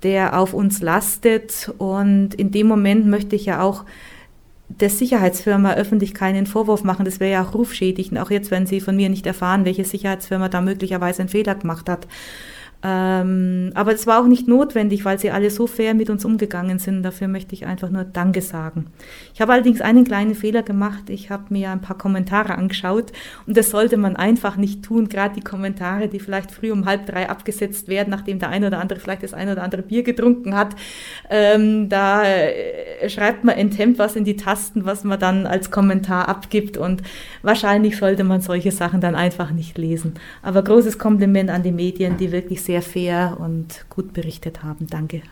der 0.03 0.39
auf 0.39 0.53
uns 0.53 0.81
lastet. 0.81 1.73
Und 1.79 2.35
in 2.35 2.51
dem 2.51 2.67
Moment 2.67 3.07
möchte 3.07 3.37
ich 3.37 3.47
ja 3.47 3.63
auch 3.63 3.85
der 4.69 4.91
Sicherheitsfirma 4.91 5.75
öffentlich 5.75 6.13
keinen 6.13 6.47
Vorwurf 6.47 6.83
machen. 6.83 7.05
Das 7.05 7.21
wäre 7.21 7.33
ja 7.33 7.45
auch 7.45 7.55
rufschädigend, 7.55 8.19
auch 8.19 8.31
jetzt, 8.31 8.51
wenn 8.51 8.67
Sie 8.67 8.81
von 8.81 8.97
mir 8.97 9.09
nicht 9.09 9.27
erfahren, 9.27 9.65
welche 9.65 9.85
Sicherheitsfirma 9.85 10.49
da 10.49 10.61
möglicherweise 10.61 11.21
einen 11.21 11.29
Fehler 11.29 11.55
gemacht 11.55 11.89
hat. 11.89 12.07
Ähm, 12.81 13.73
aber 13.75 13.93
es 13.93 14.07
war 14.07 14.23
auch 14.23 14.29
nicht 14.29 14.47
notwendig, 14.47 15.05
weil 15.05 15.19
sie 15.19 15.33
alle 15.33 15.51
so 15.51 15.67
fair 15.67 15.95
mit 15.95 16.11
uns 16.11 16.25
umgegangen 16.25 16.79
sind. 16.79 17.03
Dafür 17.03 17.27
möchte 17.27 17.55
ich 17.55 17.67
einfach 17.67 17.91
nur 17.91 18.05
Danke 18.05 18.41
sagen. 18.41 18.87
Ich 19.35 19.41
habe 19.41 19.53
allerdings 19.53 19.81
einen 19.81 20.05
kleinen 20.05 20.37
Fehler 20.37 20.63
gemacht. 20.63 21.11
Ich 21.11 21.29
habe 21.31 21.45
mir 21.49 21.71
ein 21.71 21.81
paar 21.81 21.99
Kommentare 21.99 22.55
angeschaut 22.57 23.11
und 23.47 23.57
das 23.57 23.71
sollte 23.71 23.97
man 23.97 24.15
einfach 24.15 24.57
nicht 24.57 24.85
tun. 24.85 25.09
Gerade 25.09 25.35
die 25.35 25.41
Kommentare, 25.41 26.07
die 26.07 26.21
vielleicht 26.21 26.53
früh 26.53 26.71
um 26.71 26.87
halb 26.87 27.07
drei 27.07 27.29
abgesetzt 27.29 27.89
werden, 27.89 28.11
nachdem 28.11 28.39
der 28.39 28.51
eine 28.51 28.69
oder 28.69 28.79
andere 28.79 29.01
vielleicht 29.01 29.25
das 29.25 29.35
eine 29.35 29.53
oder 29.53 29.65
andere 29.65 29.83
Bier 29.83 30.05
getrunken 30.05 30.55
hat. 30.55 30.77
Ähm, 31.31 31.89
da 31.89 32.23
äh, 32.23 33.09
schreibt 33.11 33.43
man 33.43 33.57
enthemmt 33.57 33.99
was 33.99 34.15
in 34.15 34.25
die 34.25 34.37
Tasten, 34.37 34.85
was 34.85 35.03
man 35.03 35.19
dann 35.19 35.47
als 35.49 35.73
Kommentar 35.73 36.29
abgibt 36.29 36.77
und 36.77 37.03
wahrscheinlich 37.43 37.97
sollte 37.97 38.23
man 38.23 38.41
solche 38.41 38.71
Sachen 38.71 39.01
dann 39.01 39.17
einfach 39.17 39.51
nicht 39.51 39.77
lesen. 39.79 40.15
Aber 40.43 40.63
großes 40.63 40.97
Kompliment 40.99 41.51
an 41.51 41.65
die 41.65 41.73
Medien, 41.73 42.17
die 42.19 42.31
wirklich 42.31 42.63
sehr 42.69 42.83
fair 42.83 43.39
und 43.41 43.87
gut 43.89 44.13
berichtet 44.13 44.63
haben. 44.63 44.89
Danke. 44.91 45.23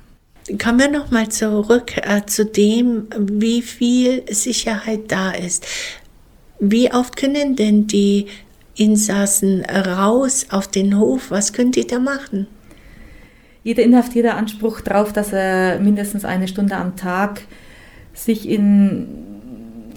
Kommen 0.62 0.78
wir 0.78 0.90
nochmal 0.90 1.28
zurück 1.28 1.98
äh, 1.98 2.24
zu 2.24 2.46
dem, 2.46 3.08
wie 3.18 3.60
viel 3.60 4.22
Sicherheit 4.32 5.12
da 5.12 5.32
ist. 5.32 5.66
Wie 6.58 6.90
oft 6.90 7.14
können 7.14 7.54
denn 7.54 7.86
die 7.86 8.28
Insassen 8.74 9.66
raus 9.66 10.46
auf 10.48 10.66
den 10.66 10.98
Hof? 10.98 11.30
Was 11.30 11.52
können 11.52 11.72
die 11.72 11.86
da 11.86 11.98
machen? 11.98 12.46
Jeder 13.64 13.82
Inhaftierte 13.82 14.32
Anspruch 14.32 14.80
darauf, 14.80 15.12
dass 15.12 15.34
er 15.34 15.78
mindestens 15.78 16.24
eine 16.24 16.48
Stunde 16.48 16.76
am 16.76 16.96
Tag 16.96 17.42
sich 18.14 18.48
in, 18.48 19.08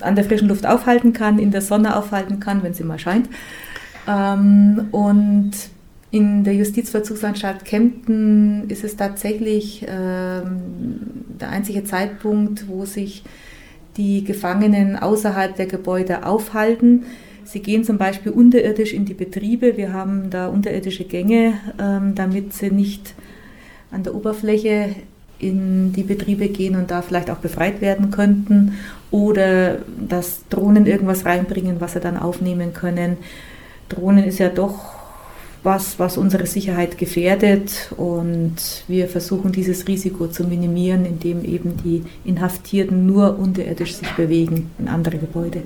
an 0.01 0.15
der 0.15 0.25
frischen 0.25 0.49
Luft 0.49 0.65
aufhalten 0.65 1.13
kann, 1.13 1.39
in 1.39 1.51
der 1.51 1.61
Sonne 1.61 1.95
aufhalten 1.95 2.41
kann, 2.41 2.63
wenn 2.63 2.73
sie 2.73 2.83
mal 2.83 2.99
scheint. 2.99 3.29
Ähm, 4.09 4.89
und 4.91 5.51
in 6.11 6.43
der 6.43 6.55
Justizvollzugsanstalt 6.55 7.65
Kempten 7.65 8.67
ist 8.69 8.83
es 8.83 8.97
tatsächlich 8.97 9.85
ähm, 9.87 10.61
der 11.39 11.49
einzige 11.49 11.83
Zeitpunkt, 11.83 12.67
wo 12.67 12.85
sich 12.85 13.23
die 13.95 14.23
Gefangenen 14.23 14.95
außerhalb 14.95 15.55
der 15.55 15.67
Gebäude 15.67 16.25
aufhalten. 16.25 17.05
Sie 17.43 17.59
gehen 17.59 17.83
zum 17.83 17.97
Beispiel 17.97 18.31
unterirdisch 18.31 18.93
in 18.93 19.05
die 19.05 19.13
Betriebe. 19.13 19.77
Wir 19.77 19.93
haben 19.93 20.29
da 20.29 20.47
unterirdische 20.47 21.03
Gänge, 21.03 21.55
ähm, 21.79 22.15
damit 22.15 22.53
sie 22.53 22.71
nicht 22.71 23.13
an 23.91 24.03
der 24.03 24.15
Oberfläche 24.15 24.95
in 25.37 25.93
die 25.93 26.03
Betriebe 26.03 26.49
gehen 26.49 26.75
und 26.75 26.91
da 26.91 27.01
vielleicht 27.01 27.29
auch 27.29 27.37
befreit 27.37 27.81
werden 27.81 28.11
könnten 28.11 28.73
oder 29.09 29.77
dass 30.07 30.41
Drohnen 30.49 30.85
irgendwas 30.85 31.25
reinbringen, 31.25 31.79
was 31.79 31.93
sie 31.93 31.99
dann 31.99 32.17
aufnehmen 32.17 32.73
können. 32.73 33.17
Drohnen 33.87 34.23
ist 34.25 34.39
ja 34.39 34.49
doch 34.49 34.98
was, 35.63 35.99
was 35.99 36.17
unsere 36.17 36.45
Sicherheit 36.45 36.97
gefährdet. 36.97 37.91
Und 37.97 38.55
wir 38.87 39.07
versuchen 39.07 39.51
dieses 39.51 39.87
Risiko 39.87 40.27
zu 40.27 40.43
minimieren, 40.43 41.05
indem 41.05 41.43
eben 41.43 41.77
die 41.83 42.03
Inhaftierten 42.23 43.05
nur 43.05 43.37
unterirdisch 43.37 43.95
sich 43.95 44.09
bewegen 44.11 44.71
in 44.79 44.87
andere 44.87 45.17
Gebäude. 45.17 45.63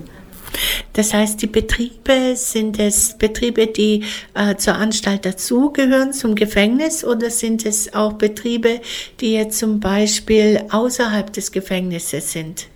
Das 0.92 1.12
heißt, 1.12 1.42
die 1.42 1.48
Betriebe 1.48 2.36
sind 2.36 2.78
es 2.78 3.18
Betriebe, 3.18 3.66
die 3.66 4.04
äh, 4.34 4.54
zur 4.56 4.76
Anstalt 4.76 5.26
dazugehören, 5.26 6.12
zum 6.12 6.36
Gefängnis, 6.36 7.04
oder 7.04 7.30
sind 7.30 7.66
es 7.66 7.92
auch 7.94 8.12
Betriebe, 8.12 8.80
die 9.20 9.32
jetzt 9.32 9.58
zum 9.58 9.80
Beispiel 9.80 10.62
außerhalb 10.70 11.32
des 11.32 11.50
Gefängnisses 11.50 12.30
sind? 12.30 12.68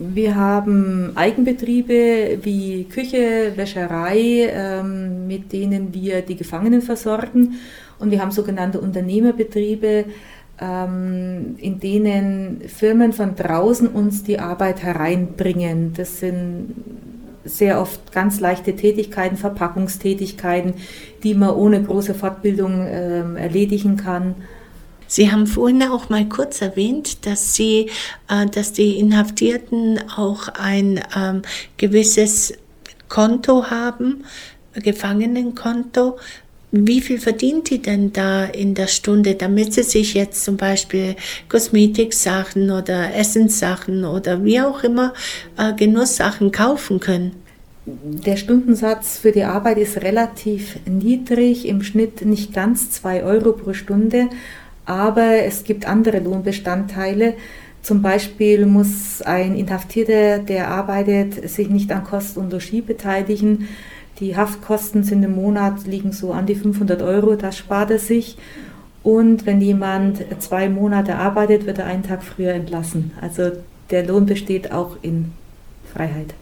Wir 0.00 0.36
haben 0.36 1.10
Eigenbetriebe 1.16 2.38
wie 2.42 2.84
Küche, 2.84 3.52
Wäscherei, 3.56 4.48
ähm, 4.48 5.26
mit 5.26 5.52
denen 5.52 5.92
wir 5.92 6.22
die 6.22 6.36
Gefangenen 6.36 6.82
versorgen. 6.82 7.54
Und 7.98 8.12
wir 8.12 8.20
haben 8.22 8.30
sogenannte 8.30 8.80
Unternehmerbetriebe, 8.80 10.04
ähm, 10.60 11.56
in 11.58 11.80
denen 11.80 12.60
Firmen 12.68 13.12
von 13.12 13.34
draußen 13.34 13.88
uns 13.88 14.22
die 14.22 14.38
Arbeit 14.38 14.84
hereinbringen. 14.84 15.94
Das 15.96 16.20
sind 16.20 16.74
sehr 17.44 17.80
oft 17.80 18.12
ganz 18.12 18.38
leichte 18.38 18.76
Tätigkeiten, 18.76 19.36
Verpackungstätigkeiten, 19.36 20.74
die 21.24 21.34
man 21.34 21.50
ohne 21.56 21.82
große 21.82 22.14
Fortbildung 22.14 22.86
ähm, 22.88 23.36
erledigen 23.36 23.96
kann. 23.96 24.36
Sie 25.08 25.32
haben 25.32 25.46
vorhin 25.46 25.82
auch 25.82 26.10
mal 26.10 26.28
kurz 26.28 26.60
erwähnt, 26.60 27.26
dass 27.26 27.54
Sie, 27.54 27.90
äh, 28.28 28.46
dass 28.46 28.72
die 28.72 28.98
Inhaftierten 28.98 29.98
auch 30.16 30.48
ein 30.48 31.00
ähm, 31.16 31.42
gewisses 31.78 32.52
Konto 33.08 33.70
haben, 33.70 34.24
Gefangenenkonto. 34.74 36.18
Wie 36.70 37.00
viel 37.00 37.18
verdient 37.18 37.70
die 37.70 37.80
denn 37.80 38.12
da 38.12 38.44
in 38.44 38.74
der 38.74 38.88
Stunde, 38.88 39.34
damit 39.34 39.72
sie 39.72 39.82
sich 39.82 40.12
jetzt 40.12 40.44
zum 40.44 40.58
Beispiel 40.58 41.16
Kosmetiksachen 41.48 42.70
oder 42.70 43.14
Essenssachen 43.14 44.04
oder 44.04 44.44
wie 44.44 44.60
auch 44.60 44.84
immer 44.84 45.14
äh, 45.56 45.72
Genusssachen 45.72 46.52
kaufen 46.52 47.00
können? 47.00 47.32
Der 47.86 48.36
Stundensatz 48.36 49.16
für 49.16 49.32
die 49.32 49.44
Arbeit 49.44 49.78
ist 49.78 50.02
relativ 50.02 50.78
niedrig, 50.84 51.66
im 51.66 51.82
Schnitt 51.82 52.22
nicht 52.26 52.52
ganz 52.52 52.90
zwei 52.90 53.22
Euro 53.22 53.52
pro 53.52 53.72
Stunde 53.72 54.28
aber 54.88 55.44
es 55.44 55.64
gibt 55.64 55.86
andere 55.86 56.18
Lohnbestandteile. 56.18 57.34
Zum 57.82 58.00
Beispiel 58.00 58.64
muss 58.64 59.20
ein 59.20 59.54
Inhaftierter, 59.54 60.38
der 60.38 60.68
arbeitet, 60.68 61.48
sich 61.48 61.68
nicht 61.68 61.92
an 61.92 62.04
Kosten 62.04 62.40
und 62.40 62.52
Logis 62.52 62.86
beteiligen. 62.86 63.68
Die 64.18 64.34
Haftkosten 64.34 65.04
sind 65.04 65.22
im 65.22 65.34
Monat 65.34 65.86
liegen 65.86 66.12
so 66.12 66.32
an 66.32 66.46
die 66.46 66.54
500 66.54 67.02
Euro, 67.02 67.36
das 67.36 67.58
spart 67.58 67.90
er 67.90 67.98
sich. 67.98 68.38
Und 69.02 69.44
wenn 69.44 69.60
jemand 69.60 70.24
zwei 70.40 70.70
Monate 70.70 71.16
arbeitet, 71.16 71.66
wird 71.66 71.78
er 71.78 71.86
einen 71.86 72.02
Tag 72.02 72.22
früher 72.22 72.54
entlassen. 72.54 73.12
Also 73.20 73.52
der 73.90 74.06
Lohn 74.06 74.24
besteht 74.24 74.72
auch 74.72 74.96
in 75.02 75.32
Freiheit. 75.92 76.34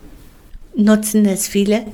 Nutzen 0.76 1.26
es 1.26 1.48
viele? 1.48 1.84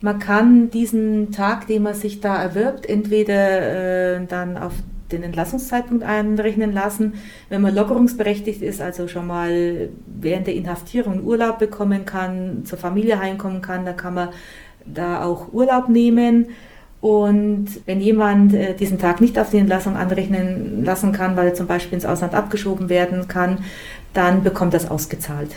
Man 0.00 0.18
kann 0.18 0.70
diesen 0.70 1.30
Tag, 1.30 1.66
den 1.66 1.82
man 1.82 1.94
sich 1.94 2.20
da 2.20 2.42
erwirbt, 2.42 2.86
entweder 2.88 4.16
äh, 4.16 4.26
dann 4.26 4.56
auf 4.56 4.72
den 5.12 5.22
Entlassungszeitpunkt 5.22 6.04
einrechnen 6.04 6.72
lassen. 6.72 7.14
Wenn 7.48 7.62
man 7.62 7.74
lockerungsberechtigt 7.74 8.62
ist, 8.62 8.80
also 8.80 9.08
schon 9.08 9.26
mal 9.26 9.88
während 10.06 10.46
der 10.46 10.54
Inhaftierung 10.54 11.24
Urlaub 11.24 11.58
bekommen 11.58 12.04
kann, 12.04 12.64
zur 12.64 12.78
Familie 12.78 13.18
heimkommen 13.18 13.62
kann, 13.62 13.84
dann 13.84 13.96
kann 13.96 14.14
man 14.14 14.28
da 14.86 15.24
auch 15.24 15.52
Urlaub 15.52 15.88
nehmen. 15.88 16.46
Und 17.00 17.68
wenn 17.86 18.00
jemand 18.00 18.52
äh, 18.52 18.74
diesen 18.74 18.98
Tag 18.98 19.20
nicht 19.20 19.38
auf 19.38 19.50
die 19.50 19.58
Entlassung 19.58 19.96
anrechnen 19.96 20.84
lassen 20.84 21.12
kann, 21.12 21.36
weil 21.36 21.48
er 21.48 21.54
zum 21.54 21.66
Beispiel 21.66 21.94
ins 21.94 22.04
Ausland 22.04 22.34
abgeschoben 22.34 22.88
werden 22.88 23.26
kann, 23.26 23.64
dann 24.12 24.42
bekommt 24.42 24.74
das 24.74 24.90
ausgezahlt. 24.90 25.50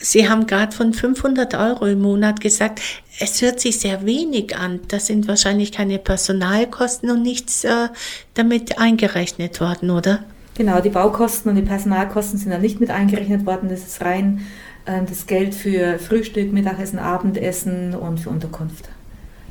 Sie 0.00 0.28
haben 0.28 0.46
gerade 0.46 0.74
von 0.74 0.92
500 0.92 1.54
Euro 1.54 1.86
im 1.86 2.00
Monat 2.00 2.40
gesagt. 2.40 2.80
Es 3.18 3.42
hört 3.42 3.58
sich 3.58 3.80
sehr 3.80 4.06
wenig 4.06 4.56
an. 4.56 4.80
Das 4.86 5.06
sind 5.06 5.26
wahrscheinlich 5.26 5.72
keine 5.72 5.98
Personalkosten 5.98 7.10
und 7.10 7.22
nichts 7.22 7.64
äh, 7.64 7.88
damit 8.34 8.78
eingerechnet 8.78 9.60
worden, 9.60 9.90
oder? 9.90 10.20
Genau, 10.56 10.80
die 10.80 10.90
Baukosten 10.90 11.50
und 11.50 11.56
die 11.56 11.62
Personalkosten 11.62 12.38
sind 12.38 12.50
da 12.50 12.58
nicht 12.58 12.78
mit 12.80 12.90
eingerechnet 12.90 13.44
worden. 13.44 13.68
Das 13.68 13.80
ist 13.80 14.00
rein 14.00 14.46
äh, 14.86 15.02
das 15.04 15.26
Geld 15.26 15.54
für 15.54 15.98
Frühstück, 15.98 16.52
Mittagessen, 16.52 17.00
Abendessen 17.00 17.94
und 17.94 18.20
für 18.20 18.30
Unterkunft. 18.30 18.88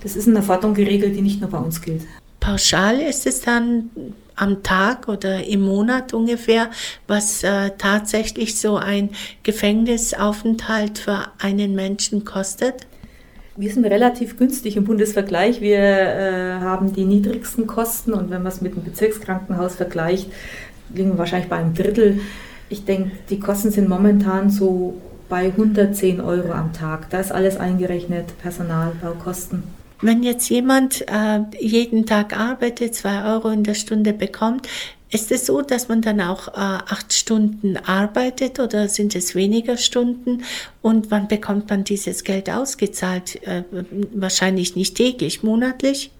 Das 0.01 0.15
ist 0.15 0.27
eine 0.29 0.41
Forderung 0.41 0.75
geregelt, 0.75 1.15
die 1.15 1.21
nicht 1.21 1.41
nur 1.41 1.49
bei 1.49 1.57
uns 1.57 1.81
gilt. 1.81 2.03
Pauschal 2.47 3.01
ist 3.01 3.27
es 3.27 3.41
dann 3.41 3.89
am 4.37 4.63
Tag 4.63 5.09
oder 5.09 5.45
im 5.45 5.63
Monat 5.63 6.13
ungefähr, 6.13 6.69
was 7.05 7.43
äh, 7.43 7.71
tatsächlich 7.77 8.57
so 8.57 8.77
ein 8.77 9.09
Gefängnisaufenthalt 9.43 10.97
für 10.97 11.25
einen 11.39 11.75
Menschen 11.75 12.23
kostet? 12.23 12.87
Wir 13.57 13.69
sind 13.69 13.83
relativ 13.83 14.37
günstig 14.37 14.77
im 14.77 14.85
Bundesvergleich. 14.85 15.59
Wir 15.59 15.77
äh, 15.77 16.53
haben 16.61 16.93
die 16.93 17.03
niedrigsten 17.03 17.67
Kosten 17.67 18.13
und 18.13 18.29
wenn 18.29 18.43
man 18.43 18.53
es 18.53 18.61
mit 18.61 18.75
dem 18.75 18.85
Bezirkskrankenhaus 18.85 19.75
vergleicht, 19.75 20.31
liegen 20.93 21.11
wir 21.11 21.17
wahrscheinlich 21.17 21.49
bei 21.49 21.57
einem 21.57 21.73
Drittel. 21.73 22.21
Ich 22.69 22.85
denke, 22.85 23.11
die 23.29 23.41
Kosten 23.41 23.71
sind 23.71 23.89
momentan 23.89 24.49
so 24.49 25.01
bei 25.27 25.47
110 25.47 26.21
Euro 26.21 26.53
am 26.53 26.71
Tag. 26.71 27.09
Da 27.09 27.19
ist 27.19 27.33
alles 27.33 27.57
eingerechnet, 27.57 28.37
Personal, 28.37 28.93
Baukosten. 29.01 29.63
Wenn 30.01 30.21
jetzt 30.23 30.49
jemand 30.49 31.05
äh, 31.07 31.39
jeden 31.59 32.05
Tag 32.05 32.37
arbeitet, 32.37 32.95
zwei 32.95 33.23
Euro 33.23 33.49
in 33.49 33.63
der 33.63 33.73
Stunde 33.73 34.13
bekommt, 34.13 34.67
ist 35.09 35.31
es 35.31 35.45
so, 35.45 35.61
dass 35.61 35.87
man 35.87 36.01
dann 36.01 36.19
auch 36.19 36.49
äh, 36.49 36.51
acht 36.59 37.13
Stunden 37.13 37.77
arbeitet 37.77 38.59
oder 38.59 38.89
sind 38.89 39.15
es 39.15 39.35
weniger 39.35 39.77
Stunden? 39.77 40.43
Und 40.81 41.11
wann 41.11 41.27
bekommt 41.27 41.69
man 41.69 41.83
dieses 41.83 42.23
Geld 42.23 42.49
ausgezahlt? 42.49 43.41
Äh, 43.47 43.63
wahrscheinlich 44.13 44.75
nicht 44.75 44.95
täglich, 44.95 45.43
monatlich? 45.43 46.11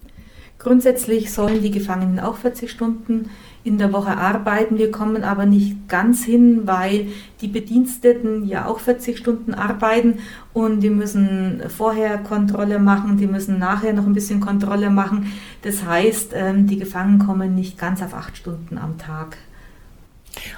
Grundsätzlich 0.58 1.30
sollen 1.32 1.62
die 1.62 1.70
Gefangenen 1.70 2.18
auch 2.18 2.38
40 2.38 2.70
Stunden 2.70 3.30
in 3.64 3.78
der 3.78 3.92
Woche 3.92 4.16
arbeiten. 4.16 4.78
Wir 4.78 4.90
kommen 4.90 5.24
aber 5.24 5.46
nicht 5.46 5.88
ganz 5.88 6.24
hin, 6.24 6.62
weil 6.64 7.08
die 7.40 7.48
Bediensteten 7.48 8.46
ja 8.46 8.66
auch 8.66 8.80
40 8.80 9.18
Stunden 9.18 9.54
arbeiten 9.54 10.20
und 10.52 10.80
die 10.80 10.90
müssen 10.90 11.62
vorher 11.68 12.18
Kontrolle 12.18 12.78
machen, 12.78 13.16
die 13.16 13.26
müssen 13.26 13.58
nachher 13.58 13.92
noch 13.92 14.06
ein 14.06 14.14
bisschen 14.14 14.40
Kontrolle 14.40 14.90
machen. 14.90 15.32
Das 15.62 15.84
heißt, 15.84 16.32
ähm, 16.34 16.66
die 16.66 16.78
Gefangenen 16.78 17.18
kommen 17.18 17.54
nicht 17.54 17.78
ganz 17.78 18.02
auf 18.02 18.14
acht 18.14 18.36
Stunden 18.36 18.78
am 18.78 18.98
Tag. 18.98 19.36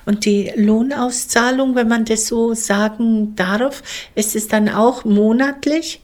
Und 0.05 0.25
die 0.25 0.53
Lohnauszahlung, 0.57 1.75
wenn 1.75 1.89
man 1.89 2.05
das 2.05 2.27
so 2.27 2.55
sagen 2.55 3.35
darf, 3.37 3.83
ist 4.15 4.37
es 4.37 4.49
dann 4.49 4.69
auch 4.69 5.05
monatlich? 5.05 6.03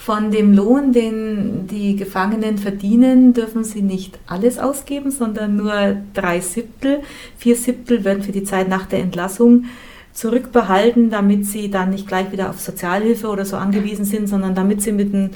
Von 0.00 0.30
dem 0.30 0.54
Lohn, 0.54 0.94
den 0.94 1.66
die 1.66 1.94
Gefangenen 1.94 2.56
verdienen, 2.56 3.34
dürfen 3.34 3.64
sie 3.64 3.82
nicht 3.82 4.18
alles 4.26 4.58
ausgeben, 4.58 5.10
sondern 5.10 5.56
nur 5.56 5.96
drei 6.14 6.40
Siebtel. 6.40 7.00
Vier 7.36 7.54
Siebtel 7.54 8.02
werden 8.02 8.22
für 8.22 8.32
die 8.32 8.42
Zeit 8.42 8.70
nach 8.70 8.86
der 8.86 9.00
Entlassung 9.00 9.66
zurückbehalten, 10.14 11.10
damit 11.10 11.44
sie 11.44 11.70
dann 11.70 11.90
nicht 11.90 12.08
gleich 12.08 12.32
wieder 12.32 12.48
auf 12.48 12.60
Sozialhilfe 12.60 13.28
oder 13.28 13.44
so 13.44 13.58
angewiesen 13.58 14.06
sind, 14.06 14.26
sondern 14.26 14.54
damit 14.54 14.80
sie 14.80 14.92
mit 14.92 15.14
einem 15.14 15.30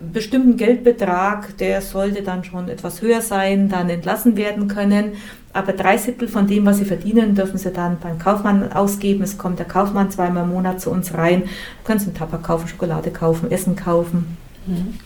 bestimmten 0.00 0.56
Geldbetrag, 0.56 1.58
der 1.58 1.82
sollte 1.82 2.22
dann 2.22 2.42
schon 2.42 2.70
etwas 2.70 3.02
höher 3.02 3.20
sein, 3.20 3.68
dann 3.68 3.90
entlassen 3.90 4.34
werden 4.34 4.66
können. 4.66 5.12
Aber 5.52 5.72
drei 5.72 5.96
Siebtel 5.96 6.28
von 6.28 6.46
dem, 6.46 6.64
was 6.64 6.78
sie 6.78 6.84
verdienen, 6.84 7.34
dürfen 7.34 7.58
sie 7.58 7.72
dann 7.72 7.98
beim 7.98 8.18
Kaufmann 8.18 8.72
ausgeben. 8.72 9.22
Es 9.24 9.36
kommt 9.36 9.58
der 9.58 9.66
Kaufmann 9.66 10.10
zweimal 10.10 10.44
im 10.44 10.50
Monat 10.50 10.80
zu 10.80 10.90
uns 10.90 11.14
rein. 11.14 11.44
Kannst 11.84 12.06
einen 12.06 12.14
Tabak 12.14 12.44
kaufen, 12.44 12.68
Schokolade 12.68 13.10
kaufen, 13.10 13.50
Essen 13.50 13.74
kaufen. 13.74 14.36
Mhm. 14.66 14.98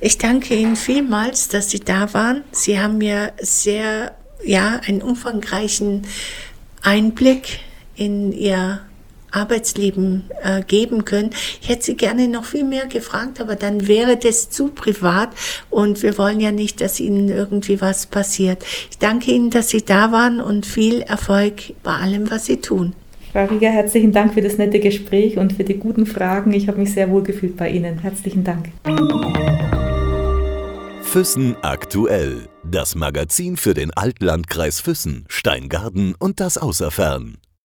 Ich 0.00 0.18
danke 0.18 0.54
Ihnen 0.54 0.76
vielmals, 0.76 1.48
dass 1.48 1.70
Sie 1.70 1.80
da 1.80 2.12
waren. 2.14 2.44
Sie 2.52 2.78
haben 2.78 2.98
mir 2.98 3.32
sehr, 3.40 4.14
ja, 4.44 4.80
einen 4.86 5.02
umfangreichen 5.02 6.02
Einblick 6.82 7.60
in 7.96 8.30
Ihr 8.32 8.80
Arbeitsleben 9.34 10.24
äh, 10.42 10.62
geben 10.62 11.04
können. 11.04 11.30
Ich 11.60 11.68
hätte 11.68 11.84
Sie 11.84 11.96
gerne 11.96 12.28
noch 12.28 12.44
viel 12.44 12.64
mehr 12.64 12.86
gefragt, 12.86 13.40
aber 13.40 13.56
dann 13.56 13.88
wäre 13.88 14.16
das 14.16 14.50
zu 14.50 14.68
privat 14.68 15.30
und 15.70 16.02
wir 16.02 16.16
wollen 16.18 16.40
ja 16.40 16.52
nicht, 16.52 16.80
dass 16.80 17.00
Ihnen 17.00 17.28
irgendwie 17.28 17.80
was 17.80 18.06
passiert. 18.06 18.64
Ich 18.90 18.98
danke 18.98 19.30
Ihnen, 19.32 19.50
dass 19.50 19.68
Sie 19.68 19.84
da 19.84 20.12
waren 20.12 20.40
und 20.40 20.66
viel 20.66 21.00
Erfolg 21.02 21.74
bei 21.82 21.92
allem, 21.92 22.30
was 22.30 22.46
Sie 22.46 22.58
tun. 22.58 22.94
Frau 23.32 23.46
Rieger, 23.46 23.70
herzlichen 23.70 24.12
Dank 24.12 24.34
für 24.34 24.42
das 24.42 24.58
nette 24.58 24.78
Gespräch 24.78 25.38
und 25.38 25.54
für 25.54 25.64
die 25.64 25.74
guten 25.74 26.06
Fragen. 26.06 26.52
Ich 26.52 26.68
habe 26.68 26.78
mich 26.78 26.92
sehr 26.92 27.10
wohl 27.10 27.24
gefühlt 27.24 27.56
bei 27.56 27.68
Ihnen. 27.68 27.98
Herzlichen 27.98 28.44
Dank. 28.44 28.68
Füssen 31.02 31.56
aktuell. 31.62 32.48
Das 32.64 32.94
Magazin 32.94 33.56
für 33.56 33.74
den 33.74 33.92
Altlandkreis 33.92 34.80
Füssen, 34.80 35.24
Steingarten 35.28 36.14
und 36.18 36.38
das 36.38 36.58
Außerfern. 36.58 37.38